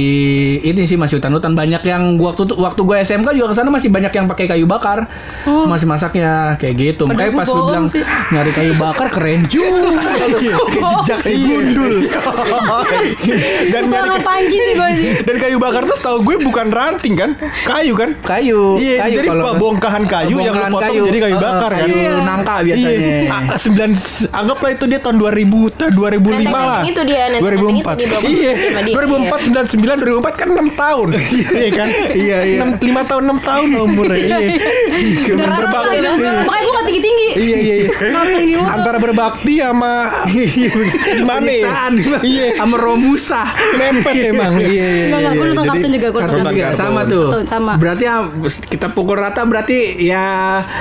ini 0.61 0.83
sih 0.85 0.97
masih 0.97 1.19
hutan-hutan 1.19 1.55
banyak 1.55 1.83
yang 1.83 2.19
gua 2.19 2.33
waktu 2.33 2.43
tuh- 2.47 2.59
waktu 2.59 2.81
gua 2.83 2.97
SMK 2.99 3.29
juga 3.33 3.47
ke 3.51 3.57
sana 3.57 3.71
masih 3.71 3.89
banyak 3.89 4.13
yang 4.13 4.27
pakai 4.27 4.47
kayu 4.47 4.67
bakar. 4.67 5.07
Oh. 5.47 5.67
Masih 5.67 5.87
masaknya 6.01 6.31
kayak 6.57 6.75
gitu. 6.79 7.03
Padahal 7.05 7.29
Makanya 7.29 7.37
pas 7.37 7.49
lu 7.51 7.63
bilang 7.67 7.85
sih. 7.85 8.01
nyari 8.31 8.51
kayu 8.51 8.73
bakar 8.75 9.09
keren 9.09 9.45
juga. 9.45 10.09
Kayak 10.33 10.57
jejak 11.05 11.19
si 11.21 11.35
gundul. 11.39 11.95
Dan 13.71 13.83
nyari 13.87 14.19
panji 14.21 14.57
sih 14.57 14.75
gue 14.75 14.91
sih. 14.95 15.11
dan 15.21 15.37
kayu 15.37 15.59
bakar 15.59 15.85
tuh 15.85 15.93
setahu 15.93 16.19
gue 16.23 16.37
bukan 16.41 16.67
ranting 16.71 17.15
kan? 17.15 17.31
Kayu 17.63 17.93
kan? 17.95 18.17
Kayu. 18.19 18.77
Iya, 18.77 19.05
kayu 19.05 19.15
jadi 19.15 19.29
kalau- 19.29 19.59
bongkahan 19.59 20.05
kayu 20.07 20.37
yang 20.41 20.57
lu 20.57 20.65
potong 20.71 20.97
kayu. 20.97 21.03
jadi 21.05 21.19
kayu 21.21 21.37
bakar 21.37 21.71
kan? 21.75 21.87
Kayu 21.87 22.15
nangka 22.23 22.55
biasanya. 22.63 22.89
Iya, 22.91 23.29
Ah, 23.31 23.55
sembilan 23.55 23.91
anggaplah 24.33 24.71
itu 24.73 24.85
dia 24.87 24.99
tahun 24.99 25.17
2000, 25.19 25.69
ta- 25.71 25.91
2005 25.91 26.49
lah. 26.51 26.83
Itu 26.83 27.03
dia, 27.05 27.29
nenteng-nenteng 27.29 27.77
itu 27.77 27.85
2004. 27.85 27.95
di 27.95 28.07
bawah 28.07 28.23
Iya, 28.25 28.53
sama 28.57 28.81
dia. 28.81 28.95
2004, 28.97 29.39
99, 29.69 29.97
2004 30.01 30.35
kan 30.35 30.49
6 30.51 30.69
tahun. 30.73 31.09
Iya 31.51 31.71
kan? 31.73 31.89
Iya, 32.11 32.39
iya. 32.43 32.59
5 32.73 33.03
tahun, 33.05 33.23
6 33.27 33.39
tahun 33.41 33.69
umurnya. 33.77 34.19
Iya. 34.41 34.51
Deras 35.31 35.59
Berbakti. 35.93 36.23
lah. 36.23 36.43
Makanya 36.47 36.63
gue 36.63 36.73
gak 36.73 36.87
tinggi-tinggi. 36.87 37.29
Iya, 37.31 37.57
iya, 37.59 37.75
iya. 37.77 38.63
Antara 38.77 38.99
berbakti 38.99 39.55
sama 39.59 39.93
gimana 40.31 41.51
ya? 41.51 41.69
Iya. 42.21 42.47
Sama 42.59 42.77
Romusa. 42.77 43.43
Mepet 43.77 44.15
emang. 44.31 44.53
Iya, 44.61 44.69
iya. 44.69 45.05
Enggak, 45.11 45.21
iya. 45.21 45.31
gue 45.33 45.47
nonton 45.51 45.67
kartun 45.67 45.91
juga, 45.91 46.09
gue 46.09 46.21
nonton. 46.21 46.39
juga 46.53 46.67
kartun. 46.67 46.79
sama 46.79 47.01
tuh. 47.07 47.27
Sama. 47.47 47.73
Berarti 47.77 48.05
ya, 48.05 48.17
kita 48.69 48.87
pukul 48.93 49.17
rata 49.17 49.43
berarti 49.45 49.79
ya 50.01 50.27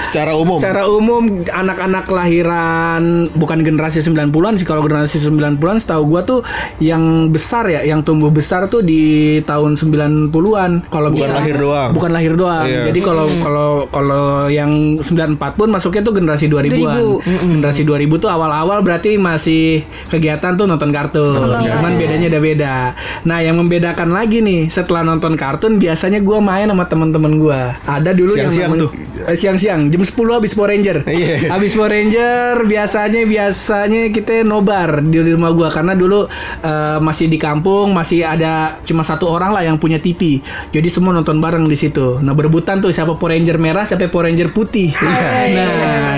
Secara 0.05 0.35
umum. 0.35 0.57
Secara 0.59 0.85
umum 0.85 1.23
anak-anak 1.45 2.03
kelahiran 2.05 3.01
bukan 3.33 3.59
generasi 3.61 4.01
90-an 4.01 4.53
sih 4.57 4.67
kalau 4.67 4.83
generasi 4.83 5.19
90-an 5.19 5.77
setahu 5.79 6.03
gua 6.07 6.21
tuh 6.23 6.39
yang 6.79 7.29
besar 7.29 7.67
ya, 7.67 7.81
yang 7.83 8.01
tumbuh 8.01 8.29
besar 8.29 8.67
tuh 8.67 8.81
di 8.81 9.39
tahun 9.43 9.75
90-an. 9.75 10.89
Kalau 10.89 11.09
Bukan 11.11 11.27
bisa- 11.27 11.37
lahir 11.37 11.55
doang. 11.57 11.89
Bukan 11.93 12.11
lahir 12.11 12.33
doang. 12.35 12.65
Iya. 12.65 12.91
Jadi 12.91 12.99
kalau 12.99 13.27
kalau 13.39 13.71
kalau 13.89 14.25
yang 14.49 14.98
94 14.99 15.55
pun 15.55 15.67
masuknya 15.67 16.01
tuh 16.01 16.13
generasi 16.13 16.45
2000-an. 16.45 17.23
2000. 17.23 17.55
Generasi 17.55 17.81
2000 17.83 18.17
tuh 18.17 18.27
awal-awal 18.27 18.79
berarti 18.79 19.15
masih 19.15 19.81
kegiatan 20.07 20.53
tuh 20.53 20.65
nonton 20.65 20.89
kartun. 20.89 21.33
Nonton 21.33 21.63
Cuman 21.63 21.69
kartun. 21.89 21.99
bedanya 21.99 22.27
udah 22.29 22.41
beda. 22.41 22.75
Nah, 23.23 23.39
yang 23.39 23.55
membedakan 23.55 24.09
lagi 24.09 24.39
nih 24.39 24.67
setelah 24.67 25.01
nonton 25.01 25.33
kartun 25.33 25.77
biasanya 25.77 26.19
gua 26.19 26.39
main 26.39 26.65
sama 26.65 26.85
teman-teman 26.85 27.33
gua. 27.35 27.75
Ada 27.81 28.11
dulu 28.11 28.33
yang 28.33 28.47
Siang-siang 28.47 28.71
namanya- 28.71 28.83
tuh. 28.85 28.91
Eh, 29.25 29.35
siang-siang 29.35 29.81
jam 29.87 30.01
10 30.01 30.11
habis 30.33 30.51
Power 30.53 30.69
Ranger. 30.69 30.97
Iya. 31.05 31.49
Habis 31.49 31.73
Power 31.73 31.89
Ranger 31.89 32.63
biasanya 32.63 33.21
biasanya 33.23 34.01
kita 34.09 34.41
nobar 34.41 35.01
di 35.01 35.19
rumah 35.19 35.51
gua 35.51 35.67
karena 35.67 35.93
dulu 35.93 36.25
eh, 36.59 36.97
masih 36.99 37.27
di 37.27 37.37
kampung 37.37 37.91
masih 37.91 38.21
ada 38.21 38.49
cuma 38.81 39.01
satu 39.01 39.25
orang 39.25 39.51
lah 39.51 39.61
yang 39.61 39.75
punya 39.75 39.97
TV. 39.97 40.39
Jadi 40.69 40.87
semua 40.87 41.11
nonton 41.11 41.37
bareng 41.37 41.65
di 41.65 41.75
situ. 41.75 42.17
Nah, 42.19 42.31
berebutan 42.31 42.79
tuh 42.79 42.89
siapa 42.89 43.13
Power 43.13 43.31
Ranger 43.31 43.57
merah, 43.57 43.83
siapa 43.83 44.07
Power 44.07 44.25
Ranger 44.25 44.49
putih. 44.49 44.88
Nah, 44.91 46.17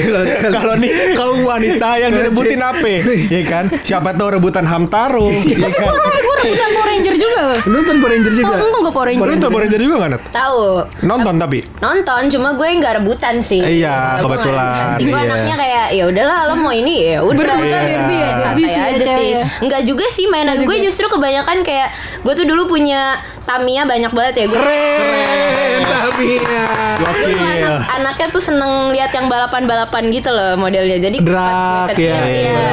kalau- 0.00 0.26
kalau- 0.42 0.60
Kalau 0.60 0.74
nih 0.76 0.90
kaum 1.14 1.38
wanita 1.42 1.88
yang 1.96 2.12
direbutin 2.12 2.60
apa? 2.60 2.86
Ya 3.26 3.42
kan? 3.44 3.64
Siapa 3.80 4.12
tahu 4.12 4.36
rebutan 4.36 4.62
Hamtaro, 4.62 5.30
ya 5.30 5.68
kan? 5.68 5.90
Gue 5.90 6.36
rebutan 6.36 6.70
Power 6.70 6.86
Ranger 6.88 7.14
juga. 7.16 7.42
lu 7.60 7.76
nonton 7.76 7.96
Power 7.98 8.12
Ranger 8.12 8.32
juga. 8.32 8.52
Oh, 8.54 8.78
gue 8.78 8.92
Power 8.92 9.06
Ranger. 9.08 9.20
Lu 9.20 9.30
nonton 9.30 9.48
Power 9.48 9.62
Ranger 9.62 9.80
juga 9.80 9.94
nggak, 9.96 10.10
Nat? 10.10 10.22
Tahu. 10.30 10.62
Nonton 11.02 11.34
tapi? 11.36 11.58
Nonton, 11.78 12.22
cuma 12.28 12.48
gue 12.52 12.68
nggak 12.76 12.92
rebutan 12.98 13.34
sih. 13.40 13.60
Iya, 13.60 14.20
kebetulan. 14.20 14.96
Gue 14.98 15.10
iya. 15.10 15.24
anaknya 15.24 15.54
kayak 15.56 15.86
ya 15.90 16.04
udahlah 16.06 16.38
lo 16.46 16.54
mau 16.56 16.70
ini 16.70 16.94
ya 17.08 17.18
udah. 17.20 17.36
Berebutan 17.36 17.60
Iya. 17.80 17.88
derby 17.90 18.16
ya, 18.16 18.30
derby 18.36 18.62
Santai 18.62 18.68
sih 18.68 18.78
ya 18.78 18.84
aja 18.90 19.04
sih. 19.16 19.28
ya. 19.30 19.40
Enggak 19.60 19.82
juga 19.84 20.04
sih 20.06 20.24
mainan 20.26 20.58
gue 20.58 20.76
justru 20.80 21.06
kebanyakan 21.06 21.58
kayak 21.60 21.88
gue 22.20 22.34
tuh 22.34 22.44
dulu 22.44 22.68
punya 22.68 23.16
Tamiya 23.42 23.82
banyak 23.82 24.12
banget 24.12 24.34
ya 24.36 24.46
gue. 24.46 24.54
Keren, 24.54 25.59
ya. 25.80 25.98
Gokil. 26.10 26.42
anak, 26.44 27.80
anaknya 27.96 28.26
tuh 28.30 28.42
seneng 28.42 28.92
lihat 28.92 29.10
yang 29.10 29.26
balapan-balapan 29.26 30.02
gitu 30.10 30.30
loh 30.30 30.56
modelnya. 30.56 30.98
Jadi 30.98 31.18
Drag, 31.20 31.40
pas 31.40 31.88
kecil 31.92 32.12
ya, 32.12 32.22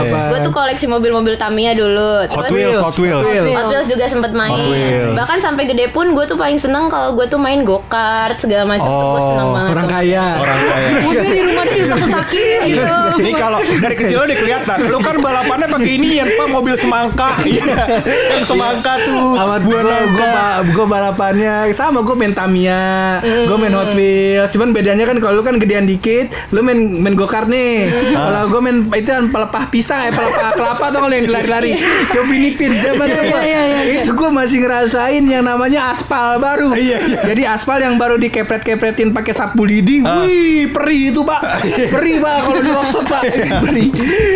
ya, 0.04 0.30
gue 0.30 0.40
tuh 0.42 0.52
koleksi 0.52 0.86
mobil-mobil 0.86 1.36
Tamiya 1.36 1.74
dulu. 1.74 2.28
Hot 2.28 2.50
Wheels, 2.50 2.80
Hot 2.80 2.98
Wheels. 2.98 3.24
Hot 3.24 3.32
Wheels. 3.32 3.56
Hot 3.56 3.68
Wheels 3.70 3.88
juga 3.88 4.06
sempet 4.08 4.32
main. 4.34 5.14
Bahkan 5.14 5.38
sampai 5.40 5.64
gede 5.66 5.90
pun 5.90 6.12
gue 6.12 6.26
tuh 6.26 6.36
paling 6.36 6.58
seneng 6.58 6.88
kalau 6.88 7.14
gue 7.14 7.26
tuh 7.26 7.38
main 7.38 7.64
go 7.64 7.84
kart 7.88 8.38
segala 8.38 8.68
macam 8.68 8.88
tuh 8.88 9.08
gue 9.08 9.16
Oh, 9.18 9.30
seneng 9.34 9.50
banget. 9.50 9.72
Orang 9.74 9.88
tuh. 9.88 9.96
kaya. 9.98 10.26
Orang 10.38 10.60
kaya. 10.62 10.88
Mobil 11.08 11.32
di 11.32 11.42
rumah 11.44 11.64
dia 11.64 11.74
dirusak-rusakin 11.76 12.60
gitu. 12.70 12.96
Ini 13.18 13.32
kalau 13.34 13.60
dari 13.62 13.96
kecil 13.96 14.18
udah 14.22 14.38
kelihatan. 14.38 14.78
Lu 14.88 14.98
kan 15.00 15.16
balapannya 15.18 15.68
pakai 15.68 15.92
ini 15.98 16.10
ya, 16.18 16.26
Pak, 16.28 16.48
mobil 16.48 16.76
semangka. 16.78 17.30
Iya. 17.48 18.04
Yang 18.38 18.44
semangka 18.44 18.94
tuh. 19.02 19.40
Amat 19.40 19.62
buah 19.64 19.82
gue 19.88 20.30
gue 20.68 20.86
balapannya 20.86 21.54
sama 21.72 22.04
gue 22.04 22.12
main 22.14 22.36
Tamiya, 22.36 22.84
gue 23.24 23.58
main 23.58 23.74
Hot 23.74 23.92
Wheels. 23.94 24.50
Cuman 24.50 24.72
bedanya 24.72 25.04
kan 25.04 25.18
kalau 25.18 25.34
lu 25.36 25.44
kan 25.44 25.58
gedean 25.58 25.84
dikit, 25.84 26.32
lu 26.50 26.62
main 26.62 26.76
main 26.98 27.14
go 27.14 27.26
kart 27.26 27.46
nih. 27.46 27.88
Kalau 28.10 28.48
gue 28.48 28.60
main 28.60 28.78
itu 28.94 29.08
kan 29.08 29.28
pelepah 29.28 29.64
pisang, 29.68 30.02
eh 30.02 30.12
pelepah 30.12 30.52
kelapa 30.54 30.86
atau 30.88 31.00
kalau 31.02 31.14
yang 31.14 31.28
lari-lari 31.28 31.78
ke 32.06 32.20
Pinipin 32.24 32.72
zaman 32.74 33.08
Iya, 33.08 33.16
itu. 33.18 33.38
iya, 33.38 33.42
iya, 33.64 33.80
iya. 33.84 34.02
Itu 34.02 34.12
gue 34.14 34.30
masih 34.30 34.58
ngerasain 34.60 35.24
yang 35.24 35.44
namanya 35.44 35.90
aspal 35.90 36.38
baru. 36.38 36.72
Iya, 36.72 36.98
iya. 37.02 37.20
Jadi 37.26 37.42
aspal 37.44 37.78
yang 37.78 37.96
baru 37.96 38.16
dikepret-kepretin 38.18 39.12
pakai 39.12 39.32
sapu 39.32 39.64
lidi, 39.64 40.02
wih 40.02 40.70
perih 40.70 41.10
itu 41.10 41.22
pak, 41.22 41.42
perih 41.90 42.18
pak 42.18 42.36
kalau 42.44 42.62
dirosot 42.62 43.04
pak, 43.04 43.24
perih, 43.62 43.90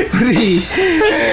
perih. 0.10 0.56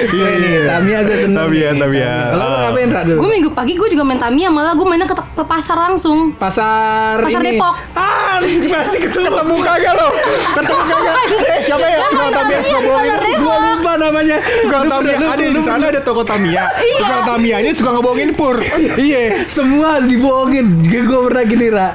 Iya, 0.09 0.29
Ini 0.29 0.49
iya. 0.49 0.63
Tamiya 0.69 0.99
gue 1.03 1.17
seneng. 1.19 1.39
Tamiya, 1.41 1.69
Tamiya. 1.75 2.13
Kalau 2.29 2.45
Ah. 2.45 2.59
ngapain 2.65 2.89
Ra 2.89 3.03
dulu? 3.03 3.19
Gue 3.19 3.31
minggu 3.31 3.51
pagi 3.53 3.73
gue 3.75 3.89
juga 3.89 4.03
main 4.03 4.19
Tamiya 4.19 4.49
malah 4.49 4.73
gue 4.73 4.83
mainnya 4.83 5.05
ke, 5.05 5.15
ke 5.15 5.45
pasar 5.45 5.77
langsung. 5.81 6.33
Pasar, 6.35 7.18
Pasar 7.21 7.41
ini. 7.41 7.51
Depok. 7.55 7.75
Ah, 7.93 8.37
masih 8.41 8.99
ketemu. 9.01 9.27
Ketemu 9.27 9.55
kagak 9.59 9.93
lo? 9.95 10.09
Ketemu 10.55 10.83
kagak? 10.85 11.15
Eh, 11.29 11.61
siapa 11.61 11.87
ya? 11.87 11.99
Tukang 12.07 12.31
Tamiya 12.31 12.59
suka 12.63 12.81
bohongin. 12.87 13.15
Gua 13.39 13.57
lupa 13.59 13.93
namanya. 13.97 14.37
Tukang 14.41 14.85
Tamiya 14.87 15.15
ada 15.19 15.43
lu- 15.43 15.55
di 15.55 15.63
sana 15.63 15.85
ada 15.87 16.01
toko 16.01 16.23
Tamiya. 16.23 16.65
Tukang 16.95 17.23
Tamiyanya 17.27 17.71
suka 17.73 17.91
ngebohongin 17.93 18.31
pur. 18.33 18.57
Iya. 18.97 19.45
Semua 19.47 19.99
dibohongin. 20.01 20.67
Gue 20.81 21.03
gue 21.03 21.21
pernah 21.25 21.45
gini 21.45 21.67
Ra. 21.69 21.89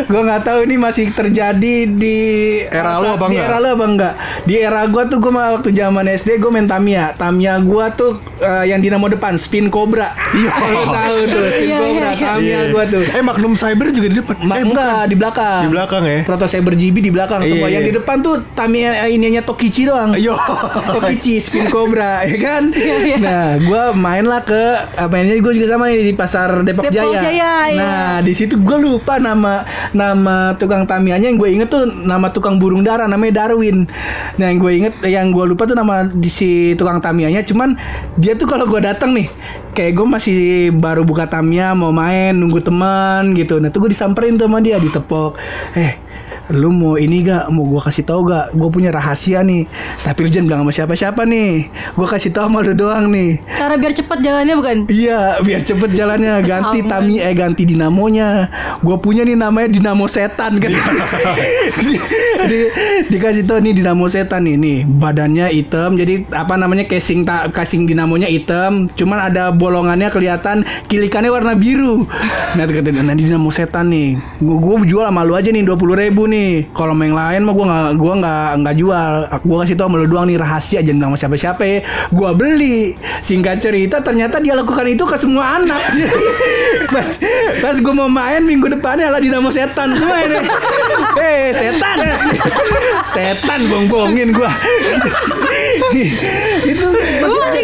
Gue 0.00 0.20
nggak 0.20 0.42
tahu 0.42 0.58
ini 0.62 0.76
masih 0.76 1.10
terjadi 1.10 1.74
di 1.88 2.18
Era 2.64 2.98
lu 2.98 3.08
apa 3.10 3.26
di 3.26 3.34
enggak? 3.34 3.44
era 3.44 3.56
lu 3.58 3.68
apa 3.70 3.84
enggak? 3.84 4.14
Di 4.44 4.54
era 4.56 4.82
gue 4.84 5.02
tuh 5.04 5.18
gue 5.18 5.32
waktu 5.32 5.70
zaman 5.72 6.06
SD 6.06 6.38
gue 6.38 6.48
main 6.48 6.64
Tamiya. 6.64 7.14
Tamiya 7.14 7.58
gue 7.60 7.84
tuh 7.94 8.10
eh, 8.38 8.64
yang 8.66 8.78
dinamo 8.78 9.08
depan 9.08 9.34
Spin 9.34 9.66
Cobra. 9.68 10.14
Iya. 10.30 10.52
Lu 10.68 10.82
tahu 10.86 11.18
tuh 11.26 11.44
Spin 11.48 11.66
Iya, 11.66 11.78
Cobra 11.78 11.90
iya, 11.90 12.08
iya. 12.08 12.26
Tamiya 12.28 12.60
gue 12.68 12.84
tuh. 12.88 13.02
Eh 13.08 13.22
Magnum 13.22 13.54
Cyber 13.54 13.86
juga 13.90 14.06
di 14.06 14.16
depan. 14.16 14.36
Eh, 14.54 14.64
enggak 14.70 15.00
di 15.08 15.16
belakang. 15.16 15.62
Di 15.66 15.70
belakang 15.72 16.02
ya? 16.04 16.18
Proto 16.24 16.46
Cyber 16.46 16.74
GB 16.76 16.96
di 17.00 17.12
belakang 17.12 17.40
Iya, 17.44 17.50
semua. 17.50 17.66
iya. 17.68 17.74
Yang 17.78 17.84
di 17.84 17.92
depan 18.00 18.16
tuh 18.20 18.34
Tamiya 18.52 19.06
eh, 19.06 19.10
ininya 19.14 19.42
Tokichi 19.42 19.88
doang. 19.88 20.12
Ayo. 20.14 20.34
Tokichi 20.94 21.40
Spin 21.40 21.66
Cobra 21.72 22.24
ya 22.24 22.36
kan. 22.38 22.62
iya. 23.08 23.16
Nah, 23.18 23.48
gue 23.58 23.82
main 23.96 24.24
lah 24.24 24.44
ke 24.44 24.62
ini 25.18 25.40
gue 25.42 25.52
juga 25.58 25.66
sama 25.74 25.90
nih 25.90 26.12
di 26.12 26.14
pasar 26.14 26.62
Depok, 26.62 26.88
Depok 26.88 26.94
Jaya. 26.94 27.20
Jaya, 27.22 27.52
iya. 27.72 27.80
Nah, 27.80 28.14
di 28.22 28.32
situ 28.36 28.60
gue 28.60 28.78
lupa 28.78 29.18
nama 29.18 29.64
nama 29.92 30.54
tukang 30.56 30.86
Tamiyanya 30.86 31.28
yang 31.32 31.38
gue 31.38 31.50
inget 31.50 31.68
tuh 31.68 31.84
nama 31.86 32.30
tukang 32.30 32.60
burung 32.60 32.84
dara 32.86 33.10
namanya 33.10 33.44
Darwin. 33.44 33.88
Nah, 34.38 34.46
yang 34.48 34.58
gue 34.60 34.72
inget 34.72 34.94
yang 35.04 35.30
gue 35.34 35.44
lupa 35.44 35.66
tuh 35.66 35.74
nama 35.74 36.06
di 36.06 36.30
si 36.30 36.74
tukang 36.78 37.02
Tamiyanya 37.02 37.42
cuman 37.42 37.74
dia 38.20 38.34
tuh 38.38 38.46
kalau 38.46 38.68
gue 38.68 38.80
datang 38.80 39.14
nih 39.14 39.28
kayak 39.76 39.92
gue 39.94 40.06
masih 40.06 40.38
baru 40.74 41.04
buka 41.04 41.28
Tamiya 41.28 41.76
mau 41.76 41.92
main 41.92 42.34
nunggu 42.34 42.64
teman 42.64 43.34
gitu. 43.36 43.60
Nah, 43.60 43.68
tuh 43.68 43.86
gue 43.86 43.90
disamperin 43.92 44.38
tuh 44.40 44.48
sama 44.48 44.58
dia 44.64 44.80
ditepok. 44.80 45.38
Eh, 45.76 46.07
lu 46.48 46.72
mau 46.72 46.96
ini 46.96 47.22
gak 47.22 47.52
mau 47.52 47.68
gua 47.68 47.84
kasih 47.84 48.04
tahu 48.04 48.28
gak 48.28 48.56
gue 48.56 48.68
punya 48.68 48.90
rahasia 48.90 49.44
nih 49.44 49.68
tapi 50.02 50.24
lu 50.24 50.28
jangan 50.28 50.46
bilang 50.48 50.60
sama 50.64 50.72
siapa-siapa 50.74 51.22
nih 51.22 51.68
gue 51.94 52.06
kasih 52.08 52.30
tahu 52.32 52.48
sama 52.48 52.64
lu 52.64 52.72
doang 52.74 53.06
nih 53.12 53.38
Cara 53.54 53.74
biar 53.76 53.92
cepet 53.92 54.18
jalannya 54.22 54.54
bukan? 54.56 54.76
Iya, 54.88 55.42
biar 55.44 55.60
cepet 55.62 55.90
jalannya 55.92 56.40
ganti 56.42 56.80
Sama. 56.82 56.90
Tami 56.98 57.20
eh 57.20 57.34
ganti 57.36 57.62
dinamonya. 57.68 58.48
Gue 58.80 58.96
punya 58.96 59.22
nih 59.22 59.36
namanya 59.36 59.68
dinamo 59.68 60.08
setan 60.08 60.56
kan. 60.56 60.72
di, 61.84 61.94
di- 62.48 62.70
dikasih 63.12 63.44
tahu 63.44 63.60
nih 63.62 63.74
dinamo 63.76 64.08
setan 64.08 64.48
nih, 64.48 64.56
nih 64.56 64.78
badannya 64.88 65.52
hitam. 65.52 65.94
Jadi 65.94 66.26
apa 66.32 66.54
namanya 66.56 66.88
casing 66.88 67.28
tak 67.28 67.52
casing 67.52 67.84
dinamonya 67.84 68.26
hitam. 68.26 68.88
Cuman 68.96 69.30
ada 69.30 69.52
bolongannya 69.52 70.08
kelihatan 70.08 70.64
kilikannya 70.88 71.28
warna 71.30 71.52
biru. 71.58 72.08
Nah 72.56 72.64
kata 72.64 72.90
nah 72.90 73.14
dinamo 73.14 73.52
setan 73.52 73.92
nih. 73.92 74.18
Gue 74.40 74.74
jual 74.88 75.04
sama 75.04 75.22
lu 75.26 75.36
aja 75.36 75.52
nih 75.52 75.62
dua 75.66 75.76
puluh 75.76 75.98
ribu 75.98 76.17
nih. 76.26 76.72
Kalau 76.74 76.96
yang 76.98 77.14
lain 77.14 77.40
mah 77.46 77.54
gue 77.54 77.66
nggak 77.68 77.88
gua 78.00 78.12
nggak 78.18 78.48
nggak 78.64 78.76
jual. 78.80 79.12
Gue 79.44 79.56
kasih 79.62 79.76
tahu 79.78 79.86
sama 79.92 79.96
lu 80.02 80.06
doang 80.10 80.26
nih 80.26 80.36
rahasia 80.40 80.80
jangan 80.82 81.14
sama 81.14 81.16
siapa-siapa 81.20 81.62
ya. 81.62 81.78
Gue 82.10 82.30
beli. 82.34 82.96
Singkat 83.22 83.62
cerita 83.62 84.02
ternyata 84.02 84.42
dia 84.42 84.58
lakukan 84.58 84.88
itu 84.88 85.04
ke 85.06 85.14
semua 85.14 85.62
anak. 85.62 85.78
pas 86.94 87.08
pas 87.62 87.76
gue 87.78 87.94
mau 87.94 88.10
main 88.10 88.42
minggu 88.42 88.66
depannya 88.72 89.12
lah 89.12 89.22
dinamo 89.22 89.52
setan 89.52 89.94
semua 89.94 90.18
ini. 90.24 90.38
Eh 91.18 91.50
setan. 91.50 91.98
setan 93.14 93.60
bong-bongin 93.70 94.32
gue. 94.32 94.50
itu 96.66 96.86
Gue 97.22 97.38
masih 97.42 97.62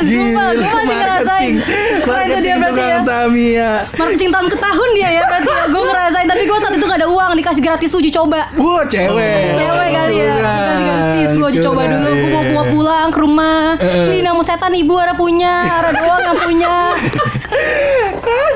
ngerasain, 0.00 0.32
sumpah. 0.32 0.48
Gue 0.50 0.60
Gila, 0.60 0.74
masih 0.80 0.96
ngerasain. 0.96 1.54
Keren 2.00 2.26
tuh 2.26 2.40
dia 2.40 2.54
berarti 2.56 2.82
ya. 2.82 2.98
Tamiya. 3.00 3.72
Marketing 3.96 4.30
tahun 4.30 4.46
ke 4.48 4.56
tahun 4.60 4.88
dia 4.96 5.08
ya 5.10 5.22
berarti 5.28 5.50
ya. 5.50 5.64
Gue 5.68 5.82
ngerasain, 5.84 6.26
tapi 6.28 6.42
gue 6.46 6.58
saat 6.60 6.74
itu 6.76 6.86
gak 6.86 6.98
ada 7.00 7.08
uang 7.08 7.30
dikasih 7.36 7.62
gratis 7.62 7.90
uji 7.92 8.10
coba. 8.10 8.40
Wah 8.56 8.82
cewek 8.86 9.40
Cewek 9.56 9.88
kali 9.92 10.16
ya, 10.16 10.34
Curang, 10.36 10.58
dikasih 10.60 10.84
gratis 10.86 11.28
gue 11.36 11.46
uji 11.52 11.60
coba 11.60 11.82
dulu. 11.86 12.10
Gue 12.10 12.42
mau 12.54 12.64
pulang 12.68 13.08
ke 13.12 13.18
rumah. 13.20 13.64
Ini 13.80 14.18
namu 14.24 14.40
setan 14.40 14.72
ibu 14.72 14.94
ada 14.96 15.14
punya, 15.14 15.64
ada 15.68 15.90
doang 15.96 16.22
yang 16.24 16.38
punya. 16.38 16.74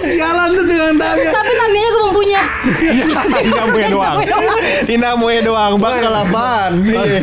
Sialan 0.04 0.48
tuh 0.52 0.64
tukang 0.68 0.96
Tamiya 1.00 1.30
Tapi 1.32 1.52
Tamiya 1.54 1.86
gue 1.88 2.02
belum 2.04 2.12
punya. 2.12 2.42
Dinamonya 3.44 3.88
doang. 3.88 4.16
Dinamonya 4.84 5.40
doang. 5.42 5.72
Bakal 5.80 6.12
apaan? 6.12 6.72
Iya. 6.84 7.20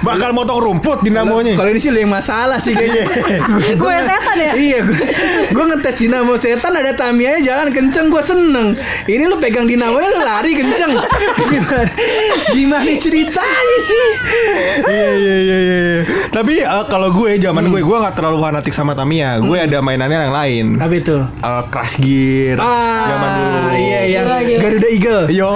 Bakal 0.00 0.32
motong 0.32 0.58
rumput 0.62 1.04
dinamonya. 1.04 1.54
Kalau 1.58 1.70
ini 1.70 1.80
sih 1.82 1.92
lu 1.92 2.00
yang 2.00 2.12
masalah 2.12 2.58
sih 2.58 2.72
kayaknya. 2.72 3.04
Gue 3.80 3.94
setan 4.02 4.36
ya. 4.38 4.52
iya, 4.56 4.78
gue, 4.84 5.00
gue 5.52 5.64
ngetes 5.74 5.96
dinamo 6.00 6.34
setan 6.38 6.72
ada 6.72 6.92
Tamiya 6.96 7.42
jalan 7.42 7.68
kenceng, 7.70 8.08
gue 8.08 8.22
seneng. 8.22 8.74
Ini 9.06 9.28
lu 9.28 9.36
pegang 9.38 9.68
dinamonya 9.68 10.08
lu 10.12 10.20
lari 10.24 10.52
kenceng. 10.56 10.92
Gimana, 11.52 11.92
gimana 12.54 12.92
ceritanya 12.96 13.78
sih? 13.82 14.06
Iya 14.88 15.10
iya 15.14 15.36
iya 15.36 15.58
iya. 15.58 16.00
Tapi 16.32 16.62
eh, 16.64 16.84
kalau 16.88 17.12
gue 17.12 17.36
zaman 17.38 17.68
gue 17.68 17.80
gue 17.82 17.96
nggak 17.98 18.14
terlalu 18.16 18.38
fanatik 18.40 18.72
sama 18.72 18.96
Tamiya. 18.96 19.42
Gue 19.42 19.58
ada 19.62 19.78
mainannya 19.84 20.30
yang 20.30 20.34
lain. 20.34 20.64
Apa 20.80 20.94
itu? 20.96 21.16
Eh, 21.32 21.62
Crash 21.68 21.96
Gear. 21.96 22.56
zaman 23.02 23.28
dulu. 23.30 23.58
Ah, 23.62 23.74
iya 23.74 24.00
yang 24.10 24.26
Gila. 24.26 24.58
Garuda 24.58 24.88
Eagle. 24.88 25.20
Yo, 25.28 25.50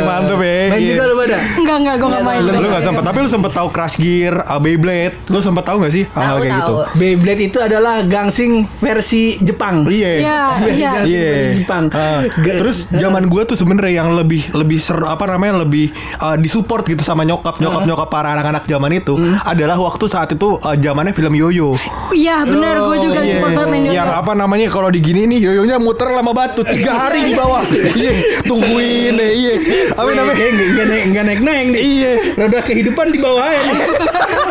mantep 0.00 0.38
ya. 0.38 0.54
Main 0.66 0.80
Iya. 0.80 0.90
juga 0.92 1.04
lu 1.04 1.14
pada? 1.16 1.38
Enggak 1.52 1.76
enggak 1.76 1.94
gue 1.96 2.08
gak 2.08 2.24
main. 2.24 2.40
Lu 2.42 2.68
gak 2.68 2.82
sempet, 2.82 3.02
tapi 3.02 3.18
lu 3.18 3.28
sempet 3.28 3.52
tahu 3.52 3.68
Crash 3.70 3.96
Gear, 3.96 4.34
uh, 4.42 4.58
Beyblade 4.58 5.14
Lu 5.26 5.38
sempet 5.40 5.62
tahu 5.62 5.76
gak 5.80 5.92
sih 5.92 6.04
hal-hal 6.08 6.28
Tahu 6.32 6.42
kayak 6.42 6.54
gitu? 6.56 6.74
Beyblade 6.96 7.42
itu 7.44 7.58
adalah 7.58 7.96
gangsing 8.02 8.52
versi 8.76 9.22
Jepang. 9.40 9.86
Iya 9.86 10.10
Iya, 10.16 10.38
iya. 10.68 10.90
Gangsing 10.94 11.10
Iya. 11.10 11.30
versi 11.32 11.54
Jepang. 11.60 11.84
Ah, 11.92 12.20
Ga- 12.26 12.58
terus 12.58 12.78
zaman 12.88 13.26
gue 13.26 13.42
tuh 13.44 13.56
sebenarnya 13.56 13.92
yang 13.96 14.12
lebih 14.12 14.42
lebih 14.52 14.78
seru 14.78 15.04
apa 15.04 15.26
namanya 15.26 15.60
lebih 15.60 15.90
uh, 16.18 16.36
disupport 16.36 16.82
gitu 16.84 17.00
sama 17.00 17.22
nyokap 17.22 17.58
nyokap 17.58 17.82
nyokap 17.84 18.08
para 18.08 18.32
anak-anak 18.32 18.64
zaman 18.64 18.92
itu 18.92 19.12
Hmm. 19.12 19.36
adalah 19.42 19.76
waktu 19.76 20.04
saat 20.06 20.30
itu 20.30 20.56
uh, 20.56 20.76
zamannya 20.76 21.12
film 21.12 21.34
yoyo. 21.34 21.74
Iya 22.10 22.42
benar 22.42 22.80
gue 22.80 22.96
juga 23.00 23.20
Iya. 23.20 23.36
support 23.36 23.52
banget 23.54 23.68
main 23.68 23.84
yoyo. 23.84 23.94
Yang 24.00 24.10
apa 24.16 24.32
namanya 24.32 24.66
kalau 24.72 24.88
digini 24.88 25.28
nih 25.28 25.38
yoyonya 25.44 25.76
muter 25.76 26.08
lama 26.08 26.32
batu 26.32 26.64
tiga 26.64 26.96
hari 26.96 27.28
di 27.28 27.32
bawah. 27.36 27.60
Iya, 27.70 28.12
tungguin 28.48 29.12
deh. 29.20 29.30
Iya, 29.36 29.54
apa 29.92 30.08
namanya? 30.16 30.36
Kayak 30.40 30.52
nggak 30.56 30.68
nggak 30.72 30.86
naik 30.88 31.04
nggak 31.12 31.24
naik 31.28 31.40
naik 31.44 31.66
nih. 31.68 31.80
Iya. 31.84 32.12
Roda 32.40 32.58
kehidupan 32.64 33.06
di 33.12 33.18
bawah 33.20 33.48
ya. 33.52 33.62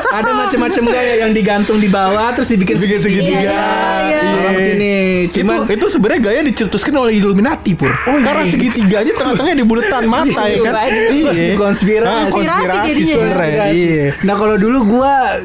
Ada 0.09 0.31
macam-macam 0.45 0.83
gaya 0.89 1.13
yang 1.25 1.31
digantung 1.33 1.77
di 1.81 1.89
bawah 1.89 2.29
terus 2.33 2.49
dibikin 2.53 2.77
Bikin 2.77 2.99
segitiga. 3.01 3.41
Iya. 3.41 3.65
Iya. 4.05 4.21
Orang 4.37 4.57
sini. 4.61 4.95
Cuman 5.33 5.57
itu 5.65 5.73
itu 5.81 5.85
sebenarnya 5.97 6.21
gaya 6.21 6.39
dicetuskan 6.45 6.93
oleh 7.01 7.13
Illuminati 7.17 7.73
pur. 7.73 7.89
Karena 8.05 8.45
segitiganya 8.45 9.13
tengah-tengahnya 9.17 9.57
di 9.57 9.65
buletan 9.65 10.05
mata 10.05 10.45
ya 10.45 10.57
kan. 10.61 10.73
Iya. 10.89 11.57
konspirasi. 11.57 12.31
Konspirasi 12.33 12.89
jadinya. 12.93 13.13
sebenarnya. 13.17 13.65
Iya. 13.73 14.05
Nah 14.25 14.35
kalau 14.37 14.55
dulu 14.61 14.77
gua 14.97 15.41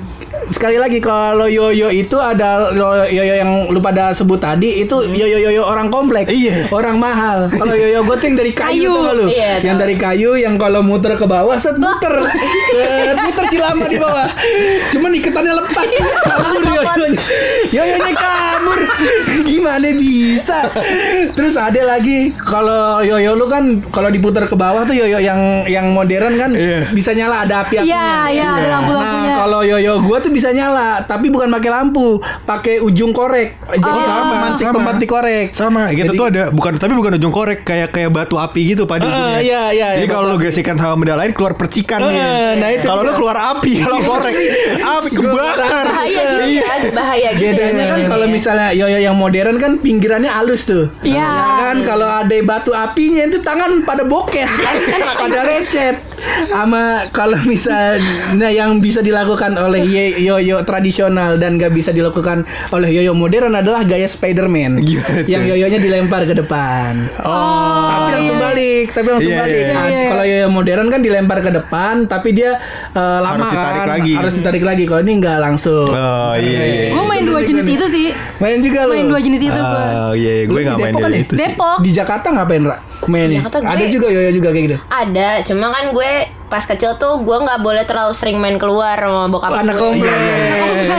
sekali 0.46 0.76
lagi 0.76 0.98
kalau 0.98 1.46
yoyo 1.46 1.88
itu 1.88 2.16
ada 2.16 2.68
lo- 2.70 3.06
yoyo 3.06 3.34
yang 3.34 3.50
lu 3.66 3.78
pada 3.78 4.10
sebut 4.10 4.36
tadi 4.36 4.80
itu 4.80 4.96
yoyo 5.06 5.38
yoyo 5.40 5.62
orang 5.62 5.88
kompleks, 5.88 6.28
Iya. 6.28 6.68
orang 6.70 6.96
mahal. 6.96 7.46
Kalau 7.48 7.72
yoyo 7.72 8.02
gue 8.02 8.14
tuh 8.14 8.26
yang 8.26 8.36
dari 8.36 8.52
kayu, 8.52 8.90
Kayu. 8.90 8.94
gak 9.02 9.14
lu? 9.14 9.26
Iya, 9.26 9.52
yang 9.62 9.76
tahu. 9.76 9.82
dari 9.82 9.94
kayu 9.96 10.30
yang 10.36 10.54
kalau 10.54 10.80
muter 10.80 11.12
ke 11.12 11.24
bawah 11.24 11.54
set 11.54 11.76
muter, 11.76 12.12
set 12.72 13.16
muter 13.16 13.44
si 13.46 13.56
lama 13.56 13.84
di 13.84 13.96
bawah. 13.96 14.28
Cuman 14.90 15.10
iketannya 15.14 15.54
lepas, 15.56 15.88
kabur 16.22 16.62
yoyonya, 16.62 17.20
yoyonya 17.70 18.12
kabur. 18.12 18.80
Gimana 19.44 19.88
bisa? 19.90 20.58
Terus 21.32 21.54
ada 21.54 21.80
lagi 21.86 22.34
kalau 22.34 23.00
yoyo 23.00 23.34
lu 23.34 23.46
kan 23.46 23.64
kalau 23.86 24.08
diputar 24.08 24.44
ke 24.44 24.54
bawah 24.54 24.82
tuh 24.82 24.92
yoyo 24.92 25.18
yang 25.18 25.38
yang 25.66 25.90
modern 25.90 26.34
kan 26.34 26.50
Iya. 26.50 26.90
bisa 26.90 27.10
nyala 27.12 27.44
ada 27.44 27.62
api 27.62 27.80
Iya, 27.80 28.08
iya 28.30 28.48
ada 28.52 28.68
lampu-lampunya. 28.72 29.22
Nah, 29.26 29.38
kalau 29.40 29.60
yoyo 29.62 29.92
gua 30.00 30.18
tuh 30.18 30.30
bisa 30.34 30.50
nyala, 30.50 31.00
tapi 31.00 31.30
bukan 31.30 31.46
pakai 31.48 31.70
lampu, 31.70 32.18
pakai 32.42 32.80
ujung 32.80 33.10
korek. 33.10 33.54
Jadi 33.70 33.86
Oh, 33.86 34.02
sama, 34.02 34.22
pemantik 34.28 34.64
sama. 34.64 34.76
pemantik 34.76 35.08
korek. 35.08 35.46
Sama, 35.50 35.82
gitu 35.90 36.10
Jadi- 36.10 36.18
tuh 36.18 36.26
ada 36.26 36.42
bukan 36.50 36.72
tapi 36.74 36.92
bukan 36.92 37.12
ujung 37.14 37.30
korek 37.30 37.62
kayak 37.62 37.88
kayak 37.88 38.10
batu 38.10 38.34
api 38.34 38.60
gitu 38.68 38.84
pada 38.84 39.02
Ah, 39.02 39.08
ujungnya. 39.08 39.38
iya, 39.38 39.62
iya, 39.70 39.88
Jadi 39.94 40.04
iya, 40.04 40.10
kalau 40.10 40.26
lu 40.26 40.36
gesekan 40.36 40.74
sama 40.74 40.94
benda 40.96 41.14
lain 41.14 41.30
keluar 41.30 41.54
percikan 41.54 42.00
Ah, 42.00 42.08
nih. 42.08 42.18
nah 42.58 42.68
itu 42.68 42.84
kalau 42.84 43.00
lu 43.00 43.08
dia. 43.08 43.16
keluar 43.16 43.36
api 43.54 43.72
kalau 43.84 43.98
korek 44.02 44.34
api 44.76 45.08
kebakar. 45.12 45.84
Bahaya 45.86 46.10
gitu 46.10 46.44
Iya. 46.44 46.64
ya, 46.64 46.90
bahaya 46.92 47.28
gitu. 47.32 47.52
Bedanya 47.54 47.78
ya. 47.78 47.86
kan 47.86 48.00
kalau 48.04 48.26
misalnya 48.26 48.68
yoyo 48.72 48.98
yang 48.98 49.14
modern 49.14 49.56
kan 49.56 49.78
pinggirannya 49.78 50.28
halus 50.28 50.64
tuh. 50.64 50.90
Iya. 51.00 51.22
Ya 51.22 51.54
kan 51.62 51.76
kalau 51.84 52.08
ada 52.08 52.36
batu 52.42 52.72
apinya 52.72 53.22
itu 53.22 53.38
tangan 53.38 53.84
pada 53.84 54.02
bokes, 54.02 54.50
pada 55.22 55.40
lecet. 55.44 55.96
Sama 56.44 56.82
kalau 57.10 57.38
misalnya 57.44 57.98
yang 58.48 58.78
bisa 58.78 59.00
dilakukan 59.00 59.54
oleh 59.54 59.82
ye- 59.82 60.18
yoyo 60.20 60.62
tradisional 60.62 61.36
dan 61.36 61.56
gak 61.56 61.70
bisa 61.70 61.90
dilakukan 61.90 62.42
oleh 62.70 62.90
yoyo 62.92 63.12
modern 63.12 63.52
adalah 63.52 63.82
gaya 63.82 64.04
Spider-Man. 64.04 64.80
Gimana? 64.80 65.24
Yang 65.24 65.42
yoyonya 65.50 65.78
dilempar 65.78 66.22
ke 66.22 66.34
depan. 66.34 67.08
Oh. 67.18 67.86
tapi 67.86 68.10
langsung 68.14 68.38
balik, 68.38 68.86
tapi 68.90 69.08
langsung 69.08 69.30
Iya, 69.30 69.40
balik. 69.40 69.54
iya, 69.56 69.72
Nah, 69.72 69.86
iya. 69.86 70.02
Kalau 70.06 70.24
yoyo 70.24 70.48
modern 70.48 70.86
kan 70.86 71.00
dilempar 71.00 71.38
ke 71.40 71.50
depan, 71.50 71.94
tapi 72.04 72.28
dia 72.30 72.56
eh, 72.90 73.18
lama 73.18 73.34
Harus 73.40 73.50
ditarik 73.50 73.80
kan, 73.80 73.88
lagi. 73.90 74.12
harus 74.14 74.34
ditarik 74.34 74.62
lagi. 74.62 74.84
Kalau 74.84 75.00
ini 75.00 75.14
nggak 75.16 75.38
langsung. 75.40 75.88
Oh 75.88 76.34
iya 76.36 76.62
iya. 76.64 76.84
Gue 76.90 77.04
main 77.04 77.24
dua 77.24 77.40
jenis 77.42 77.66
itu 77.66 77.86
sih. 77.86 78.06
Main 78.38 78.60
juga 78.60 78.84
lo. 78.84 78.92
Main 78.92 79.06
dua 79.06 79.20
jenis 79.20 79.40
itu 79.42 79.52
gue. 79.54 79.84
Ah, 79.84 80.12
iya, 80.12 80.32
iya. 80.36 80.44
gue 80.44 80.60
nggak 80.60 80.78
main 80.78 80.92
Depok 80.92 81.02
kan 81.02 81.10
ya? 81.10 81.18
itu 81.18 81.32
sih. 81.32 81.40
Depok. 81.40 81.78
Di 81.80 81.90
Jakarta 81.90 82.26
ngapain, 82.30 82.62
Ra? 82.62 82.76
Jakarta 83.04 83.56
gue- 83.58 83.68
Ada 83.68 83.84
juga 83.86 84.06
yoyo 84.08 84.30
juga 84.32 84.48
kayak 84.48 84.64
gitu. 84.64 84.76
Ada, 84.86 85.28
cuma 85.44 85.66
kan 85.68 85.84
gue 85.90 86.03
pas 86.44 86.62
kecil 86.62 86.94
tuh 86.94 87.18
gue 87.18 87.34
nggak 87.36 87.60
boleh 87.60 87.82
terlalu 87.82 88.12
sering 88.12 88.38
main 88.38 88.54
keluar 88.54 88.94
sama 88.94 89.26
bokap 89.26 89.50
Oh, 89.50 89.58
anak 89.58 89.74
gue. 89.74 89.82
komplek. 89.82 90.14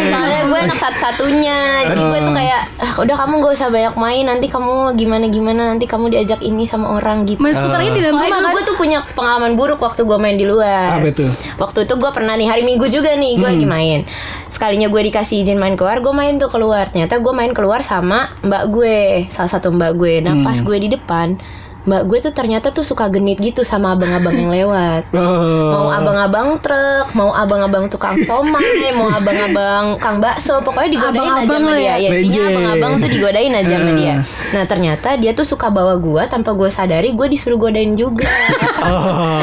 Soalnya 0.05 0.41
gue 0.43 0.59
anak 0.59 0.77
satu-satunya. 0.77 1.59
Jadi 1.85 2.01
gue 2.03 2.19
tuh 2.21 2.33
kayak 2.33 2.61
ah, 2.77 2.93
Udah 2.97 3.15
kamu 3.15 3.33
gak 3.39 3.53
usah 3.53 3.69
banyak 3.69 3.95
main 3.95 4.23
Nanti 4.25 4.47
kamu 4.47 4.73
gimana-gimana 4.95 5.71
Nanti 5.71 5.85
kamu 5.85 6.09
diajak 6.09 6.41
ini 6.41 6.65
sama 6.65 6.91
orang 6.91 7.23
gitu. 7.23 7.39
Main 7.39 7.53
skuternya 7.53 7.91
di 7.93 8.01
dalam 8.01 8.17
rumah 8.17 8.41
kan. 8.41 8.51
gue 8.51 8.63
tuh 8.63 8.75
punya 8.75 8.99
pengalaman 9.13 9.53
buruk 9.53 9.79
Waktu 9.79 10.03
gue 10.03 10.17
main 10.17 10.35
di 10.35 10.43
luar. 10.43 10.99
Apa 10.99 11.07
itu? 11.07 11.23
Waktu 11.55 11.79
itu 11.85 11.93
gue 11.93 12.11
pernah 12.11 12.33
nih 12.33 12.47
Hari 12.47 12.63
Minggu 12.63 12.85
juga 12.87 13.13
nih 13.13 13.37
Gue 13.37 13.47
lagi 13.49 13.65
main. 13.65 13.99
Sekalinya 14.47 14.87
gue 14.87 15.01
dikasih 15.03 15.45
izin 15.45 15.55
main 15.55 15.75
keluar 15.75 15.99
Gue 15.99 16.11
main 16.11 16.35
tuh 16.35 16.49
keluar. 16.49 16.89
Ternyata 16.89 17.15
gue 17.17 17.31
main 17.31 17.51
keluar 17.51 17.79
sama 17.79 18.33
mbak 18.41 18.63
gue 18.67 18.97
Salah 19.29 19.51
satu 19.51 19.71
mbak 19.71 19.95
gue. 19.95 20.19
Nah 20.19 20.35
pas 20.41 20.57
gue 20.57 20.77
di 20.77 20.89
depan 20.89 21.39
Mbak 21.85 22.01
gue 22.05 22.17
tuh 22.19 22.33
ternyata 22.33 22.69
tuh 22.69 22.81
suka 22.81 23.07
genit 23.07 23.37
gitu 23.37 23.61
Sama 23.61 23.93
abang-abang 23.93 24.33
yang 24.33 24.49
lewat 24.49 25.05
Oh. 25.15 25.71
mau 25.71 25.87
abang-abang 25.91 26.57
truk, 26.59 27.07
mau 27.13 27.31
abang-abang 27.31 27.87
tukang 27.87 28.17
somai, 28.19 28.91
mau 28.91 29.07
abang-abang 29.07 29.97
kang 29.97 30.17
bakso, 30.19 30.59
pokoknya 30.61 30.89
digodain 30.91 31.15
aja 31.15 31.45
Abang-abang 31.45 31.61
sama 31.61 31.69
lah 31.69 31.77
dia. 31.77 31.85
ya? 31.85 31.95
Ya, 31.95 32.09
intinya 32.11 32.41
abang-abang 32.45 32.91
tuh 32.95 33.09
digodain 33.09 33.53
aja 33.53 33.73
sama 33.75 33.91
dia. 33.93 34.15
Nah 34.51 34.63
ternyata 34.65 35.09
dia 35.15 35.31
tuh 35.31 35.45
suka 35.45 35.67
bawa 35.69 35.95
gua 35.97 36.25
tanpa 36.25 36.51
gue 36.51 36.67
sadari, 36.67 37.11
gue 37.11 37.27
disuruh 37.27 37.57
godain 37.57 37.93
juga. 37.93 38.27
Oh. 38.81 39.39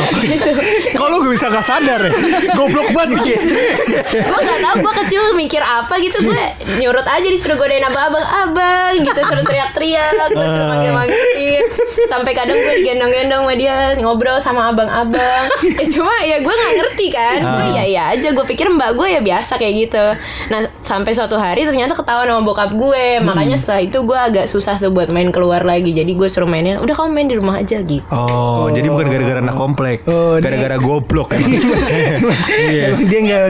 Kalau 0.98 1.16
gue 1.20 1.32
bisa 1.32 1.48
gak 1.48 1.64
sadar 1.64 2.00
ya 2.00 2.12
Goblok 2.52 2.88
banget 2.92 3.20
gue 3.22 4.38
nggak 4.38 4.60
tahu 4.60 4.74
gue 4.80 4.92
kecil 5.04 5.22
mikir 5.34 5.60
apa 5.60 5.94
gitu, 5.98 6.18
gue 6.22 6.42
nyurut 6.78 7.04
aja 7.04 7.24
disuruh 7.24 7.56
godain 7.56 7.82
abang-abang, 7.82 8.22
abang 8.24 8.92
gitu 8.96 9.20
suruh 9.20 9.42
teriak-teriak, 9.42 10.10
gue 10.28 10.46
suruh 10.46 10.68
manggil-manggilin, 10.68 11.64
sampai 12.06 12.31
sampai 12.32 12.48
kadang 12.48 12.58
gue 12.58 12.74
digendong-gendong 12.80 13.42
sama 13.44 13.54
dia 13.54 13.74
ngobrol 13.98 14.38
sama 14.40 14.72
abang-abang. 14.72 15.44
ya 15.60 15.84
cuma 15.92 16.12
ya 16.22 16.40
gue 16.40 16.48
nggak 16.50 16.72
ngerti 16.74 17.06
kan. 17.12 17.38
Gue 17.44 17.66
ya 17.70 17.84
ya 17.84 18.02
aja 18.10 18.28
gue 18.32 18.46
pikir 18.46 18.72
mbak 18.72 18.96
gue 18.96 19.08
ya 19.10 19.20
biasa 19.20 19.60
kayak 19.60 19.74
gitu. 19.78 20.04
Nah 20.48 20.60
sampai 20.80 21.12
suatu 21.12 21.36
hari 21.36 21.62
ternyata 21.62 21.92
ketahuan 21.92 22.24
sama 22.26 22.40
bokap 22.42 22.72
gue. 22.72 23.20
Makanya 23.20 23.54
setelah 23.54 23.84
itu 23.84 24.00
gue 24.00 24.16
agak 24.16 24.48
susah 24.48 24.80
tuh 24.80 24.88
buat 24.88 25.12
main 25.12 25.28
keluar 25.28 25.60
lagi. 25.60 25.92
Jadi 25.92 26.08
gue 26.10 26.24
suruh 26.26 26.48
mainnya 26.48 26.80
udah 26.80 26.94
kamu 26.94 27.10
main 27.12 27.28
di 27.28 27.36
rumah 27.36 27.60
aja 27.60 27.84
gitu. 27.84 28.00
Oh, 28.08 28.72
jadi 28.72 28.88
bukan 28.88 29.06
gara-gara 29.06 29.40
anak 29.42 29.56
komplek. 29.58 30.08
Oh, 30.08 30.40
dia- 30.40 30.48
gara-gara 30.48 30.76
goblok 30.78 31.28
emang. 31.36 31.52
Iya. 31.52 32.84
Emang 32.88 33.02
dia 33.04 33.20
nggak 33.20 33.42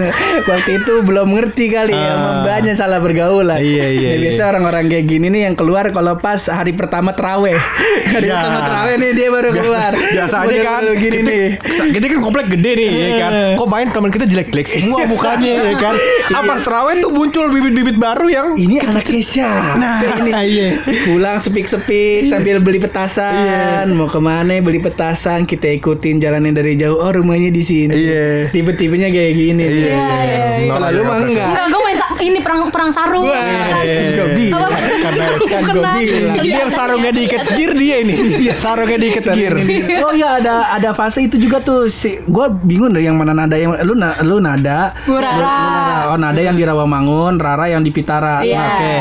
waktu 0.45 0.71
itu 0.77 0.93
belum 1.03 1.29
ngerti 1.31 1.65
kali 1.71 1.95
ya, 1.95 2.11
Ah. 2.13 2.43
mbaknya 2.43 2.75
salah 2.75 2.99
bergaulan. 2.99 3.59
Iya, 3.59 3.87
iya, 3.89 4.11
Ya, 4.13 4.21
biasa 4.21 4.43
iya. 4.43 4.49
orang-orang 4.49 4.85
kayak 4.89 5.07
gini 5.07 5.27
nih 5.29 5.43
yang 5.47 5.55
keluar 5.55 5.87
kalau 5.91 6.19
pas 6.19 6.41
hari 6.49 6.73
pertama 6.73 7.15
teraweh. 7.15 7.55
Hari 8.13 8.25
Iya. 8.25 8.35
pertama 8.35 8.59
teraweh 8.73 8.95
nih 8.97 9.11
dia 9.13 9.29
baru 9.29 9.49
keluar. 9.53 9.93
Biasa 9.93 10.37
aja 10.43 10.59
kan. 10.59 10.83
gini 10.93 11.19
kita, 11.19 11.29
nih. 11.29 11.45
Kita 11.93 12.05
kan 12.09 12.21
komplek 12.21 12.47
gede 12.49 12.71
nih 12.75 12.89
ya 12.89 13.11
kan. 13.19 13.31
Kok 13.61 13.69
main 13.69 13.87
teman 13.87 14.09
kita 14.09 14.25
jelek-jelek 14.25 14.67
semua 14.67 15.05
mukanya 15.05 15.53
ya 15.63 15.75
kan. 15.77 15.95
Apa 16.41 16.57
terawih 16.59 16.99
tuh 16.99 17.11
muncul 17.11 17.47
bibit-bibit 17.49 17.97
baru 17.97 18.27
yang 18.27 18.47
Ini 18.55 18.81
anaknya 18.83 19.21
siapa 19.21 19.75
Nah, 19.77 20.01
ini? 20.19 20.31
iya. 20.57 20.69
Pulang 21.05 21.37
sepik-sepik 21.37 22.27
sambil 22.27 22.59
beli 22.59 22.81
petasan. 22.81 23.93
Mau 23.93 24.09
ke 24.09 24.19
mana 24.19 24.57
beli 24.59 24.81
petasan? 24.81 25.45
Kita 25.45 25.69
ikutin 25.69 26.19
jalannya 26.19 26.53
dari 26.53 26.75
jauh. 26.75 26.97
Oh 26.97 27.13
rumahnya 27.13 27.51
di 27.51 27.61
sini. 27.61 27.93
Iya. 27.93 28.49
Tipe-tipenya 28.49 29.09
kayak 29.09 29.33
gini. 29.35 29.63
Iya, 29.63 29.77
iya, 29.85 30.45
iya. 30.63 30.71
Kalau 30.71 30.89
lu 30.89 31.03
mah 31.03 31.19
enggak. 31.21 31.49
Enggak, 31.51 31.67
gue 31.69 31.81
main 31.83 31.97
sa- 31.97 32.02
ini 32.25 32.39
perang 32.39 32.69
perang 32.69 32.89
sarung. 32.89 33.25
Wah, 33.25 33.83
Iya. 33.83 34.15
gua 34.15 34.27
bilang. 34.31 34.63
Apa? 34.63 34.79
Karena 34.79 35.23
kan 35.25 35.63
gue 35.65 35.85
bilang. 35.99 36.35
Jadi 36.39 36.49
yang 36.49 36.71
sarungnya 36.71 37.11
diikat 37.11 37.43
gear 37.53 37.73
dia 37.75 37.97
ini. 38.01 38.15
Sarungnya 38.55 38.99
diikat 38.99 39.25
gear. 39.29 39.53
Oh 40.01 40.13
iya 40.13 40.39
ada 40.39 40.55
ada 40.71 40.91
fase 40.93 41.23
itu 41.23 41.37
juga 41.37 41.59
tuh 41.59 41.87
si 41.87 42.19
gue 42.19 42.47
bingung 42.63 42.91
deh 42.91 43.01
yang 43.01 43.15
mana 43.15 43.33
nada 43.33 43.55
yang 43.55 43.75
lu 43.83 43.93
na, 43.93 44.19
lu 44.21 44.39
nada 44.39 44.95
Gua 45.03 45.19
Rara. 45.19 45.35
Lu- 45.35 45.43
lu 45.43 45.69
nada. 45.69 45.97
oh 46.07 46.19
nada 46.19 46.41
yang 46.41 46.55
di 46.55 46.63
Rawamangun 46.63 47.35
Rara 47.37 47.67
yang 47.67 47.81
di 47.81 47.91
Pitara 47.91 48.41
Iya. 48.41 48.59
oke 48.63 48.93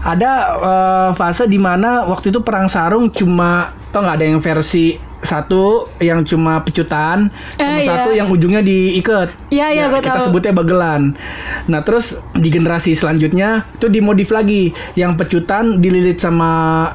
ada 0.00 0.30
eh, 0.56 1.08
fase 1.12 1.44
di 1.44 1.56
mana 1.56 2.04
waktu 2.04 2.28
itu 2.28 2.40
perang 2.40 2.66
sarung 2.66 3.08
cuma 3.08 3.68
tau 3.88 4.00
nggak 4.00 4.16
ada 4.16 4.26
yang 4.26 4.38
versi 4.38 4.94
satu 5.20 5.64
yang 5.98 6.22
cuma 6.22 6.62
pecutan 6.62 7.26
sama 7.50 7.58
Eh, 7.58 7.82
iya. 7.82 7.88
satu 7.88 8.10
yang 8.10 8.28
ujungnya 8.28 8.60
diikat 8.60 9.34
Iya, 9.50 9.66
iya, 9.68 9.84
gua 9.86 9.98
kita 9.98 10.14
tahu. 10.14 10.30
sebutnya 10.30 10.52
bagelan 10.52 11.18
nah 11.64 11.82
terus 11.82 12.06
di 12.32 12.48
generasi 12.48 12.92
selanjutnya 12.92 13.66
itu 13.72 13.86
dimodif 13.88 14.30
lagi 14.30 14.70
yang 14.94 15.14
pecutan 15.14 15.78
dililit 15.78 16.16
sama 16.16 16.50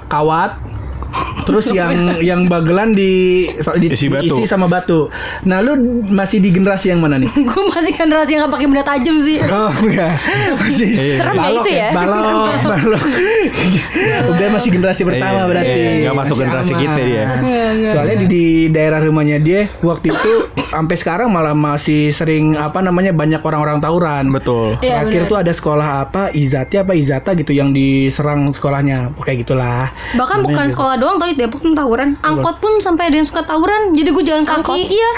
kawat 0.07 0.55
Terus 1.43 1.69
yang 1.69 1.91
yang 2.23 2.47
bagelan 2.47 2.95
di, 2.95 3.45
di 3.51 3.87
Isi 3.89 4.07
batu. 4.07 4.23
diisi 4.23 4.47
sama 4.47 4.65
batu. 4.65 5.11
Nah, 5.43 5.59
lu 5.59 5.75
masih 6.07 6.39
di 6.39 6.49
generasi 6.49 6.87
yang 6.89 7.03
mana 7.03 7.19
nih? 7.19 7.27
gue 7.49 7.63
masih 7.67 7.91
generasi 7.91 8.31
yang 8.31 8.47
gak 8.47 8.53
pakai 8.55 8.67
benda 8.67 8.83
tajam 8.83 9.19
sih. 9.19 9.43
Oh, 9.43 9.67
enggak. 9.69 10.15
Masih 10.55 10.89
Iya. 10.93 11.15
Serem 11.19 11.35
ya 11.35 11.49
itu 11.51 11.69
ya. 11.69 11.89
balok, 11.97 12.53
balok. 12.63 13.03
Udah 14.29 14.47
masih 14.49 14.69
generasi 14.71 15.01
pertama 15.03 15.35
Iya, 15.35 15.49
berarti. 15.49 15.75
iya, 15.75 15.91
nggak 16.01 16.15
masuk 16.15 16.31
Masih 16.31 16.43
generasi 16.45 16.73
kita 16.75 16.99
dia. 17.01 17.23
Soalnya 17.87 18.15
di, 18.17 18.27
di 18.27 18.43
daerah 18.69 18.99
rumahnya 19.01 19.37
dia 19.37 19.67
waktu 19.81 20.09
itu 20.09 20.31
sampai 20.73 20.95
sekarang 20.95 21.29
malah 21.29 21.53
masih 21.53 22.09
sering 22.09 22.55
apa 22.55 22.79
namanya 22.79 23.11
banyak 23.11 23.39
orang-orang 23.39 23.77
tawuran. 23.77 24.31
Betul. 24.31 24.79
Iya, 24.79 25.03
Terakhir 25.03 25.21
benar. 25.21 25.29
tuh 25.29 25.37
ada 25.39 25.51
sekolah 25.51 25.87
apa 26.01 26.23
Izati 26.31 26.75
apa 26.77 26.93
Izata 26.93 27.35
gitu 27.35 27.51
yang 27.51 27.69
diserang 27.69 28.49
sekolahnya. 28.49 29.11
Kayak 29.19 29.43
gitulah. 29.43 29.91
Bahkan 30.15 30.39
bukan 30.41 30.65
sekolah 30.65 30.82
doang 30.93 31.15
tau 31.15 31.25
di 31.25 31.35
Depok 31.35 31.59
tuh 31.59 31.71
tawuran. 31.71 32.15
Angkot 32.19 32.57
pun 32.57 32.77
sampai 32.77 33.07
ada 33.07 33.15
yang 33.15 33.23
suka 33.23 33.41
tawuran. 33.41 33.91
Jadi 33.91 34.09
gue 34.09 34.23
jalan 34.23 34.43
kaki. 34.43 34.79
Iya. 34.87 35.09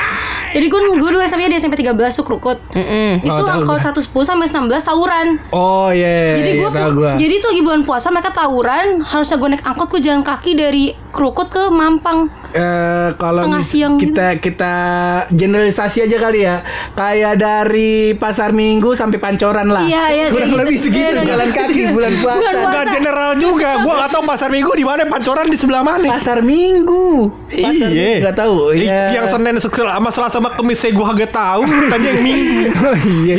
Jadi 0.51 0.65
gue 0.65 0.80
gue 0.95 1.10
dulu 1.10 1.19
SMP 1.19 1.45
di 1.45 1.56
SMP 1.56 1.75
13 1.75 1.91
tuh 2.13 2.23
krukut. 2.23 2.58
Mm-mm. 2.71 3.19
Itu 3.21 3.36
Oh, 3.36 3.49
angkot 3.51 3.75
gua. 3.75 3.91
110 3.91 4.08
sampai 4.23 4.47
19 4.47 4.71
tawuran. 4.82 5.28
Oh 5.49 5.89
iya. 5.89 6.36
jadi 6.36 6.51
gue 6.56 6.63
iya, 6.63 6.71
tahu 6.71 6.89
gua. 6.93 7.12
jadi 7.15 7.34
tuh 7.38 7.49
lagi 7.49 7.62
bulan 7.62 7.82
puasa 7.82 8.08
mereka 8.08 8.32
tawuran 8.32 8.86
harusnya 9.01 9.36
gue 9.36 9.49
naik 9.49 9.63
angkot 9.63 9.88
gue 9.89 10.01
jalan 10.01 10.21
kaki 10.21 10.51
dari 10.54 10.84
krukut 11.10 11.47
ke 11.47 11.67
Mampang. 11.67 12.32
Eh, 12.51 13.10
kalau 13.15 13.43
Tengah 13.43 13.60
siang 13.60 13.93
gitu. 13.95 14.12
kita 14.12 14.39
kita 14.39 14.73
generalisasi 15.30 16.04
aja 16.04 16.17
kali 16.17 16.39
ya 16.41 16.63
kayak 16.93 17.36
dari 17.36 17.93
pasar 18.15 18.51
minggu 18.51 18.93
sampai 18.93 19.19
pancoran 19.19 19.67
lah 19.67 19.84
Iya, 19.84 20.04
iya, 20.10 20.25
kurang 20.30 20.49
kayak 20.49 20.62
lebih 20.63 20.78
gitu. 20.78 20.86
segitu 20.88 21.04
Iya, 21.06 21.19
iya. 21.19 21.28
jalan 21.28 21.49
kaki 21.51 21.82
bulan 21.91 22.13
puasa 22.15 22.38
Bulan 22.38 22.56
puasa. 22.56 22.65
Enggak 22.65 22.86
general 22.93 23.32
juga. 23.36 23.69
Gua 23.82 23.93
enggak 23.95 24.12
tahu 24.12 24.23
pasar 24.25 24.47
Minggu 24.47 24.71
di 24.71 24.86
mana, 24.86 25.04
pancoran 25.06 25.45
di 25.45 25.55
sebelah 25.56 25.82
mana. 25.82 26.06
pasar 26.10 26.39
minggu 26.39 27.32
Iya. 27.48 28.22
nggak 28.22 28.36
tahu 28.36 28.72
Ih, 28.72 28.86
Iya. 28.86 29.02
Yang 29.13 29.26
Senin 29.32 29.56
sama 29.60 30.10
Selasa 30.10 30.36
sama 30.36 30.50
Kamis 30.52 30.78
saya 30.78 30.91
gua 30.91 31.12
kagak 31.12 31.32
tahu. 31.32 31.62
Tanya 31.88 32.08
yang 32.10 32.22
Minggu. 32.22 32.62
Oh, 32.86 32.96
iya. 32.98 33.36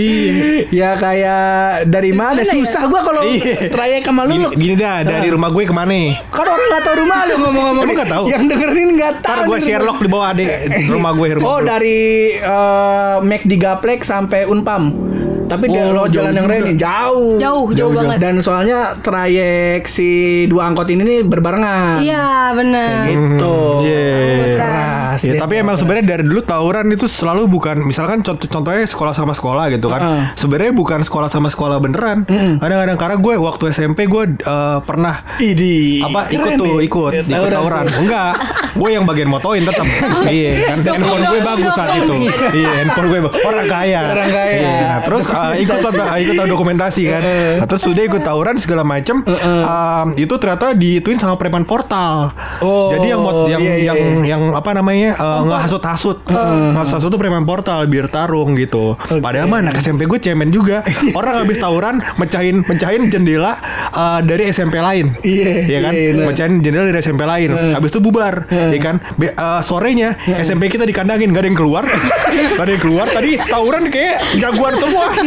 ya 0.69 0.91
kayak 0.95 1.45
dari 1.87 2.11
mana 2.11 2.41
ya? 2.41 2.51
susah 2.51 2.87
gua 2.87 3.01
kalau 3.01 3.23
Iya. 3.23 3.69
trayek 3.69 4.03
sama 4.03 4.25
lu 4.25 4.35
Gini, 4.35 4.47
gini 4.57 4.75
dah, 4.77 5.01
dari 5.01 5.29
rumah 5.29 5.49
gue 5.49 5.63
ke 5.63 5.73
mana? 5.73 5.95
kan 6.27 6.45
orang 6.45 6.67
nggak 6.69 6.83
tahu 6.83 6.95
rumah 6.99 7.19
lu 7.25 7.35
ngomong-ngomong 7.39 7.85
Emang 7.85 7.97
nggak 7.97 8.11
tahu? 8.11 8.25
yang 8.27 8.45
dengerin 8.45 8.89
nggak 8.95 9.15
tahu 9.21 9.33
Ntar 9.33 9.47
gue. 9.47 9.59
Sherlock 9.61 9.99
di 9.99 10.09
bawah 10.09 10.27
adek 10.31 10.49
rumah 10.89 11.13
gue 11.13 11.29
rumah 11.37 11.47
Oh 11.47 11.59
gue. 11.59 11.67
dari 11.67 11.99
uh, 12.39 13.17
Mac 13.21 13.43
di 13.45 13.57
Gaplek 13.57 14.01
sampai 14.03 14.45
Unpam. 14.45 15.06
Tapi 15.47 15.65
dia 15.67 15.83
Oh, 15.85 15.95
lo 15.95 16.05
jalan 16.07 16.33
jauh 16.33 16.37
yang 16.37 16.47
juga. 16.49 16.59
ini 16.59 16.73
jauh. 16.77 17.31
Jauh, 17.39 17.67
jauh 17.71 17.93
banget. 17.93 18.19
Dan 18.19 18.35
soalnya 18.39 18.79
trayek 18.99 19.87
si 19.87 20.09
dua 20.47 20.67
angkot 20.67 20.87
ini 20.87 21.03
nih 21.03 21.21
berbarengan. 21.23 22.03
Iya 22.03 22.27
bener. 22.53 23.07
Gitu. 23.07 23.57
Iya. 23.81 24.15
Keras. 24.57 25.21
Ya, 25.23 25.33
tapi 25.37 25.55
emang 25.57 25.77
sebenarnya 25.77 26.07
dari 26.11 26.25
dulu 26.25 26.43
tawuran 26.43 26.87
itu 26.89 27.07
selalu 27.07 27.49
bukan 27.49 27.81
misalkan 27.81 28.21
contoh 28.21 28.45
contohnya 28.45 28.85
sekolah 28.85 29.15
sama 29.15 29.33
sekolah 29.33 29.71
gitu 29.71 29.87
kan. 29.87 30.01
Heeh. 30.03 30.25
Sebenarnya 30.35 30.73
bukan 30.73 31.01
sekolah 31.01 31.29
sama 31.29 31.47
sekolah 31.47 31.79
beneran. 31.79 32.27
Kadang-kadang 32.59 32.97
karena 32.97 33.17
gue 33.17 33.35
waktu 33.37 33.65
SMP 33.71 34.05
gue 34.05 34.25
eh, 34.35 34.79
pernah 34.83 35.23
Idi. 35.39 36.03
apa 36.03 36.27
ikut 36.29 36.53
tuh 36.57 36.79
ikut 36.79 37.13
Ya, 37.13 37.23
ikut 37.23 37.49
tawuran 37.49 37.87
enggak 37.89 38.33
gue 38.77 38.89
yang 38.91 39.05
bagian 39.05 39.27
motoin 39.27 39.63
tetap 39.63 39.87
iya 40.29 40.69
kan 40.69 40.85
handphone 40.85 41.23
gue 41.23 41.41
bagus 41.41 41.73
saat 41.73 41.91
itu 41.97 42.15
iya 42.53 42.71
handphone 42.83 43.09
gue 43.09 43.19
orang 43.25 43.67
kaya 43.67 44.01
Orang 44.07 44.29
kaya. 44.29 44.53
Iya, 44.57 44.75
nah, 44.83 44.99
terus 45.01 45.27
uh, 45.37 45.55
ikut 45.61 45.79
ikut 46.17 46.35
tahu 46.35 46.49
dokumentasi 46.49 47.03
kan. 47.13 47.23
Nah, 47.61 47.67
terus 47.69 47.83
sudah 47.85 48.03
ikut 48.09 48.23
tawuran 48.25 48.57
segala 48.57 48.83
macem 48.83 49.21
Um, 49.27 50.15
itu 50.17 50.33
ternyata 50.39 50.73
diituin 50.73 51.19
sama 51.19 51.35
preman 51.37 51.67
portal. 51.67 52.33
Oh, 52.63 52.89
jadi 52.95 53.15
yang 53.17 53.21
mod, 53.21 53.51
yang 53.51 53.63
iya, 53.63 53.75
iya, 53.77 53.85
yang 53.93 53.99
iya. 54.23 54.37
yang 54.37 54.43
apa 54.55 54.71
namanya 54.73 55.19
uh, 55.19 55.43
ngehasut-hasut. 55.45 56.25
Ngehasut-hasut 56.31 57.11
tuh 57.11 57.21
preman 57.21 57.43
portal 57.45 57.85
biar 57.91 58.07
tarung 58.09 58.55
gitu. 58.57 58.95
Padahal 59.21 59.51
mah 59.51 59.61
anak 59.61 59.83
SMP 59.83 60.07
gue 60.07 60.19
cemen 60.23 60.49
juga. 60.55 60.87
Orang 61.13 61.43
habis 61.43 61.59
tawuran 61.59 62.01
mecahin 62.17 62.63
mecahin 62.65 63.11
jendela 63.11 63.59
uh, 63.93 64.23
dari 64.23 64.49
SMP 64.49 64.79
lain. 64.79 65.13
Iya, 65.27 65.67
Iya 65.67 65.79
kan? 65.83 65.93
iya, 65.93 66.11
bener. 66.15 66.27
mecahin 66.31 66.55
jendela 66.63 66.85
dari 66.89 67.01
SMP 67.03 67.23
lain. 67.27 67.51
Habis 67.75 67.91
itu 67.91 68.01
bubar 68.01 68.47
ya 68.49 68.79
kan? 68.81 68.97
Be- 69.19 69.35
uh, 69.35 69.61
sorenya 69.61 70.15
SMP 70.39 70.71
kita 70.71 70.87
dikandangin 70.87 71.35
gak 71.35 71.43
ada 71.45 71.49
yang 71.51 71.59
keluar. 71.59 71.85
Gak 72.57 72.63
ada 72.63 72.73
yang 72.73 72.83
keluar. 72.83 73.07
Tadi 73.11 73.37
tawuran 73.43 73.91
kayak 73.91 74.39
jagoan 74.39 74.75
semua. 74.79 75.05
Iya, 75.19 75.26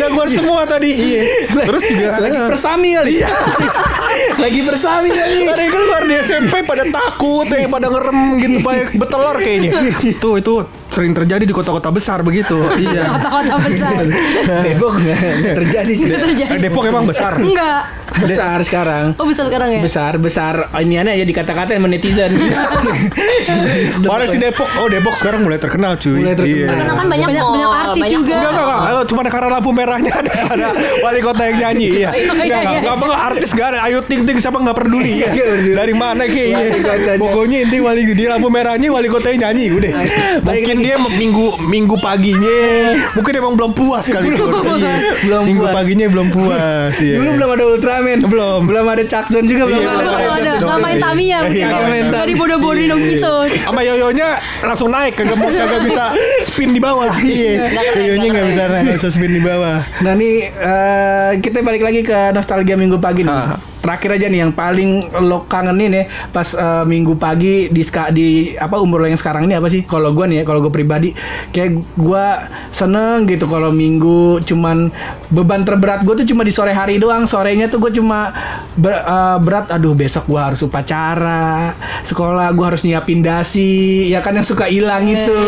jagoan 0.00 0.28
semua 0.32 0.62
tadi. 0.64 0.90
Iya. 0.94 1.22
Terus 1.66 1.82
juga 1.86 2.08
Lagi 2.20 2.38
bersami 2.48 2.88
kali. 2.96 3.10
Iya. 3.20 3.28
Lagi 4.40 4.60
bersami 4.64 5.08
kali. 5.12 5.38
ada 5.48 5.62
yang 5.62 5.72
keluar 5.72 6.02
di 6.06 6.14
SMP 6.20 6.54
pada 6.64 6.84
takut 6.88 7.46
ya 7.48 7.68
pada 7.68 7.86
ngerem 7.90 8.20
gitu 8.40 8.56
pada 8.64 8.82
betelor 8.96 9.36
kayaknya. 9.40 9.70
Itu 10.00 10.40
itu 10.40 10.79
sering 10.90 11.14
terjadi 11.14 11.42
di 11.42 11.54
kota-kota 11.54 11.88
besar 11.88 12.20
begitu 12.20 12.58
iya 12.82 13.06
Kota-kota 13.08 13.54
besar. 13.62 14.02
Depok 14.66 14.94
terjadi 15.54 15.92
sih. 15.92 16.10
Terjadi. 16.10 16.58
Depok 16.58 16.84
emang 16.84 17.06
besar 17.06 17.38
Enggak. 17.38 17.82
Besar 18.10 18.58
sekarang. 18.60 19.14
Oh 19.16 19.24
besar 19.24 19.46
sekarang 19.46 19.70
ya? 19.70 19.80
Besar 19.80 20.18
besar 20.18 20.54
ini 20.82 20.98
aneh 20.98 21.14
aja 21.14 21.22
dikata-katain 21.22 21.78
sama 21.78 21.86
netizen. 21.86 22.34
Mana 24.02 24.24
sih 24.26 24.36
Depok? 24.36 24.66
Oh 24.76 24.90
Depok 24.90 25.14
sekarang 25.14 25.46
mulai 25.46 25.56
terkenal 25.56 25.94
cuy. 25.94 26.18
Mulai 26.18 26.34
terkenal. 26.34 26.58
Iya. 26.58 26.66
Karena 26.68 26.92
kan 26.92 27.06
banyak 27.06 27.28
Banyak- 27.30 27.46
banyak 27.46 27.70
artis 27.70 28.04
juga. 28.10 28.34
Enggak, 28.34 28.50
enggak, 28.52 28.66
enggak. 28.66 29.04
Cuma 29.06 29.20
karena 29.22 29.48
lampu 29.48 29.70
merahnya 29.70 30.12
ada, 30.12 30.32
ada 30.50 30.66
wali 31.00 31.20
kota 31.22 31.42
yang 31.46 31.56
nyanyi. 31.60 31.88
Iya. 32.02 32.08
iya, 32.10 32.30
Enggak, 32.34 32.44
iya. 32.44 32.58
enggak. 32.58 32.80
Enggak 32.82 32.94
apa 32.98 33.04
artis 33.30 33.50
gak 33.54 33.68
ada. 33.70 33.78
Ayu 33.86 33.98
Ting 34.04 34.22
Ting 34.26 34.38
siapa 34.42 34.58
enggak 34.58 34.76
peduli 34.76 35.22
ya. 35.22 35.30
Dari 35.70 35.94
mana 35.94 36.26
kotanya. 36.26 36.50
Pokoknya 37.16 37.62
inti 37.62 37.78
wali 37.78 38.02
di 38.10 38.24
lampu 38.26 38.50
merahnya 38.50 38.90
wali 38.90 39.06
kotanya 39.06 39.48
nyanyi 39.48 39.70
udah. 39.70 39.92
Mungkin 40.42 40.76
dia 40.80 40.96
minggu 41.12 41.46
minggu 41.66 41.94
paginya 41.96 42.58
mungkin 43.12 43.32
emang 43.34 43.52
belum 43.54 43.72
puas 43.72 44.04
kali 44.04 44.28
itu. 44.28 44.44
Iya. 44.80 44.94
Belum 45.22 45.42
Minggu 45.44 45.64
puas. 45.64 45.74
paginya 45.74 46.06
belum 46.06 46.28
puas. 46.30 46.94
iya. 46.98 47.16
Dulu 47.16 47.30
belum 47.36 47.50
ada 47.50 47.64
Ultraman. 47.66 48.18
Belum. 48.22 48.60
Belum 48.64 48.86
ada 48.86 49.04
Cakzon 49.04 49.44
juga 49.44 49.66
belum 49.66 49.78
Iya, 49.78 49.86
ada. 49.86 49.98
Belum 49.98 50.12
belum 50.14 50.32
ada. 50.32 50.52
Nggak 50.58 50.78
main 50.80 50.98
Tamiya. 50.98 51.38
Iya, 51.42 51.64
nggak 51.66 51.80
Nggak 51.80 52.10
Tamiya. 52.10 52.24
dibodoh-bodohin 52.26 52.88
dong 52.88 53.02
gitu. 53.02 53.34
sama 53.60 53.80
yoyonya 53.80 54.28
langsung 54.62 54.88
naik 54.88 55.14
kagak 55.14 55.36
mau 55.36 55.46
kagak 55.46 55.80
bisa 55.86 56.04
spin 56.42 56.70
di 56.70 56.80
bawah 56.80 57.12
iya 57.20 57.68
yoyonya 57.94 58.28
nggak 58.30 58.46
bisa 58.46 58.62
nggak 58.66 58.96
bisa 58.96 59.08
spin 59.08 59.30
di 59.30 59.40
bawah 59.40 59.78
Nah 60.00 60.12
nih 60.12 60.34
eh, 60.48 61.30
kita 61.38 61.60
balik 61.60 61.80
lagi 61.80 62.00
ke 62.00 62.32
nostalgia 62.32 62.74
minggu 62.74 62.96
pagi 62.96 63.22
nih. 63.22 63.69
Terakhir 63.80 64.20
aja 64.20 64.26
nih 64.28 64.40
yang 64.44 64.52
paling 64.52 65.08
lo 65.24 65.48
kangenin 65.48 65.92
ya 65.92 66.04
pas 66.30 66.52
eh, 66.52 66.84
minggu 66.84 67.16
pagi 67.16 67.72
di 67.72 67.82
di 68.12 68.28
apa 68.54 68.76
umur 68.76 69.02
lo 69.02 69.06
yang 69.08 69.16
sekarang 69.16 69.48
ini 69.48 69.56
apa 69.56 69.72
sih? 69.72 69.88
Kalau 69.88 70.12
gua 70.12 70.28
nih 70.28 70.40
ya, 70.40 70.44
kalau 70.44 70.60
gue 70.60 70.72
pribadi 70.72 71.16
kayak 71.50 71.80
gua 71.96 72.46
seneng 72.70 73.24
gitu 73.24 73.48
kalau 73.48 73.72
minggu 73.72 74.44
cuman 74.44 74.92
beban 75.32 75.64
terberat 75.64 76.04
gue 76.04 76.14
tuh 76.22 76.26
cuma 76.28 76.44
di 76.44 76.52
sore 76.52 76.76
hari 76.76 77.00
doang. 77.00 77.24
Sorenya 77.24 77.72
tuh 77.72 77.80
gue 77.80 77.96
cuma 77.96 78.32
ber- 78.76 79.00
eh, 79.00 79.38
berat 79.40 79.72
aduh 79.72 79.96
besok 79.96 80.28
gua 80.28 80.52
harus 80.52 80.60
upacara, 80.60 81.72
sekolah 82.04 82.52
gua 82.52 82.76
harus 82.76 82.84
nyiapin 82.84 83.24
dasi, 83.24 84.12
ya 84.12 84.20
kan 84.20 84.36
yang 84.36 84.46
suka 84.46 84.68
hilang 84.68 85.08
itu. 85.08 85.40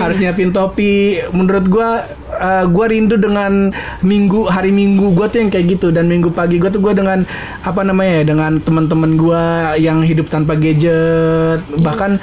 harus 0.00 0.16
nyiapin 0.22 0.54
topi. 0.54 1.18
Menurut 1.34 1.66
gua 1.66 2.06
eh, 2.36 2.64
gua 2.68 2.86
rindu 2.88 3.16
dengan 3.16 3.72
minggu 4.04 4.48
hari 4.48 4.70
minggu 4.72 5.12
gua 5.16 5.26
tuh 5.28 5.44
yang 5.44 5.50
kayak 5.52 5.78
gitu. 5.78 5.88
Dan 5.92 6.08
minggu 6.08 6.32
pagi 6.32 6.60
gua 6.60 6.70
tuh 6.70 6.80
gua 6.80 6.92
dengan 6.92 7.24
apa 7.64 7.80
namanya 7.82 8.22
ya 8.22 8.24
dengan 8.36 8.60
teman-teman 8.60 9.16
gua 9.18 9.74
yang 9.76 10.04
hidup 10.04 10.28
tanpa 10.28 10.56
gadget. 10.56 11.60
Bahkan 11.80 12.20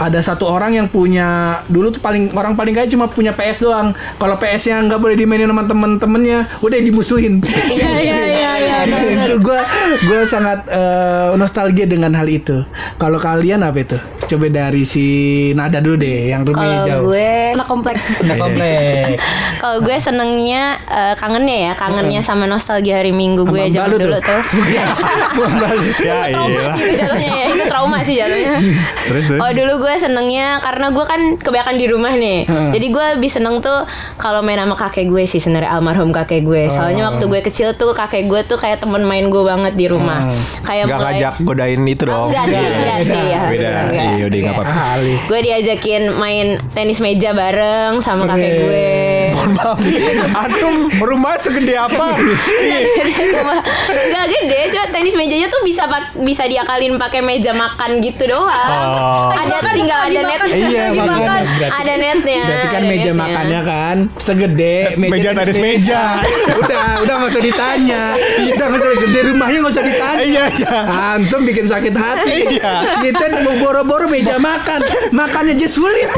ada 0.00 0.20
satu 0.20 0.48
orang 0.48 0.76
yang 0.76 0.86
punya 0.88 1.60
dulu 1.68 1.92
tuh 1.92 2.00
paling 2.00 2.32
orang 2.32 2.56
paling 2.56 2.72
kaya 2.76 2.88
cuma 2.88 3.08
punya 3.08 3.32
PS 3.36 3.64
doang. 3.64 3.92
Kalau 4.16 4.36
PS-nya 4.40 4.80
nggak 4.88 5.00
boleh 5.00 5.16
dimainin 5.16 5.48
sama 5.48 5.64
temen-temennya, 5.68 6.60
udah 6.60 6.78
dimusuhin. 6.80 7.40
Iya 7.72 7.88
iya 8.04 8.18
iya 8.28 8.52
iya. 8.58 8.76
itu 9.24 9.40
gua 9.40 9.64
gua 10.04 10.22
sangat 10.28 10.68
eh, 10.68 11.32
nostalgia 11.40 11.88
dengan 11.88 12.12
hal 12.12 12.28
itu. 12.28 12.64
Kalau 13.00 13.16
kalian 13.16 13.64
apa 13.64 13.78
itu? 13.80 13.98
Coba 14.28 14.46
dari 14.52 14.84
si 14.84 15.06
Nada 15.56 15.80
dulu 15.80 15.96
deh, 15.96 16.32
yang 16.32 16.44
rumahnya 16.44 16.84
Kalau 16.84 16.88
jauh. 16.88 17.02
gue 17.12 17.32
Anak 17.56 17.68
komplek. 17.68 17.96
Nah, 18.24 18.36
komplek. 18.36 19.16
kalau 19.62 19.78
gue 19.84 19.96
senengnya 19.96 20.76
eh, 20.90 21.14
kangennya 21.16 21.56
ya, 21.70 21.72
kangennya 21.78 22.20
sama 22.20 22.44
nostalgia 22.44 23.00
hari 23.00 23.12
Minggu 23.14 23.48
gue 23.48 23.72
zaman 23.72 23.88
Balu 23.88 23.96
dulu 23.98 24.18
tuh. 24.20 24.40
tuh. 24.42 24.64
ya 26.02 26.32
trauma 26.32 26.52
iya. 26.52 26.72
sih 26.74 26.82
itu 26.82 26.94
jatuhnya 26.98 27.30
ya 27.32 27.46
itu 27.48 27.64
trauma 27.68 27.98
sih 28.04 28.14
jatuhnya 28.18 28.54
Terus, 29.08 29.24
terus. 29.28 29.40
oh 29.40 29.50
dulu 29.52 29.72
gue 29.82 29.94
senengnya 29.96 30.56
karena 30.58 30.88
gue 30.88 31.02
kan 31.02 31.20
kebanyakan 31.36 31.74
di 31.74 31.86
rumah 31.86 32.14
nih 32.14 32.38
Heeh. 32.44 32.70
jadi 32.70 32.86
gue 32.88 33.04
lebih 33.16 33.28
seneng 33.28 33.58
tuh 33.58 33.82
kalau 34.14 34.38
main 34.40 34.56
sama 34.56 34.78
kakek 34.78 35.06
gue 35.06 35.24
sih 35.24 35.38
sebenarnya 35.38 35.70
almarhum 35.72 36.10
kakek 36.10 36.40
gue 36.40 36.62
Oh. 36.62 36.70
soalnya 36.72 37.10
waktu 37.10 37.26
gue 37.26 37.40
kecil 37.42 37.74
tuh 37.74 37.90
kakek 37.92 38.24
gue 38.24 38.40
tuh 38.44 38.54
kayak 38.54 38.78
temen 38.78 39.02
main 39.02 39.26
gue 39.26 39.42
banget 39.42 39.74
di 39.74 39.86
rumah 39.86 40.30
kayak 40.62 40.86
Nggak 40.86 40.94
mulai 40.96 41.12
ngajak 41.16 41.34
godain 41.42 41.82
itu 41.84 42.02
Oh, 42.04 42.08
dong. 42.08 42.28
enggak 42.30 42.46
sih 42.46 42.54
Enggak, 42.54 42.70
enggak 42.72 42.98
beda. 42.98 43.10
sih 43.10 43.22
ya 43.26 43.40
Beda. 43.44 43.68
enggak. 43.82 43.90
Iya, 44.12 44.24
udah 44.24 44.38
nggak 44.38 44.54
apa-apa. 44.54 44.94
Gue 45.26 45.38
diajakin 45.42 46.02
main 46.14 46.46
tenis 46.70 46.98
meja 46.98 47.30
bareng 47.32 47.92
sama 47.98 48.22
kakek 48.24 48.52
gue 48.62 48.90
Mohon 49.32 49.50
maaf 49.56 49.78
nih. 49.80 49.96
Antum 50.32 50.74
rumah 51.00 51.34
segede 51.36 51.74
apa? 51.74 52.16
Enggak 53.88 54.24
gede, 54.28 54.60
cuma 54.70 54.84
tenis 54.88 55.14
mejanya 55.16 55.48
tuh 55.48 55.62
bisa 55.64 55.88
pak- 55.88 56.14
bisa 56.20 56.44
diakalin 56.46 56.96
pakai 56.96 57.20
meja 57.20 57.52
makan 57.52 57.98
gitu 57.98 58.28
doang. 58.28 58.50
Oh. 58.52 59.32
Ada 59.32 59.72
tinggal 59.72 60.00
ada 60.06 60.20
net. 60.22 60.40
Iya, 60.46 60.84
makan. 60.92 61.40
Ada 61.62 61.94
netnya. 61.96 62.42
Berarti 62.44 62.68
kan 62.68 62.82
meja 62.84 63.02
netnya. 63.02 63.14
makannya 63.14 63.60
kan 63.64 63.96
segede 64.18 64.74
Meja 64.94 65.30
tenis 65.32 65.56
meja. 65.56 66.02
udah, 66.62 66.84
udah 67.02 67.14
nggak 67.16 67.30
usah 67.32 67.42
ditanya. 67.42 68.02
Udah 68.52 68.64
nggak 68.68 68.80
usah 68.80 68.98
gede 69.00 69.20
rumahnya 69.32 69.58
nggak 69.62 69.74
usah 69.74 69.84
ditanya. 69.84 70.20
Iya, 70.22 70.44
iya. 70.52 70.78
Antum 71.16 71.40
bikin 71.42 71.66
sakit 71.66 71.94
hati. 71.94 72.36
Iya. 72.58 72.72
Kita 73.00 73.24
mau 73.42 73.54
boro-boro 73.58 74.06
meja 74.06 74.36
makan, 74.36 74.80
makannya 75.10 75.56
aja 75.56 75.68
sulit. 75.68 76.08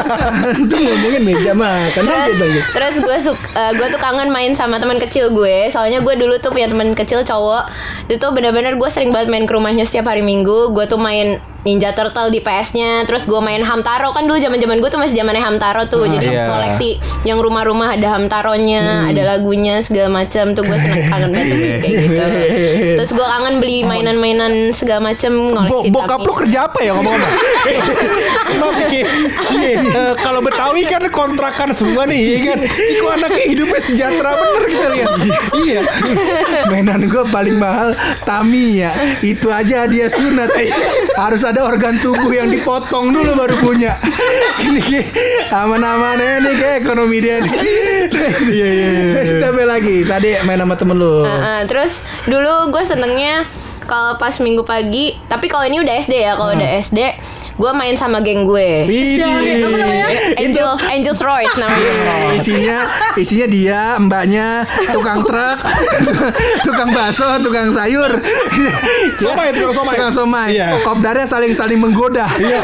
Antum 0.56 0.78
ngomongin 0.78 1.22
meja 1.22 1.52
makan. 1.52 2.02
Terus? 2.02 2.64
Terus 2.72 2.96
gue 3.04 3.16
suk, 3.20 3.38
eh, 3.38 3.72
gue 3.76 3.86
tuh 3.92 4.00
kangen 4.00 4.32
main 4.32 4.56
sama 4.56 4.80
teman 4.80 4.96
kecil 4.96 5.30
gue. 5.30 5.68
Soalnya 5.68 6.00
gue 6.00 6.14
dulu 6.16 6.40
tuh 6.40 6.50
punya 6.50 6.68
teman 6.72 6.96
kecil 6.96 7.22
cowok. 7.22 7.68
Itu 8.08 8.16
tuh 8.18 8.30
bener-bener 8.32 8.80
gue 8.80 8.88
sering 8.90 9.12
banget 9.12 9.28
main 9.28 9.44
ke 9.44 9.52
rumahnya 9.52 9.84
setiap 9.84 10.08
hari 10.08 10.24
Minggu. 10.24 10.72
Gue 10.72 10.88
tuh 10.88 10.98
main 10.98 11.38
Ninja 11.62 11.90
Turtle 11.92 12.28
di 12.28 12.38
PS-nya, 12.38 13.06
terus 13.06 13.22
gue 13.22 13.38
main 13.38 13.60
Hamtaro 13.60 14.10
kan 14.10 14.24
dulu 14.24 14.34
zaman-zaman 14.34 14.78
gue 14.78 14.88
tuh 14.88 14.98
masih 14.98 15.14
zamannya 15.14 15.38
Hamtaro 15.40 15.86
tuh, 15.86 16.04
jadi 16.04 16.26
Iya. 16.26 16.44
koleksi 16.48 16.90
yang 17.22 17.38
rumah-rumah 17.38 17.94
ada 17.94 18.14
Hamtaronya, 18.14 19.06
ada 19.06 19.22
lagunya 19.24 19.78
segala 19.78 20.10
macam 20.12 20.52
tuh 20.52 20.62
gue 20.62 20.74
seneng 20.74 21.06
kangen 21.06 21.30
banget 21.30 21.54
kayak 21.82 21.94
gitu. 22.02 22.22
Terus 22.98 23.10
gue 23.12 23.26
kangen 23.28 23.54
beli 23.58 23.82
mainan-mainan 23.82 24.52
segala 24.72 25.08
macam 25.08 25.54
Bo 25.62 25.86
bokap 25.86 26.18
tapi- 26.18 26.26
lu 26.26 26.32
kerja 26.36 26.58
apa 26.66 26.78
ya 26.80 26.92
ngomong-ngomong? 26.92 27.32
Iya, 29.52 29.78
eh, 29.80 30.12
kalau 30.18 30.40
Betawi 30.40 30.84
kan 30.84 31.02
kontrakan 31.08 31.70
semua 31.72 32.04
nih, 32.04 32.20
ya 32.36 32.52
kan? 32.52 32.58
Iku 32.64 33.06
anaknya 33.08 33.44
hidupnya 33.46 33.80
sejahtera 33.80 34.30
bener 34.34 34.64
kita 34.66 34.86
lihat. 34.90 35.10
Iya. 35.54 35.80
Mainan 36.66 37.04
gue 37.04 37.24
paling 37.26 37.56
mahal 37.56 37.94
Tamiya 38.22 38.92
Itu 39.20 39.48
aja 39.48 39.84
dia 39.84 40.06
sunat 40.08 40.50
Harus 41.22 41.42
ada 41.52 41.68
organ 41.68 42.00
tubuh 42.00 42.32
yang 42.32 42.48
dipotong 42.48 43.12
dulu 43.12 43.36
baru 43.36 43.56
punya. 43.60 43.92
Ini 44.64 45.04
aman-aman 45.52 46.16
ya 46.16 46.40
nih 46.40 46.54
kayak 46.56 46.76
ekonomi 46.80 47.20
dia 47.20 47.44
nih. 47.44 47.52
Iya 48.42 48.68
iya 48.68 48.88
iya 48.90 49.32
Coba 49.44 49.76
lagi 49.76 50.02
Tadi 50.02 50.40
main 50.48 50.58
sama 50.64 50.74
temen 50.80 50.96
lu. 50.96 51.22
Uh, 51.22 51.28
uh, 51.28 51.60
terus 51.68 52.00
dulu 52.24 52.72
gue 52.72 52.82
senengnya 52.88 53.44
kalau 53.84 54.16
pas 54.16 54.32
minggu 54.40 54.64
pagi, 54.64 55.18
tapi 55.28 55.50
kalau 55.50 55.68
ini 55.68 55.82
udah 55.82 55.94
SD 56.00 56.14
ya, 56.24 56.32
kalau 56.38 56.54
udah 56.54 56.70
SD, 56.80 56.98
gue 57.52 57.70
main 57.72 57.94
sama 57.94 58.20
geng 58.20 58.44
gue. 58.44 58.88
Angels 60.34 60.80
Angels 60.82 61.20
Royce 61.20 61.56
namanya. 61.56 61.92
Eh, 61.92 62.36
isinya 62.36 62.78
isinya 63.14 63.46
dia 63.46 63.80
mbaknya 63.98 64.64
tukang 64.88 65.20
truk 65.20 65.58
tukang 66.66 66.88
bakso 66.88 67.28
tukang 67.40 67.68
sayur 67.68 68.08
Somai, 69.16 69.52
tukang 69.52 69.74
somai. 69.74 69.94
tukang 69.94 70.12
somai 70.12 70.48
Iya. 70.52 70.68
kopdarnya 70.80 71.24
saling 71.24 71.52
saling 71.52 71.76
menggoda 71.76 72.24
Iya. 72.36 72.60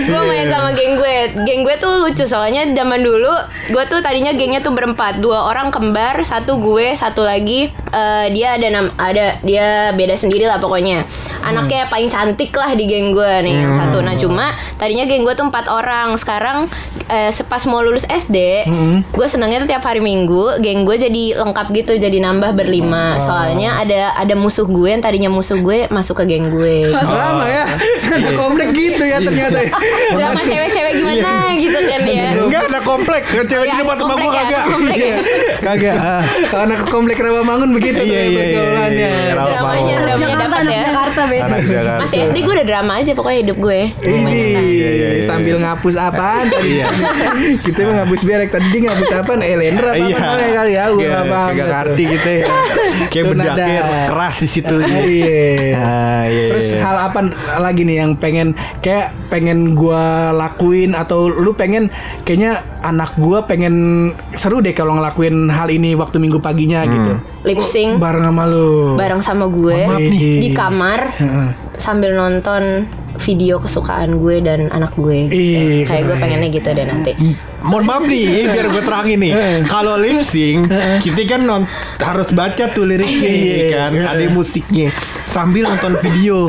gue 0.00 0.20
main 0.24 0.46
sama 0.48 0.70
geng 0.72 0.96
gue. 0.96 1.16
Geng 1.44 1.60
gue 1.62 1.76
tuh 1.76 1.92
lucu 2.02 2.24
soalnya 2.24 2.66
zaman 2.68 3.00
dulu 3.00 3.30
gue 3.68 3.84
tuh 3.86 4.00
tadinya 4.00 4.32
gengnya 4.32 4.58
tuh 4.58 4.72
berempat, 4.72 5.20
dua 5.20 5.46
orang 5.46 5.68
kembar, 5.68 6.20
satu 6.22 6.56
gue, 6.58 6.94
satu 6.94 7.20
lagi 7.20 7.68
eh, 7.70 8.26
dia 8.32 8.56
ada 8.56 8.68
nam 8.68 8.86
ada 8.96 9.36
dia 9.42 9.66
beda 9.92 10.14
sendiri 10.14 10.44
lah 10.44 10.58
pokoknya. 10.58 11.04
Anaknya 11.44 11.77
paling 11.86 12.08
cantik 12.08 12.50
lah 12.50 12.72
di 12.72 12.84
geng 12.84 13.12
gue 13.12 13.32
nih 13.40 13.54
yang 13.60 13.72
satu. 13.72 14.00
Nah 14.00 14.14
cuma 14.14 14.50
tadinya 14.74 15.04
geng 15.04 15.22
gue 15.22 15.32
tuh 15.32 15.46
empat 15.46 15.68
orang. 15.68 16.16
Sekarang 16.16 16.66
eh, 17.06 17.30
sepas 17.30 17.62
mau 17.64 17.78
lulus 17.78 18.02
SD, 18.04 18.66
gue 19.08 19.26
senangnya 19.26 19.62
tuh 19.62 19.70
tiap 19.70 19.84
hari 19.84 20.00
Minggu 20.00 20.58
geng 20.58 20.82
gue 20.82 20.96
jadi 20.96 21.38
lengkap 21.38 21.66
gitu, 21.72 21.92
jadi 21.94 22.18
nambah 22.18 22.50
berlima. 22.52 23.20
Soalnya 23.20 23.78
ada 23.78 24.00
ada 24.14 24.34
musuh 24.34 24.64
gue 24.64 24.88
yang 24.88 24.98
tadinya 24.98 25.28
musuh 25.28 25.54
gue 25.56 25.86
masuk 25.88 26.18
ke 26.18 26.34
geng 26.34 26.50
gue. 26.50 26.90
drama 27.08 27.44
ya 27.44 27.64
ada 28.08 28.30
komplek 28.34 28.72
gitu 28.72 29.02
ya 29.02 29.20
ternyata 29.20 29.60
ya. 29.60 29.70
drama 30.16 30.40
cewek-cewek 30.40 30.92
gimana 30.94 31.32
gitu 31.54 31.78
kan 31.78 32.00
ya 32.02 32.26
Enggak 32.38 32.62
ada 32.66 32.80
komplek, 32.80 33.22
cewek 33.28 33.66
di 33.66 33.68
Iya, 33.68 33.84
depan 33.84 33.96
rumah 33.98 34.08
komplek 34.08 34.24
gua 34.24 34.32
ya, 34.32 34.42
kagak. 34.42 34.64
komplek 34.64 34.96
ya. 34.96 35.16
Kagak. 35.60 35.96
ah. 35.96 36.22
Kalau 36.48 36.62
anak 36.64 36.80
komplek 36.88 37.18
Rawamangun 37.18 37.70
begitu 37.70 37.98
Iya, 37.98 38.00
tuh 38.00 38.06
iya, 38.06 38.22
iya, 38.22 38.40
pergaulannya. 38.40 39.10
iya. 39.10 39.10
Dramanya 39.28 39.94
dramanya 39.98 40.16
Jakarta 40.18 40.40
dapat 40.40 40.62
ya 40.64 40.80
Jakarta 40.82 41.20
beda. 41.26 41.57
Jakarta. 41.60 42.00
masih 42.00 42.18
SD 42.24 42.36
gue 42.40 42.54
udah 42.54 42.66
drama 42.66 42.92
aja 42.96 43.12
pokoknya 43.12 43.38
hidup 43.42 43.58
gue 43.58 43.80
Ini 43.98 44.34
iya, 44.58 44.90
iya. 44.90 45.08
sambil 45.22 45.58
ngapus 45.58 45.94
apaan 45.94 46.46
tadi? 46.48 46.70
Iya. 46.74 46.86
Kita 47.64 47.78
mah 47.82 47.94
ngapus 48.02 48.20
berek 48.22 48.50
tadi 48.50 48.76
ngapus 48.80 49.10
apaan? 49.14 49.40
Elender 49.40 49.84
apa 49.84 49.98
Iya. 49.98 50.16
namanya 50.16 50.50
kali 50.54 50.72
ya? 50.72 50.84
Gue 50.88 51.00
Iya, 51.00 51.08
nggak 51.10 51.24
paham. 51.26 51.48
Kagak 51.48 51.58
tuh. 51.58 51.72
ngerti 51.72 52.02
gitu 52.08 52.28
ya. 52.28 52.46
Kayak 53.08 53.24
nada. 53.34 53.66
keras 54.06 54.36
di 54.38 54.48
situ. 54.48 54.76
Iya. 54.78 55.74
Ah, 55.74 56.24
iya, 56.26 56.44
Terus 56.52 56.66
iya. 56.70 56.80
hal 56.80 56.96
apa 57.04 57.20
lagi 57.58 57.82
nih 57.82 57.96
yang 57.98 58.12
pengen 58.14 58.48
kayak 58.78 59.10
pengen 59.28 59.72
gua 59.72 60.30
lakuin 60.30 60.92
atau 60.92 61.28
lu 61.28 61.52
pengen 61.52 61.88
kayaknya 62.22 62.64
anak 62.80 63.18
gua 63.18 63.42
pengen 63.42 63.74
seru 64.32 64.58
deh 64.58 64.72
kalau 64.72 64.94
ngelakuin 64.94 65.50
hal 65.50 65.66
ini 65.66 65.92
waktu 65.92 66.16
minggu 66.16 66.38
paginya 66.38 66.86
gitu. 66.86 67.18
lip 67.42 67.58
sync 67.64 67.98
Bareng 67.98 68.24
sama 68.24 68.44
lu. 68.46 68.94
bareng 68.94 69.22
sama 69.22 69.46
gue 69.46 69.78
Maaf 69.86 69.98
nih. 70.02 70.40
di 70.42 70.48
kamar 70.52 71.00
Heeh. 71.16 71.48
sambil 71.78 72.14
nonton 72.14 72.86
video 73.18 73.58
kesukaan 73.58 74.18
gue 74.18 74.38
dan 74.38 74.70
anak 74.70 74.94
gue 74.94 75.26
Ih, 75.26 75.82
kayak 75.82 76.06
gue 76.06 76.16
pengennya 76.18 76.48
gitu 76.50 76.68
deh 76.70 76.86
nanti 76.86 77.12
Mohon 77.60 77.84
maaf 77.84 78.02
nih, 78.04 78.24
biar 78.46 78.66
gue 78.68 78.82
terangin 78.82 79.18
nih. 79.18 79.32
Kalau 79.64 79.94
lip 79.94 80.22
sync, 80.22 80.70
kita 81.00 81.20
kan 81.28 81.42
non 81.42 81.62
harus 81.98 82.30
baca 82.30 82.64
tuh 82.68 82.84
liriknya, 82.84 83.28
Iya, 83.28 83.52
ya 83.52 83.64
kan? 83.72 83.90
iya. 83.92 84.04
Ada 84.08 84.24
musiknya. 84.28 84.88
sambil 85.28 85.68
nonton 85.68 85.92
video. 86.00 86.48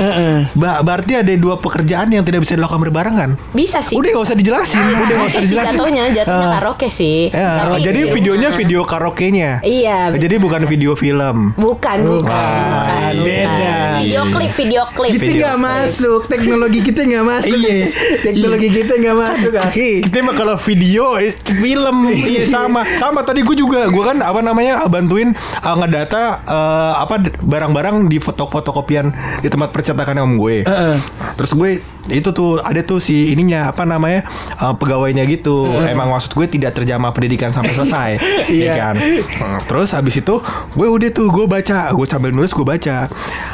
Ba 0.56 0.80
berarti 0.80 1.12
ada 1.14 1.28
dua 1.36 1.60
pekerjaan 1.60 2.08
yang 2.08 2.24
tidak 2.24 2.48
bisa 2.48 2.56
dilakukan 2.56 2.80
berbarengan. 2.82 3.30
Bisa 3.52 3.84
sih. 3.84 3.92
Udah 3.92 4.08
gak 4.10 4.24
usah 4.24 4.38
dijelasin, 4.40 4.80
udah 4.96 5.16
gak 5.20 5.30
usah 5.30 5.44
dijelasin. 5.44 5.76
jatuhnya, 5.76 6.04
jatuhnya 6.16 6.48
Ah. 6.48 6.54
karaoke 6.56 6.88
sih. 6.88 7.28
Ya, 7.28 7.52
Tapi- 7.60 7.84
jadi 7.84 8.00
videonya 8.08 8.50
video 8.52 8.88
karaoke-nya. 8.88 9.60
Iya. 9.62 10.16
Jadi 10.16 10.40
bukan 10.40 10.64
video 10.64 10.96
film. 10.96 11.52
Bukan, 11.54 11.98
bukan, 12.08 12.24
bukan, 12.24 13.14
beda. 13.20 13.76
Video 14.00 14.24
klip, 14.32 14.52
video 14.56 14.84
klip. 14.90 15.12
Kita 15.12 15.28
nggak 15.28 15.58
masuk, 15.60 16.22
teknologi 16.26 16.80
kita 16.80 17.02
nggak 17.04 17.26
masuk. 17.26 17.52
Iya. 17.52 17.78
teknologi 18.22 18.68
kita 18.72 18.94
nggak 18.96 19.18
masuk, 19.18 19.54
Aki. 19.60 19.92
Kita 20.08 20.18
mah 20.24 20.34
kalau 20.34 20.56
video 20.56 20.99
eh, 21.20 21.34
film 21.36 21.98
iya 22.32 22.44
sama 22.48 22.84
sama 22.98 23.24
tadi 23.24 23.44
gue 23.46 23.56
juga 23.56 23.88
gue 23.88 24.04
kan 24.04 24.20
apa 24.20 24.40
namanya 24.44 24.86
ah, 24.86 24.90
bantuin 24.90 25.34
uh, 25.64 25.76
ngedata 25.80 26.44
eh, 26.44 26.94
apa 27.00 27.16
barang-barang 27.40 28.12
di 28.12 28.18
foto 28.20 28.48
fotokopian 28.50 29.12
di 29.40 29.48
tempat 29.48 29.70
percetakan 29.72 30.24
om 30.26 30.34
gue. 30.36 30.64
Heeh. 30.66 30.98
Terus 31.38 31.52
gue 31.56 31.72
itu 32.10 32.30
tuh 32.30 32.60
ada 32.60 32.82
tuh 32.82 32.98
si 32.98 33.32
ininya 33.32 33.70
apa 33.70 33.84
namanya 33.84 34.26
uh, 34.58 34.74
pegawainya 34.74 35.24
gitu. 35.26 35.70
Emang 35.80 36.10
maksud 36.10 36.34
gue 36.34 36.46
tidak 36.46 36.74
terjamah 36.74 37.10
pendidikan 37.10 37.50
sampai 37.50 37.72
selesai, 37.72 38.10
Iya. 38.48 38.54
iya 38.58 38.72
kan. 38.76 38.96
Nah, 39.40 39.62
Terus 39.64 39.94
habis 39.94 40.18
itu 40.18 40.42
gue 40.74 40.88
udah 40.88 41.10
tuh 41.10 41.28
gue 41.28 41.46
baca, 41.46 41.90
gue 41.90 42.06
sambil 42.06 42.30
nulis 42.30 42.52
gue 42.52 42.64
baca. 42.64 43.08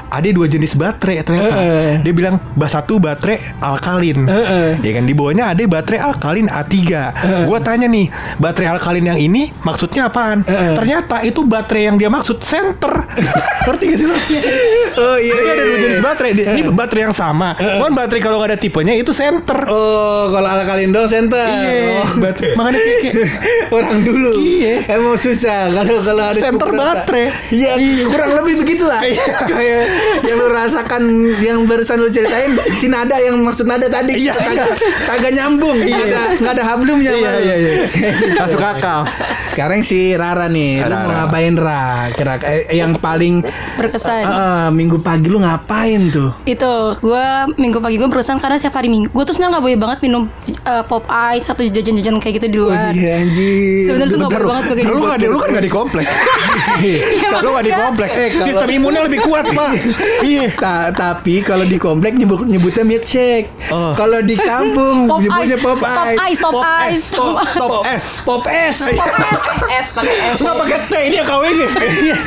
Ada 0.06 0.32
dua 0.32 0.48
jenis 0.48 0.74
baterai 0.74 1.20
ternyata. 1.22 1.56
Heeh. 1.56 1.92
Dia 2.00 2.14
bilang 2.14 2.36
bah 2.56 2.70
satu 2.70 2.98
baterai 2.98 3.60
alkalin. 3.60 4.24
Heeh. 4.24 4.80
Ya 4.80 4.92
kan 4.96 5.04
di 5.04 5.12
bawahnya 5.12 5.52
ada 5.52 5.60
baterai 5.66 6.00
alkalin 6.00 6.48
A3. 6.48 6.74
Gue 7.44 7.60
tanya 7.60 7.86
nih, 7.86 8.08
baterai 8.38 8.70
alkalin 8.72 9.06
yang 9.06 9.20
ini 9.20 9.52
maksudnya 9.62 10.08
apaan? 10.08 10.46
Heeh. 10.46 10.72
Ternyata 10.72 11.20
itu 11.22 11.44
baterai 11.44 11.92
yang 11.92 11.98
dia 12.00 12.08
maksud 12.08 12.40
center. 12.40 12.94
Ngerti 13.66 13.84
gak 13.88 13.98
sih 13.98 14.08
lo? 14.08 14.16
Oh 14.96 15.18
iya. 15.18 15.34
Jadi 15.36 15.44
iya, 15.44 15.52
ada 15.52 15.64
dua 15.64 15.74
iya. 15.74 15.84
jenis 15.84 16.00
baterai. 16.00 16.32
Di- 16.32 16.48
Ini 16.48 16.62
baterai 16.72 17.02
yang 17.04 17.16
sama. 17.16 17.50
Cuman 17.58 17.92
baterai 17.92 18.22
kalau 18.22 18.38
ada 18.46 18.56
tipenya 18.56 18.94
itu 18.94 19.10
center. 19.10 19.66
Oh, 19.66 20.30
kalau 20.30 20.48
ala 20.48 20.64
kalian 20.64 20.90
dong 20.90 21.06
center. 21.06 21.42
Iya, 21.42 21.74
Oh. 21.98 22.08
baterai. 22.18 22.54
Makanya 22.56 22.80
kayak, 22.80 23.00
kayak 23.02 23.30
Orang 23.76 23.98
dulu 24.00 24.32
Iya. 24.36 24.74
Emang 24.90 25.16
susah 25.16 25.68
Kalau 25.70 25.98
kalau 25.98 26.24
ada 26.24 26.38
Center 26.40 26.70
baterai. 26.70 27.26
Iya 27.50 27.74
kurang 28.06 28.32
lebih 28.36 28.54
begitulah 28.58 29.02
Iya. 29.02 29.26
Kayak 29.46 29.84
yang 30.22 30.38
lu 30.38 30.48
rasakan 30.48 31.04
Yang 31.38 31.58
barusan 31.66 31.98
lu 31.98 32.08
ceritain 32.08 32.52
Si 32.72 32.86
nada 32.86 33.18
yang 33.18 33.40
maksud 33.40 33.66
nada 33.66 33.86
tadi 33.86 34.16
Iya. 34.20 34.34
Kagak 34.34 34.70
kagak 35.08 35.32
nyambung 35.34 35.76
Nggak 35.76 36.04
ada, 36.06 36.22
nggak 36.38 36.54
ada 36.54 36.64
hablumnya 36.64 37.12
Iya, 37.12 37.32
iya, 37.40 37.56
iya. 37.58 37.72
Masuk 38.40 38.62
akal. 38.62 39.10
Sekarang 39.48 39.82
si 39.82 40.14
Rara 40.14 40.46
nih 40.48 40.82
Lu 40.82 40.92
mau 40.92 41.04
Rara. 41.04 41.16
ngapain 41.26 41.54
Ra 41.56 41.84
Kira 42.12 42.34
eh, 42.44 42.76
Yang 42.76 42.92
paling 43.00 43.34
Berkesan. 43.76 44.24
Ah, 44.24 44.68
Minggu 44.70 45.00
pagi 45.00 45.28
lu 45.28 45.40
ngapain 45.40 46.10
tuh 46.10 46.32
itu 46.46 46.72
gue 46.98 47.26
minggu 47.56 47.78
pagi 47.78 47.96
gue 47.96 48.08
berkesan 48.08 48.25
karena 48.42 48.58
setiap 48.58 48.82
hari 48.82 48.90
minggu. 48.90 49.14
Gue 49.14 49.24
tuh 49.24 49.38
sebenarnya 49.38 49.62
nggak 49.62 49.66
boleh 49.70 49.78
banget 49.78 50.00
minum 50.02 50.24
eh, 50.66 50.84
pop 50.86 51.06
ice 51.32 51.46
atau 51.46 51.62
jajan-jajan 51.64 52.18
kayak 52.18 52.34
gitu 52.38 52.48
di 52.50 52.58
luar 52.58 52.90
Iya 52.92 53.12
anjir 53.22 53.86
sebenarnya 53.86 54.10
tuh 54.10 54.18
nggak 54.18 54.32
Bentar, 54.32 54.42
boleh 54.42 54.50
banget 54.52 54.64
gue 54.66 54.76
kayak 54.76 54.86
lu 54.86 54.94
gitu 54.94 55.06
nggak 55.06 55.20
di 55.20 55.28
lu 55.28 55.38
kan 55.38 55.50
nggak 55.50 55.66
di 55.66 55.72
komplek. 55.72 56.06
lu 57.44 57.50
nggak 57.52 57.66
di 57.66 57.74
komplek. 57.74 58.10
Eh, 58.12 58.28
kalau- 58.32 58.48
Sistem 58.48 58.70
imunnya 58.72 59.02
lebih 59.06 59.20
kuat 59.22 59.46
pak. 59.48 59.72
Iya. 60.22 60.48
Ta- 60.56 60.90
tapi 60.92 61.36
kalau 61.42 61.64
di 61.64 61.78
komplek 61.78 62.14
nyebut 62.16 62.44
nyebutnya 62.44 62.84
milkshake. 62.84 63.48
Oh. 63.70 63.94
Kalau 63.94 64.20
di 64.22 64.36
kampung 64.36 65.06
pop 65.06 65.20
nyebutnya 65.22 65.58
ice 65.58 65.64
pop 65.64 65.80
ice. 65.80 66.18
ice 66.20 66.40
top 66.42 66.56
ice 66.84 67.06
Top, 67.16 67.36
top 67.56 67.74
S. 67.86 68.06
Pop 68.24 68.44
es. 68.46 68.78
S 69.82 69.88
pakai 69.94 70.16
S. 70.16 70.38
Nggak 70.42 70.56
pakai 70.58 70.78
T 70.82 70.94
ini 71.04 71.16
yang 71.18 71.28
KW-nya. 71.28 71.68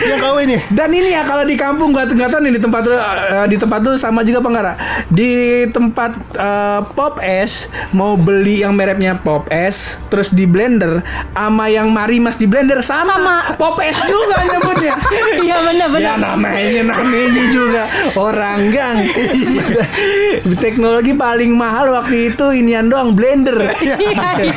Yang 0.07 0.20
KW-nya. 0.20 0.59
Dan 0.70 0.89
ini 0.91 1.11
ya 1.11 1.22
kalau 1.24 1.45
di 1.45 1.57
kampung 1.57 1.91
gua 1.91 2.05
nggak 2.05 2.30
tahu 2.30 2.41
nih 2.41 2.53
di 2.55 2.61
tempat 2.61 2.82
lu 2.84 2.95
eh, 2.95 3.47
di 3.49 3.57
tempat 3.57 3.80
lu 3.82 3.93
sama 3.97 4.20
juga 4.22 4.39
apa 4.39 4.49
enggak? 4.49 4.76
Di 5.09 5.32
tempat 5.68 6.11
eh, 6.34 6.80
pop 6.95 7.18
es 7.20 7.66
mau 7.91 8.14
beli 8.29 8.61
yang 8.61 8.76
mereknya 8.76 9.16
pop 9.16 9.49
es 9.49 9.97
terus 10.09 10.29
di 10.29 10.45
blender 10.45 11.01
sama 11.33 11.64
yang 11.66 11.89
Marimas 11.89 12.37
di 12.37 12.45
blender 12.45 12.85
sama. 12.85 13.09
Sama. 13.09 13.37
Pop 13.57 13.81
es 13.81 13.97
juga 13.99 14.37
nyebutnya. 14.47 14.95
iya 15.39 15.57
benar 15.57 15.89
benar 15.89 16.05
Ya 16.05 16.14
namanya 16.18 16.83
namanya 16.87 17.24
juga 17.49 17.83
orang 18.14 18.61
gang. 18.68 18.99
Teknologi 20.61 21.14
paling 21.14 21.55
mahal 21.55 21.89
waktu 21.91 22.29
itu 22.29 22.45
inian 22.55 22.87
doang 22.87 23.12
blender. 23.12 23.72
iya 23.81 23.97
iya 24.37 24.57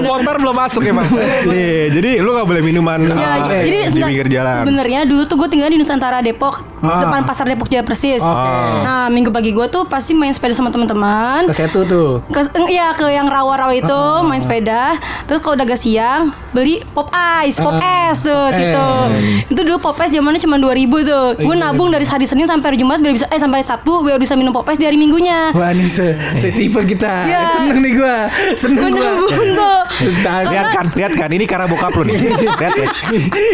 Motor 0.00 0.38
belum 0.38 0.56
masuk 0.56 0.82
ya 0.82 0.92
pak. 0.92 1.06
Iya. 1.46 1.90
Jadi 1.90 2.10
lu 2.20 2.30
nggak 2.30 2.46
boleh 2.46 2.62
minuman 2.62 3.00
Ya, 3.10 3.40
uh, 3.40 3.50
jadi 3.58 3.78
di 3.88 3.98
pinggir 3.98 4.28
jalan. 4.30 4.62
sebenarnya 4.62 5.00
dulu 5.02 5.22
tuh 5.24 5.36
gue 5.36 5.48
tinggal 5.48 5.68
di 5.68 5.76
Nusantara 5.76 6.20
Depok 6.20 6.62
Ah. 6.80 7.04
depan 7.04 7.28
pasar 7.28 7.44
Depok 7.44 7.68
Jaya 7.68 7.82
Persis. 7.82 8.20
Oke. 8.20 8.32
Nah 8.80 9.08
minggu 9.08 9.28
pagi 9.28 9.50
gue 9.50 9.66
tuh 9.68 9.84
pasti 9.84 10.12
main 10.12 10.30
sepeda 10.30 10.54
sama 10.54 10.70
teman-teman. 10.70 11.44
Ke 11.44 11.52
Setu 11.54 11.84
tuh. 11.84 12.24
ke 12.26 12.40
ya 12.66 12.92
ke 12.92 13.06
yang 13.08 13.26
rawa-rawa 13.26 13.72
itu 13.72 13.88
Ah. 13.92 14.20
main 14.20 14.38
sepeda 14.38 14.98
terus 15.24 15.38
kalau 15.38 15.54
udah 15.54 15.64
agak 15.64 15.76
siang 15.76 16.22
beli 16.50 16.82
pop 16.88 17.08
ice 17.40 17.56
pop 17.56 17.72
Ah. 17.72 18.10
es 18.10 18.20
tuh 18.20 18.50
situ 18.50 18.86
Eh. 19.08 19.46
itu 19.46 19.60
dulu 19.60 19.78
pop 19.80 19.96
es 19.96 20.10
zamannya 20.10 20.36
cuma 20.38 20.56
2000 20.56 20.74
tuh 21.00 21.26
gue 21.36 21.54
Iya. 21.54 21.62
nabung 21.62 21.88
dari 21.88 22.02
hari 22.02 22.24
Senin 22.24 22.44
sampai 22.44 22.70
hari 22.70 22.78
Jumat 22.78 22.98
biar 22.98 23.12
bisa 23.12 23.26
eh 23.26 23.36
sampai 23.36 23.60
hari 23.60 23.66
Sabtu 23.66 24.02
biar 24.02 24.16
bisa 24.16 24.34
minum 24.34 24.50
pop 24.50 24.66
es 24.66 24.76
di 24.76 24.84
hari 24.84 24.96
Minggunya 24.96 25.52
Wah 25.52 25.70
ini 25.70 25.86
se, 25.86 26.12
setipe 26.34 26.82
kita. 26.90 27.14
Iya. 27.22 27.40
Seneng 27.52 27.78
nih 27.78 27.92
gua. 27.94 28.16
Seneng 28.52 28.88
gue 28.88 29.10
tuh. 29.52 29.80
Lihat 30.20 30.68
kan, 30.70 30.86
lihat 30.90 31.12
kan, 31.14 31.28
ini 31.28 31.44
karena 31.44 31.66
bokap 31.66 31.92
lu 31.94 32.02
nih. 32.04 32.16
Lihat 32.56 32.74
ya. 32.74 32.88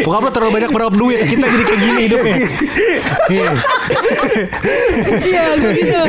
Bokap 0.02 0.20
lu 0.22 0.30
terlalu 0.30 0.52
banyak 0.54 0.70
meraup 0.70 0.94
duit, 0.94 1.18
kita 1.22 1.44
jadi 1.44 1.64
kayak 1.64 1.80
gini 1.80 2.00
hidupnya. 2.07 2.36
Iya. 3.26 3.48
iya 5.22 5.44
gue 5.54 5.72
gitu 5.74 6.00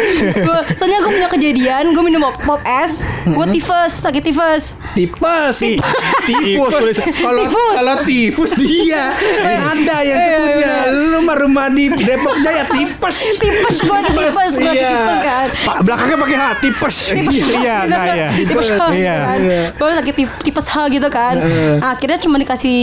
Gua- 0.43 0.65
soalnya 0.71 0.99
gue 0.99 1.11
punya 1.11 1.29
kejadian 1.29 1.83
gue 1.89 2.03
minum 2.03 2.21
pop, 2.21 2.35
pop 2.43 2.61
es 2.63 2.86
gue 3.25 3.45
tifus 3.51 3.91
sakit 3.99 4.23
tifus 4.23 4.63
Tipes 4.93 5.53
sih. 5.53 5.77
Tifus 6.25 6.71
tulis. 6.71 6.97
Kalau 6.97 7.43
Tifus. 7.43 7.73
kalau 7.75 7.95
tifus 8.01 8.51
dia. 8.53 9.13
Ada 9.13 9.97
yang 10.01 10.17
Eh, 10.17 10.25
sebutnya. 10.33 10.73
Lu 10.89 11.19
mah 11.21 11.37
rumah 11.37 11.67
di 11.69 11.85
Depok 11.91 12.41
Jaya 12.41 12.65
tipes. 12.65 13.37
tipes 13.37 13.77
gue 13.79 13.99
tipes 14.07 14.33
gue 14.55 14.65
iya. 14.65 14.89
tipes 14.89 15.17
kan. 15.21 15.47
Pak 15.63 15.75
belakangnya 15.83 16.17
pakai 16.17 16.35
H, 16.35 16.43
tipes. 16.59 16.95
Iya, 17.13 17.77
nah 17.85 18.03
ya. 18.09 18.27
tipes 18.33 18.69
H 18.69 18.81
Iya. 18.89 19.15
kan. 19.21 19.37
Gue 19.71 19.89
sakit 19.93 20.13
tipes 20.41 20.67
H 20.67 20.75
gitu 20.89 21.07
kan. 21.07 21.35
Nah, 21.77 21.93
akhirnya 21.93 22.17
cuma 22.17 22.35
dikasih 22.37 22.77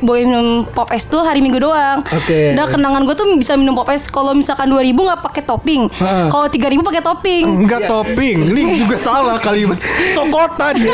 boleh 0.00 0.24
minum 0.24 0.46
pop 0.66 0.88
es 0.88 1.04
tuh 1.04 1.20
hari 1.20 1.38
minggu 1.38 1.60
doang. 1.60 2.00
Oke. 2.08 2.54
udah 2.54 2.66
kenangan 2.66 3.04
gue 3.04 3.14
tuh 3.14 3.28
bisa 3.34 3.54
minum 3.54 3.76
pop 3.76 3.88
es. 3.88 4.08
Kalau 4.08 4.32
misalkan 4.32 4.66
2000 4.66 4.96
nggak 4.96 5.20
pakai 5.22 5.42
topping. 5.44 5.82
Kalau 6.28 6.46
3000 6.46 6.80
pakai 6.80 7.02
topping. 7.02 7.44
Enggak 7.44 7.84
topping, 7.84 8.36
ini 8.48 8.80
juga 8.80 8.96
salah 8.96 9.36
kalimat. 9.48 9.78
Sokota 10.12 10.66
dia. 10.72 10.92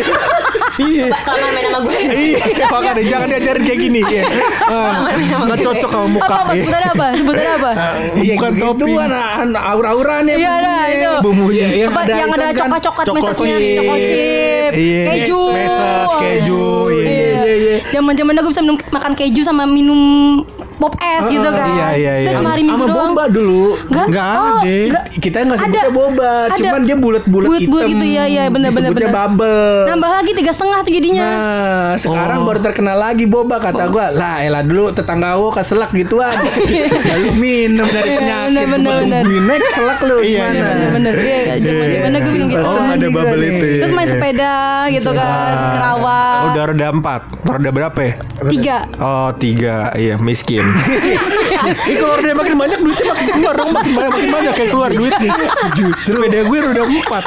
Iya. 0.74 1.06
Kelamaan 1.16 1.50
main 1.50 1.64
sama 1.64 1.78
gue. 1.80 1.96
Iya, 2.04 2.38
makanya 2.66 3.02
jangan 3.04 3.26
diajarin 3.28 3.62
kayak 3.62 3.80
gini 3.80 4.00
ya. 4.04 4.22
Ah, 4.64 5.06
Nggak 5.44 5.58
cocok 5.60 5.86
sama 5.88 6.08
muka. 6.08 6.34
apa 6.34 6.50
ya. 6.50 6.62
sebutannya 6.64 6.90
apa 6.90 7.06
sebutannya 7.14 7.52
apa 7.54 7.70
Iya, 8.16 8.34
Bukan 8.34 8.50
gitu 8.52 8.64
topping. 8.64 8.94
kan 8.96 9.48
aura-auranya 9.54 10.34
Iya, 10.34 10.50
ada, 10.52 10.74
itu. 10.88 11.10
bumbunya 11.20 11.66
yang 11.70 11.90
ada 11.92 12.12
yang 12.12 12.28
itu 12.28 12.42
ada 12.42 12.78
coklat-coklat 12.80 13.06
mesesnya 13.14 13.56
Iya. 14.74 15.02
keju 15.14 15.40
keju, 16.16 16.64
iya. 16.90 17.04
Iya, 17.04 17.42
iya. 17.54 17.76
Zaman-zamannya 17.92 18.40
gue 18.40 18.50
bisa 18.50 18.62
minum 18.62 18.78
makan 18.88 19.12
keju 19.14 19.40
sama 19.40 19.62
minum 19.64 20.00
pop 20.74 20.94
es 20.96 21.24
gitu 21.26 21.44
kan. 21.44 21.68
Iya, 21.68 21.88
iya, 21.94 22.12
iya. 22.18 22.26
Itu 22.26 22.38
cuma 22.38 22.50
hari 22.50 22.62
Minggu 22.62 22.84
doang. 22.84 23.12
boba 23.12 23.24
dulu. 23.26 23.64
Enggak? 23.84 24.06
Nggak 24.08 24.26
Oh, 24.26 24.42
ada. 24.56 24.74
enggak. 24.84 25.04
Kita 25.16 25.36
nggak 25.40 25.58
sebutnya 25.58 25.80
Ada. 25.80 25.92
boba, 25.92 26.32
Ada. 26.44 26.56
cuman 26.56 26.80
dia 26.82 26.96
bulat-bulat 26.96 27.46
hitam. 27.46 27.52
Bulat-bulat 27.70 27.86
gitu, 27.88 28.04
iya, 28.06 28.24
iya, 28.26 28.42
benar, 28.46 28.70
benar, 28.70 28.90
benar. 28.92 29.12
bubble. 29.12 29.86
Nambah 29.86 30.10
lagi 30.12 30.32
tiga 30.34 30.50
setengah 30.50 30.78
tuh 30.80 30.92
jadinya. 30.92 31.24
Nah, 31.24 31.90
sekarang 31.96 32.38
Oh. 32.38 32.46
baru 32.46 32.60
terkenal 32.60 32.96
lagi 32.96 33.24
boba 33.24 33.56
kata 33.58 33.84
gua. 33.86 34.06
Lah, 34.10 34.36
elah 34.40 34.60
dulu 34.60 34.90
tetangga 34.90 35.34
gua 35.34 35.50
keselak 35.52 35.90
gituan. 35.92 36.34
Lalu 37.10 37.30
minum 37.36 37.86
dari 37.86 38.04
Iya, 38.04 38.16
penyakit. 38.16 38.46
benar, 38.46 38.64
benar, 38.68 38.94
benar. 39.00 39.22
Gue 39.24 39.40
naik 39.40 39.64
selak 39.70 39.98
lu 40.00 40.16
Iya, 40.16 40.26
gimana? 40.26 40.52
iya, 40.52 40.62
Bener-bener. 40.66 41.14
Iya, 41.14 41.40
zaman 41.56 41.86
zamannya 41.86 42.18
gue 42.18 42.32
minum 42.32 42.46
gitu. 42.48 42.64
Oh, 42.64 42.82
ada 42.84 43.06
bubble 43.08 43.44
itu. 43.44 43.64
ya. 43.64 43.80
Terus 43.80 43.92
main 43.92 44.08
sepeda 44.08 44.54
gitu 44.90 45.10
kan, 45.12 45.52
kerawang. 45.72 46.36
Oh, 46.36 46.48
udah 46.50 46.62
roda 46.66 46.86
empat, 46.90 47.20
roda 47.42 47.70
berapa 47.70 47.98
ya? 48.00 48.12
Tiga. 48.44 48.76
Oh 48.96 49.30
tiga, 49.32 49.74
iya 49.94 50.14
miskin. 50.16 50.63
Lincoln. 50.64 51.50
Ih 51.88 51.96
kalau 52.00 52.14
roda 52.18 52.34
makin 52.34 52.56
banyak 52.58 52.78
duitnya 52.82 53.06
makin 53.14 53.28
keluar 53.34 53.54
dong, 53.54 53.70
makin 53.72 53.92
banyak 53.94 54.12
makin 54.12 54.30
banyak 54.30 54.54
yang 54.54 54.70
keluar 54.70 54.90
duit 54.90 55.14
nih. 55.20 55.32
Justru 55.78 56.16
sepeda 56.18 56.40
gue 56.46 56.58
roda 56.58 56.82
empat, 56.84 57.22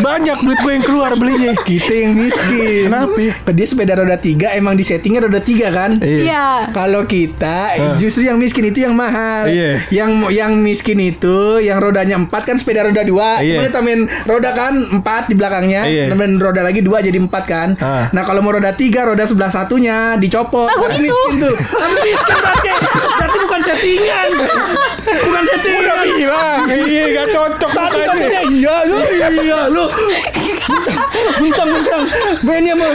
banyak 0.00 0.38
duit 0.44 0.58
gue 0.62 0.72
yang 0.72 0.84
keluar 0.84 1.10
belinya. 1.18 1.52
Kita 1.60 1.92
yang 1.92 2.12
miskin. 2.16 2.86
Kenapa? 2.88 3.50
Dia 3.52 3.66
sepeda 3.66 3.92
roda 3.98 4.16
tiga 4.20 4.52
emang 4.54 4.76
di 4.76 4.84
settingnya 4.84 5.26
roda 5.26 5.40
tiga 5.42 5.68
kan? 5.72 5.98
Iya. 6.00 6.70
Kalau 6.70 7.04
kita 7.04 7.76
eh, 7.76 7.90
justru 7.98 8.28
yang 8.28 8.38
miskin 8.40 8.68
itu 8.70 8.84
yang 8.86 8.94
mahal. 8.94 9.48
Iya. 9.48 9.82
Yang 9.90 10.10
yang 10.32 10.52
miskin 10.60 10.98
itu 11.00 11.60
yang 11.60 11.78
rodanya 11.82 12.16
empat 12.16 12.46
kan 12.46 12.56
sepeda 12.56 12.86
roda 12.86 13.02
dua. 13.02 13.40
Iya. 13.42 13.60
Kemudian 13.60 13.72
tambahin 13.74 14.02
roda 14.28 14.50
kan 14.54 14.72
empat 15.00 15.28
di 15.28 15.34
belakangnya. 15.34 15.82
Iya. 15.88 16.04
Tambahin 16.12 16.38
roda 16.38 16.60
lagi 16.62 16.80
dua 16.80 17.02
jadi 17.02 17.18
empat 17.18 17.44
kan. 17.46 17.68
Ah. 17.80 18.08
Nah 18.12 18.22
kalau 18.24 18.40
mau 18.40 18.54
roda 18.54 18.72
tiga 18.76 19.04
roda 19.08 19.26
sebelah 19.26 19.50
satunya 19.50 20.14
dicopot. 20.20 20.68
Ah, 20.70 20.74
gua 20.76 20.88
Tapi 20.90 21.02
gitu. 21.02 21.12
miskin 21.12 21.34
tuh. 21.42 21.56
Tapi 21.56 21.96
miskin 22.04 22.34
berarti. 22.38 22.68
Berarti 23.16 23.38
bukan 23.42 23.60
settingan. 23.66 24.28
Bukan 25.06 25.42
settingan. 25.44 25.82
Udah 25.82 25.96
bilang, 26.06 26.60
iya 26.82 27.04
gak 27.12 27.26
cocok 27.30 27.70
Tadi 27.70 27.98
katanya 28.00 28.42
iya 28.48 28.74
lu 28.84 28.98
iya 29.36 29.58
lu 29.68 29.84
mentang 31.38 31.68
mentang 31.70 32.02
bandnya 32.42 32.74
mau 32.74 32.90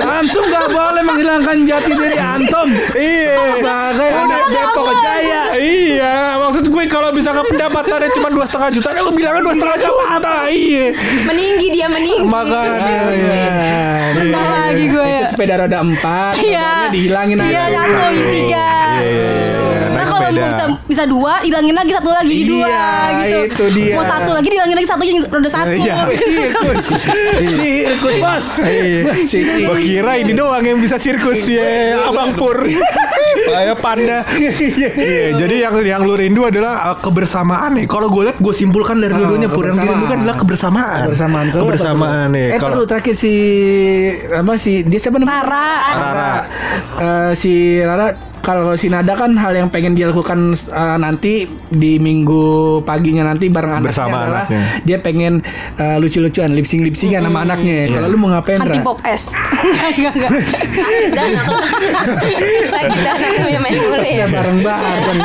antum 0.00 0.44
gak 0.46 0.66
boleh 0.68 1.02
menghilangkan 1.02 1.56
jati 1.64 1.92
diri 1.92 2.16
antum 2.16 2.68
Iya. 2.92 3.36
sebagai 3.56 4.08
anak 4.08 4.42
Depok 4.48 4.88
Jaya 4.96 5.42
Iya, 5.52 6.14
maksud 6.38 6.64
gue 6.64 6.84
kalau 6.86 7.10
misalkan 7.10 7.44
pendapatannya 7.44 8.08
cuma 8.14 8.30
dua 8.30 8.46
setengah 8.46 8.70
juta, 8.72 8.88
gue 8.94 9.12
bilangnya 9.12 9.42
dua 9.42 9.54
setengah 9.54 9.78
juta. 9.78 10.34
Iya. 10.48 10.86
Meninggi 11.26 11.66
dia 11.68 11.86
meninggi. 11.86 12.24
Makanya. 12.24 13.02
Bentar 14.10 14.46
lagi 14.64 14.84
gue 14.86 15.04
itu 15.10 15.24
sepeda 15.26 15.54
roda 15.58 15.78
empat 15.82 16.32
Iya. 16.38 16.62
rodanya 16.62 16.88
dihilangin 16.90 17.36
Iya, 17.36 17.60
aja 17.60 17.78
satu, 17.82 18.04
ini 18.08 18.24
tiga. 18.32 18.66
Iya, 19.00 19.34
sepeda. 20.22 20.44
bisa, 20.46 20.64
bisa 20.86 21.02
dua, 21.04 21.32
hilangin 21.40 21.72
lagi 21.72 21.90
satu 21.90 22.10
lagi 22.10 22.34
Iya, 22.34 22.46
dua 22.46 22.76
gitu. 23.16 23.38
itu 23.46 23.64
dia. 23.74 23.94
Mau 23.94 24.04
satu 24.04 24.30
lagi, 24.30 24.48
hilangin 24.48 24.76
lagi 24.76 24.88
satu 24.88 25.02
jadi 25.02 25.20
roda 25.24 25.48
satu. 25.48 25.70
Iya. 25.72 25.94
sirkus 26.20 26.84
sirkus 27.48 28.14
bos 28.18 28.46
Iya. 28.60 29.02
Gue 29.62 29.76
kira 29.80 30.12
ini 30.16 30.32
doang 30.32 30.62
yang 30.62 30.78
bisa 30.78 30.96
sirkus 30.96 31.40
ya, 31.42 32.04
Abang 32.06 32.34
Pur. 32.34 32.56
Kayak 33.50 33.78
panda. 33.78 34.18
Iya, 34.30 35.34
jadi 35.34 35.56
yang 35.60 35.74
yang 35.80 36.00
lu 36.02 36.14
rindu 36.14 36.44
adalah 36.44 36.92
uh, 36.92 36.98
kebersamaan 36.98 37.74
nih. 37.74 37.86
Kalau 37.86 38.06
gue 38.08 38.26
lihat 38.26 38.38
gue 38.38 38.54
simpulkan 38.54 38.98
dari 38.98 39.12
Oh, 39.12 39.18
dua-duanya 39.20 39.48
Pur 39.48 39.64
yang 39.64 39.76
dirindukan 39.76 40.16
adalah 40.20 40.36
kebersamaan. 40.36 40.98
kebersamaan 41.06 41.46
Kebersamaan 41.50 42.26
nih. 42.30 42.46
eh 42.54 42.58
Kalau 42.58 42.84
terakhir 42.84 43.12
si 43.12 43.32
apa 44.26 44.54
sih 44.54 44.82
dia 44.82 44.98
siapa 44.98 45.18
namanya 45.18 45.42
Rara. 45.42 45.70
Rara. 45.92 46.34
Eh, 47.00 47.32
si 47.34 47.52
Rara 47.78 48.29
kalau 48.40 48.72
si 48.72 48.86
Nada 48.86 49.14
kan 49.14 49.32
hal 49.32 49.52
yang 49.54 49.68
pengen 49.68 49.92
dia 49.92 50.06
lakukan 50.06 50.38
eh, 50.54 50.96
nanti 50.96 51.32
di 51.66 51.96
minggu 51.96 52.42
paginya 52.82 53.24
nanti 53.24 53.46
bareng 53.46 53.70
anaknya 53.74 53.88
Bersama 53.88 54.16
adalah 54.18 54.44
anaknya. 54.44 54.62
dia 54.82 54.98
pengen 54.98 55.32
eh, 55.74 55.96
lucu-lucuan 55.96 56.50
lip 56.50 56.64
sync 56.64 56.82
lip 56.82 56.94
syncan 56.94 57.22
sama 57.22 57.42
anaknya. 57.42 57.86
Kalau 57.88 58.06
lu 58.06 58.16
mau 58.16 58.28
ngapain 58.30 58.58
Anti 58.58 58.70
Ra? 58.72 58.82
pop 58.82 58.98
es. 59.04 59.32
Enggak 59.90 60.12
enggak. 60.12 60.30
Dana 61.10 61.40
Sakit 62.66 62.98
dana 62.98 63.26
punya 63.38 63.60
main 63.60 63.74
mulu 63.74 63.96
Pesnya 63.96 64.16
ya. 64.18 64.26
bareng-bareng. 64.28 65.18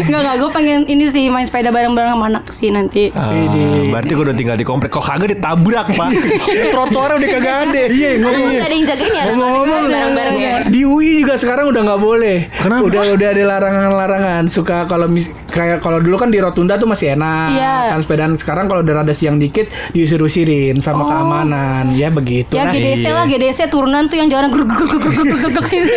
Enggak 0.00 0.20
enggak 0.20 0.36
gue 0.36 0.50
pengen 0.52 0.78
ini 0.86 1.04
sih 1.06 1.24
main 1.26 1.42
sepeda 1.42 1.68
bareng-bareng 1.68 2.10
sama 2.10 2.26
anak 2.28 2.44
sih 2.48 2.70
nanti. 2.70 3.10
Ah, 3.12 3.32
Widih. 3.32 3.90
berarti 3.90 4.12
gue 4.12 4.24
udah 4.24 4.36
tinggal 4.36 4.54
di 4.54 4.64
komplek 4.64 4.88
kok 4.88 5.02
kagak 5.02 5.28
ditabrak 5.30 5.86
pak 5.90 6.10
trotoarnya 6.72 7.16
udah 7.16 7.30
kagak 7.30 7.56
ada 7.66 7.82
Iya, 7.86 8.10
Ngomong 8.18 8.50
ada 8.56 8.70
yang 8.70 8.86
jagain 8.86 9.12
ya 9.12 9.22
Ngomong-ngomong 9.28 9.82
bareng-bareng 9.86 10.36
ya. 10.36 10.52
di 10.66 10.80
UI 10.82 11.22
juga 11.22 11.34
sekarang 11.36 11.66
udah 11.68 11.82
nggak 11.82 12.00
boleh. 12.00 12.35
Kenapa? 12.60 12.84
Udah 12.86 13.02
udah 13.14 13.28
ada 13.32 13.42
larangan-larangan. 13.46 14.42
Suka 14.48 14.84
kalau 14.84 15.06
mis- 15.08 15.30
kayak 15.56 15.78
kalau 15.80 15.98
dulu 15.98 16.16
kan 16.16 16.28
di 16.28 16.36
Rotunda 16.36 16.76
tuh 16.76 16.84
masih 16.84 17.16
enak. 17.16 17.48
Iya. 17.50 17.74
Kan 17.90 17.98
sepedaan 17.98 18.32
sekarang 18.36 18.68
kalau 18.68 18.84
udah 18.84 19.00
rada 19.00 19.10
siang 19.10 19.36
dikit 19.36 19.66
diusir-usirin 19.90 20.76
sama 20.78 20.98
Oh. 20.98 21.08
keamanan. 21.08 21.94
Ya 21.94 22.08
begitu. 22.08 22.52
Ya 22.52 22.66
Nah, 22.66 22.72
GDC 22.72 23.02
iya. 23.02 23.14
lah 23.14 23.24
GDC 23.24 23.58
turunan 23.66 24.04
tuh 24.06 24.16
yang 24.16 24.28
jalan 24.28 24.50
gruk 24.50 24.66
gruk 24.66 24.90
gruk 24.92 25.14
gruk 25.14 25.40
gruk 25.48 25.66
sini. 25.66 25.88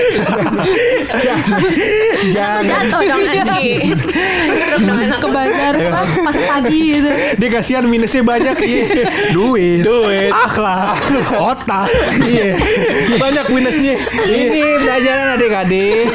jangan. 2.30 2.64
Jatuh 2.64 3.01
dong 3.03 3.22
nanti. 3.26 3.70
Ke 5.20 5.28
apa 5.30 5.41
pas 6.22 6.38
pagi 6.49 6.80
gitu. 6.95 7.10
dia 7.38 7.49
kasihan 7.49 7.86
minusnya 7.86 8.22
banyak 8.22 8.57
iya 8.62 8.86
duit 9.32 9.82
Duit. 9.82 10.32
akhlak 10.32 10.95
otak 11.34 11.88
iya 12.24 12.55
banyak 13.16 13.45
minusnya 13.49 13.93
iya 14.26 14.47
Ini 14.49 14.62
pelajaran 14.80 15.28
adik-adik. 15.36 16.07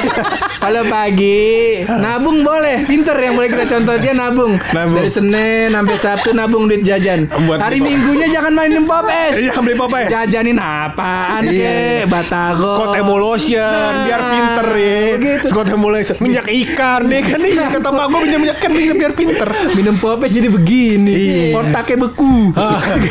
Kalau 0.57 0.83
pagi 0.87 1.83
nabung 1.95 2.41
boleh, 2.41 2.85
pinter 2.85 3.13
yang 3.17 3.34
boleh 3.35 3.49
kita 3.49 3.65
contoh 3.69 3.95
dia 3.97 4.13
nabung. 4.13 4.53
Nabung. 4.71 4.97
Dari 4.97 5.11
Senin 5.11 5.69
sampai 5.69 5.97
Sabtu 5.97 6.31
nabung 6.31 6.65
duit 6.65 6.81
jajan. 6.81 7.27
Buat 7.45 7.59
Hari 7.61 7.79
pop- 7.79 7.87
Minggunya 7.87 8.27
jangan 8.29 8.53
mainin 8.53 8.85
pop 8.85 9.05
es. 9.05 9.35
iya 9.37 9.53
beli 9.55 9.75
apa 9.75 9.97
ya 9.99 10.09
Jajanin 10.15 10.57
apaan 10.57 11.43
Iya. 11.43 11.73
kek 12.01 12.05
Batagor 12.07 12.75
Scott 12.75 12.95
Emulsion 12.95 13.93
biar 14.05 14.21
pinter 14.23 14.69
ya 14.71 14.99
Begitu. 15.15 15.47
Scott 15.49 15.69
Emulsion 15.69 16.17
minyak 16.19 16.47
ikan 16.47 17.01
nih 17.05 17.21
kan 17.23 17.39
nih 17.39 17.53
kata 17.69 17.89
mak 17.89 18.07
gue 18.07 18.21
minyak 18.23 18.41
minyak 18.41 18.57
ikan 18.59 18.71
biar, 18.71 18.95
biar 18.95 19.13
pinter 19.13 19.49
Minum 19.73 19.97
popes 19.97 20.31
jadi 20.31 20.49
begini 20.49 21.15
Iya. 21.51 21.59
Otaknya 21.59 21.97
beku 22.03 22.53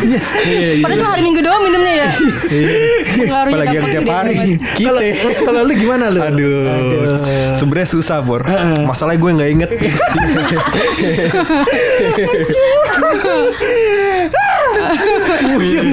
Padahal 0.83 0.97
cuma 0.97 1.09
hari 1.11 1.23
Minggu 1.23 1.41
doang 1.41 1.61
minumnya 1.61 1.93
ya. 1.97 2.09
Pengaruhnya 3.15 3.55
apalagi 3.55 3.75
yang 3.75 3.85
tiap 3.89 4.09
hari 4.09 4.37
kita 4.75 4.91
kalau 5.43 5.61
lu 5.61 5.73
gimana 5.73 6.05
lu? 6.07 6.19
Aduh, 6.19 7.15
sebenarnya 7.53 7.89
susah. 7.89 8.19
Heeh. 8.23 8.83
Masalahnya 8.83 9.19
gue 9.19 9.31
nggak 9.33 9.49
inget. 9.51 9.69
Thank 10.11 10.51
you. 15.27 15.32
Pusing. 15.45 15.85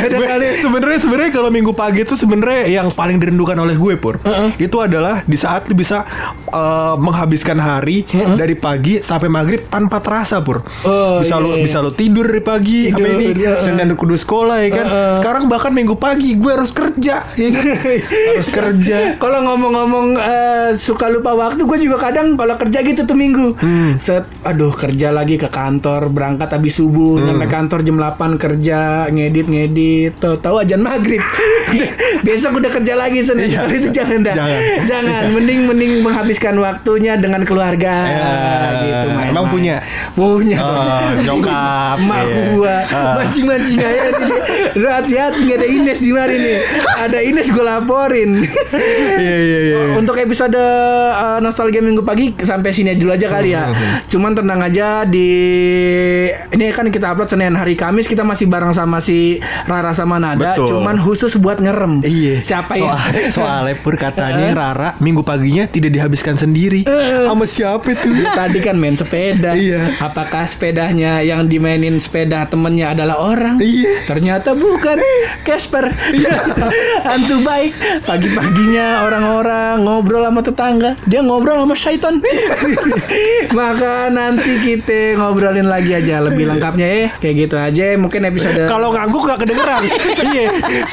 Ada 0.00 0.14
Gue- 0.14 0.28
kali 0.28 0.46
sebenarnya 0.58 0.98
sebenarnya 0.98 1.30
kalau 1.32 1.50
minggu 1.50 1.72
pagi 1.72 2.02
itu 2.02 2.14
sebenarnya 2.14 2.68
yang 2.70 2.88
paling 2.90 3.16
dirindukan 3.16 3.56
oleh 3.56 3.74
gue 3.74 3.94
pur 3.96 4.16
itu 4.56 4.76
adalah 4.76 5.22
di 5.22 5.34
saat 5.34 5.64
lu 5.64 5.74
bisa 5.74 6.04
uh, 6.48 6.94
menghabiskan 6.96 7.56
hari 7.56 8.04
dari 8.34 8.54
pagi 8.54 8.98
sampai 8.98 9.28
maghrib 9.28 9.66
tanpa 9.66 9.98
terasa 9.98 10.40
pur 10.40 10.62
Oh, 10.82 11.20
bisa 11.20 11.36
lu 11.36 11.52
iya. 11.52 11.62
bisa 11.62 11.78
lu 11.78 11.90
tidur 11.90 12.24
dari 12.24 12.40
pagi 12.40 12.80
Tidur, 12.82 12.96
sampai 12.96 13.10
ini 13.12 13.26
iya, 13.36 13.52
senin 13.56 13.92
kudu 13.92 14.14
sekolah 14.14 14.56
ya 14.58 14.70
kan 14.72 14.86
sekarang 15.14 15.44
bahkan 15.46 15.70
minggu 15.70 15.94
pagi 15.94 16.34
gue 16.34 16.50
harus 16.50 16.70
kerja 16.70 17.24
ya 17.30 17.48
kan? 17.50 17.64
harus 18.30 18.48
kerja 18.48 18.98
Kalau 19.16 19.40
ngomong-ngomong 19.42 20.06
eh, 20.16 20.70
suka 20.72 21.08
lupa 21.08 21.32
waktu, 21.32 21.62
gue 21.62 21.78
juga 21.80 21.98
kadang 22.00 22.34
kalau 22.34 22.56
kerja 22.56 22.78
gitu 22.80 23.02
tuh 23.02 23.12
minggu. 23.12 23.56
Hmm. 23.56 23.96
Set, 23.96 24.24
aduh 24.42 24.70
kerja 24.70 25.10
lagi 25.10 25.36
ke 25.36 25.46
kantor, 25.46 26.08
berangkat 26.08 26.48
habis 26.50 26.74
subuh, 26.74 27.18
Hmm. 27.18 27.26
nyampe 27.28 27.46
kantor 27.46 27.80
jam 27.82 27.96
8 27.96 28.10
kerja, 28.34 28.49
ngedit 28.58 29.46
ngedit, 29.46 30.12
tahu 30.18 30.34
tahu 30.40 30.56
ajan 30.64 30.80
maghrib. 30.82 31.22
Udah, 31.70 31.90
Besok 32.26 32.58
udah 32.58 32.70
kerja 32.70 32.94
lagi 32.98 33.20
Senin. 33.22 33.50
Iya. 33.52 33.66
Itu 33.70 33.88
jangan 33.92 34.20
dah. 34.24 34.34
Jangan. 34.34 34.60
Jangan. 34.90 35.22
Mending 35.36 35.60
mending 35.70 35.92
menghabiskan 36.02 36.54
waktunya 36.58 37.14
dengan 37.16 37.42
keluarga. 37.46 37.94
Ya, 38.06 38.30
gitu 38.82 39.08
main. 39.14 39.30
emang 39.30 39.46
punya? 39.48 39.76
Punya. 40.16 40.58
Ah, 40.60 41.14
nyokap, 41.20 41.96
Emak 42.00 42.22
iya. 42.26 42.42
gua 42.54 42.76
Ah. 42.90 43.14
mancing-mancing 43.22 43.78
aja 43.78 44.08
nih. 44.18 44.32
Lu 44.78 44.88
hati-hati 44.88 45.40
nggak 45.46 45.58
ada 45.62 45.68
Ines 45.68 45.98
di 46.02 46.10
mari 46.10 46.36
nih. 46.38 46.58
Ada 47.06 47.18
Ines 47.22 47.48
gue 47.52 47.64
laporin. 47.64 48.30
iya 49.20 49.36
iya 49.40 49.58
iya 49.70 49.78
Untuk 49.98 50.16
episode 50.18 50.56
uh, 50.56 51.38
nostalgia 51.38 51.82
minggu 51.84 52.02
pagi 52.02 52.32
sampai 52.40 52.70
sini 52.72 52.96
dulu 52.96 53.14
aja 53.14 53.28
kali 53.30 53.52
ya. 53.54 53.70
Cuman 54.10 54.32
tenang 54.34 54.60
aja 54.64 55.04
di 55.06 55.28
ini 56.50 56.64
kan 56.72 56.88
kita 56.88 57.12
upload 57.14 57.30
Senin 57.30 57.54
hari 57.54 57.74
Kamis 57.76 58.06
kita 58.08 58.24
masih 58.24 58.39
bareng 58.46 58.76
sama 58.76 59.00
si 59.02 59.40
Rara 59.66 59.92
sama 59.96 60.20
Nada. 60.20 60.54
Betul. 60.54 60.80
Cuman 60.80 60.96
khusus 61.00 61.36
buat 61.40 61.58
ngerem. 61.58 62.04
Iya. 62.04 62.44
Siapa 62.44 62.76
ya? 62.76 62.94
Soal, 63.32 63.32
soalnya 63.32 63.74
pur 63.80 63.96
katanya 63.96 64.52
Rara 64.52 64.88
minggu 65.00 65.24
paginya 65.24 65.66
tidak 65.66 65.96
dihabiskan 65.96 66.36
sendiri. 66.36 66.84
Sama 67.26 67.44
siapa 67.48 67.90
tuh? 67.98 68.14
Tadi 68.38 68.58
kan 68.60 68.76
main 68.76 68.94
sepeda. 68.94 69.56
Iya. 69.56 69.98
Apakah 70.00 70.46
sepedanya 70.46 71.24
yang 71.24 71.48
dimainin 71.48 71.96
sepeda 71.98 72.46
temennya 72.46 72.92
adalah 72.92 73.16
orang? 73.20 73.56
Iya. 73.58 74.06
Ternyata 74.06 74.54
bukan 74.54 75.00
Casper. 75.42 75.90
Hantu 77.08 77.36
baik. 77.42 77.72
Pagi-paginya 78.04 79.04
orang-orang 79.08 79.82
ngobrol 79.82 80.24
sama 80.26 80.40
tetangga. 80.44 80.90
Dia 81.08 81.20
ngobrol 81.24 81.58
sama 81.62 81.74
syaiton. 81.74 82.20
Maka 83.58 84.12
nanti 84.12 84.52
kita 84.62 85.18
ngobrolin 85.18 85.66
lagi 85.66 85.96
aja 85.96 86.20
lebih 86.22 86.50
lengkapnya 86.50 86.86
ya. 86.86 87.06
Kayak 87.18 87.34
gitu 87.46 87.56
aja. 87.56 87.84
Mungkin 87.96 88.20
episode 88.30 88.60
Kalau 88.70 88.94
ngangguk 88.94 89.22
gak 89.26 89.38
kedengeran. 89.42 89.82
iya. 90.32 90.44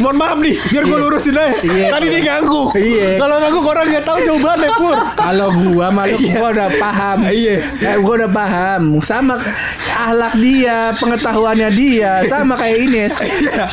Mohon 0.02 0.18
maaf 0.18 0.38
nih, 0.42 0.56
biar 0.74 0.84
gue 0.86 0.98
lurusin 0.98 1.36
aja. 1.38 1.58
Iya. 1.62 1.86
Tadi 1.94 2.06
dia 2.10 2.22
ngangguk. 2.34 2.70
Iya. 2.78 3.08
Kalau 3.22 3.36
ngangguk 3.40 3.66
orang 3.66 3.86
nggak 3.94 4.06
tahu 4.06 4.18
jawabannya 4.26 4.70
pur. 4.78 4.98
Kalau 5.18 5.48
gua 5.54 5.88
malu 5.94 6.18
gua 6.18 6.48
udah 6.54 6.70
paham. 6.80 7.18
Iya. 7.28 7.56
Ya, 7.78 7.92
gua 8.02 8.14
udah 8.24 8.32
paham. 8.32 8.82
Sama 9.04 9.36
ahlak 9.98 10.34
dia, 10.38 10.94
pengetahuannya 11.02 11.70
dia 11.74 12.12
sama 12.30 12.54
kayak 12.56 12.78
Ines. 12.88 13.14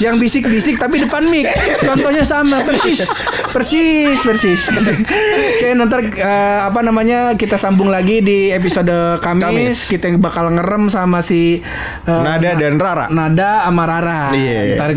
Yang 0.01 0.15
bisik-bisik 0.21 0.77
tapi 0.81 1.05
depan 1.05 1.29
mic. 1.29 1.49
Contohnya 1.85 2.25
sama 2.25 2.65
persis. 2.65 3.05
Persis, 3.53 4.19
persis. 4.25 4.63
Oke, 4.73 5.69
nanti 5.77 5.95
eh, 6.19 6.59
apa 6.65 6.81
namanya 6.81 7.37
kita 7.39 7.61
sambung 7.61 7.93
lagi 7.93 8.25
di 8.25 8.51
episode 8.51 9.21
Kamis. 9.21 9.45
Kamis. 9.45 9.79
Kita 9.91 10.07
bakal 10.19 10.55
ngerem 10.57 10.89
sama 10.89 11.21
si 11.21 11.61
eh, 12.09 12.23
Nada 12.25 12.57
dan 12.57 12.75
Rara. 12.81 13.07
Nada 13.13 13.44
sama 13.67 13.85
Rara. 13.87 14.23
Iya. 14.33 14.77
Ntar, 14.79 14.91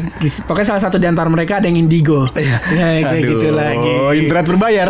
pokoknya 0.47 0.67
salah 0.75 0.83
satu 0.83 0.97
di 0.97 1.07
antara 1.07 1.27
mereka 1.29 1.59
ada 1.59 1.67
yang 1.69 1.79
indigo. 1.79 2.25
Iya. 2.37 2.57
Ya, 2.71 2.87
kayak 3.03 3.23
Aduh, 3.23 3.31
gitu 3.37 3.49
lagi. 3.53 3.93
internet 4.23 4.45
berbayar. 4.49 4.89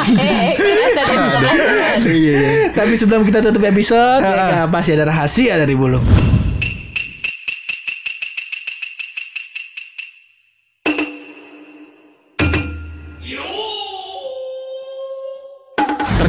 Eh, 0.00 0.56
terima 0.56 0.86
kasih. 0.96 1.16
Iya. 2.08 2.36
iya. 2.40 2.50
Tapi 2.72 2.92
sebelum 2.96 3.20
kita 3.22 3.44
tutup 3.44 3.62
episode, 3.68 4.24
ya, 4.24 4.64
pasti 4.66 4.96
ada 4.96 5.04
rahasia 5.06 5.60
dari 5.60 5.76
bulu. 5.76 6.00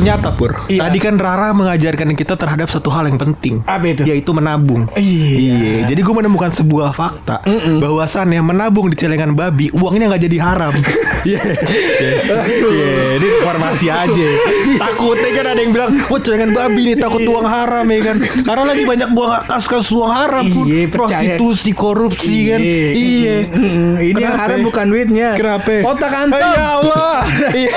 Ternyata 0.01 0.33
Pur, 0.33 0.65
Iya. 0.65 0.89
tadi 0.89 0.97
kan 0.97 1.13
Rara 1.13 1.53
mengajarkan 1.53 2.17
kita 2.17 2.33
terhadap 2.33 2.73
satu 2.73 2.89
hal 2.89 3.05
yang 3.05 3.21
penting, 3.21 3.61
Apa 3.69 3.85
itu? 3.85 4.01
yaitu 4.01 4.33
menabung. 4.33 4.89
Iya. 4.97 5.85
Jadi 5.85 6.01
gue 6.01 6.15
menemukan 6.17 6.49
sebuah 6.49 6.89
fakta 6.89 7.45
bahwasannya 7.77 8.41
menabung 8.41 8.89
di 8.89 8.97
celengan 8.97 9.37
babi 9.37 9.69
uangnya 9.69 10.09
nggak 10.09 10.25
jadi 10.25 10.37
haram. 10.41 10.73
Iya. 11.21 11.37
Iya, 11.37 12.89
ini 13.21 13.27
informasi 13.37 13.93
aja. 13.93 14.27
Takutnya 14.73 15.29
kan 15.37 15.45
ada 15.47 15.59
yang 15.61 15.69
bilang, 15.69 15.93
"Wah, 16.09 16.17
celengan 16.17 16.49
babi 16.49 16.81
nih 16.81 16.97
takut 16.97 17.21
uang 17.21 17.45
haram 17.45 17.85
ya 17.85 18.01
kan." 18.01 18.17
Karena 18.41 18.63
lagi 18.65 18.83
banyak 18.83 19.09
buang 19.13 19.45
kasus-kasus 19.45 19.93
uang 19.93 20.09
haram, 20.09 20.41
Pur. 20.41 20.65
Iya, 20.65 20.89
prostitusi, 20.89 21.77
korupsi 21.77 22.49
kan. 22.49 22.57
Iya. 22.57 23.53
Mm, 23.53 23.93
Ini 24.01 24.17
yang 24.17 24.33
Kenapa? 24.33 24.41
haram 24.49 24.59
bukan 24.65 24.85
duitnya. 24.89 25.29
Kenapa? 25.37 25.73
Otak 25.85 26.09
kantong. 26.09 26.41
Ya 26.41 26.65
Allah. 26.73 27.17
Iya. 27.61 27.69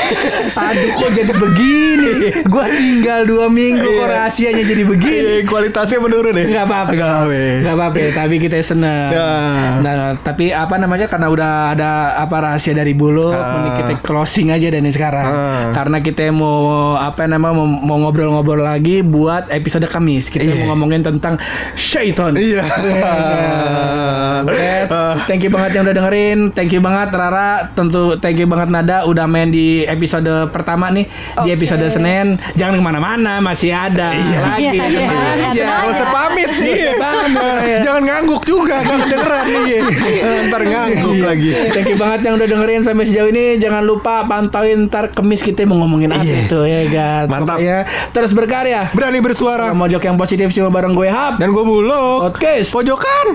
Aduh 0.56 0.88
kok 0.96 1.10
jadi 1.12 1.32
begini 1.36 2.10
Gua 2.52 2.66
tinggal 2.66 3.24
dua 3.24 3.46
minggu 3.46 3.82
kok 3.82 3.94
Iya. 3.96 4.06
rahasianya 4.10 4.62
jadi 4.62 4.82
begini 4.82 5.14
Iya, 5.14 5.42
kualitasnya 5.44 5.98
menurun 5.98 6.34
ya. 6.34 6.44
Nggak 6.46 6.66
apa-apa. 6.66 6.90
Nggak 6.92 7.08
apa-apa. 7.08 7.34
Gak 7.60 7.74
apa-apa 7.74 7.98
Tapi 8.12 8.34
kita 8.38 8.56
seneng 8.60 9.08
Ya. 9.10 9.28
Nah 9.80 9.94
tapi 10.16 10.50
apa 10.50 10.74
namanya 10.76 11.06
Karena 11.06 11.28
udah 11.28 11.52
ada 11.70 11.90
apa 12.16 12.36
rahasia 12.40 12.72
dari 12.72 12.92
bulu 12.92 13.30
mending 13.30 13.74
Kita 13.76 13.92
closing 14.00 14.48
aja 14.48 14.68
dari 14.68 14.86
sekarang. 14.86 15.26
Karena 15.72 15.98
kita 15.98 16.28
mau 16.28 16.94
Apa 16.94 17.24
namanya 17.24 17.54
Mau, 17.54 17.96
ngobrol-ngobrol 18.00 18.60
lagi 18.60 19.00
Buat 19.00 19.48
episode 19.48 19.84
Kamis 19.84 20.28
Kita 20.28 20.42
Iya. 20.42 20.60
mau 20.60 20.74
ngomongin 20.74 21.02
tentang 21.02 21.36
Syaiton 21.74 22.34
Iya. 22.34 22.64
Thank 25.24 25.42
you 25.42 25.50
banget 25.50 25.70
yang 25.72 25.84
udah 25.84 25.96
dengerin. 25.96 26.38
Thank 26.52 26.70
you 26.70 26.80
banget 26.80 27.08
Rara. 27.10 27.72
Tentu 27.72 28.18
thank 28.18 28.36
you 28.36 28.44
banget 28.44 28.68
Nada 28.68 29.04
udah 29.04 29.24
main 29.24 29.48
di 29.48 29.84
episode 29.84 30.28
pertama 30.50 30.90
nih 30.90 31.08
di 31.40 31.50
episode 31.50 31.80
Senin. 31.86 32.03
Jangan 32.54 32.74
ke 32.76 32.82
mana-mana, 32.82 33.40
masih 33.40 33.72
ada 33.72 34.12
lagi. 34.12 34.28
Iya, 34.60 34.70
iya, 34.70 34.84
iya, 34.86 35.06
aja. 35.50 35.64
usah 35.88 36.08
pamit 36.12 36.50
iya. 36.60 36.92
Iya. 36.94 37.78
Jangan 37.80 38.02
ngangguk 38.04 38.42
juga 38.44 38.76
Gak 38.80 38.96
kedengeran 39.06 39.44
iya. 39.48 39.78
Ntar 40.48 40.62
ngangguk 40.64 41.16
lagi 41.20 41.50
Thank 41.72 41.88
you 41.90 41.98
banget 41.98 42.20
yang 42.26 42.34
udah 42.36 42.48
dengerin 42.48 42.82
sampai 42.82 43.04
sejauh 43.06 43.30
ini. 43.30 43.56
Jangan 43.56 43.82
lupa 43.82 44.24
pantauin 44.24 44.86
ntar 44.86 45.10
kemis 45.10 45.40
kita 45.40 45.64
mau 45.64 45.80
ngomongin 45.80 46.12
apa 46.12 46.22
Iya. 46.24 46.36
itu 46.44 46.60
ya 46.64 46.80
kan. 46.90 47.24
Mantap. 47.30 47.56
Pokoknya 47.58 47.78
terus 48.10 48.32
berkarya. 48.32 48.80
Berani 48.92 49.18
bersuara 49.20 49.72
Mojok 49.72 50.02
yang 50.02 50.16
positif 50.16 50.50
cuma 50.52 50.68
bareng 50.68 50.92
gue 50.92 51.08
Hap. 51.08 51.40
Dan 51.40 51.52
gue 51.52 51.64
buluk 51.64 52.30
Podcast. 52.30 52.70
Pojokan 52.72 53.26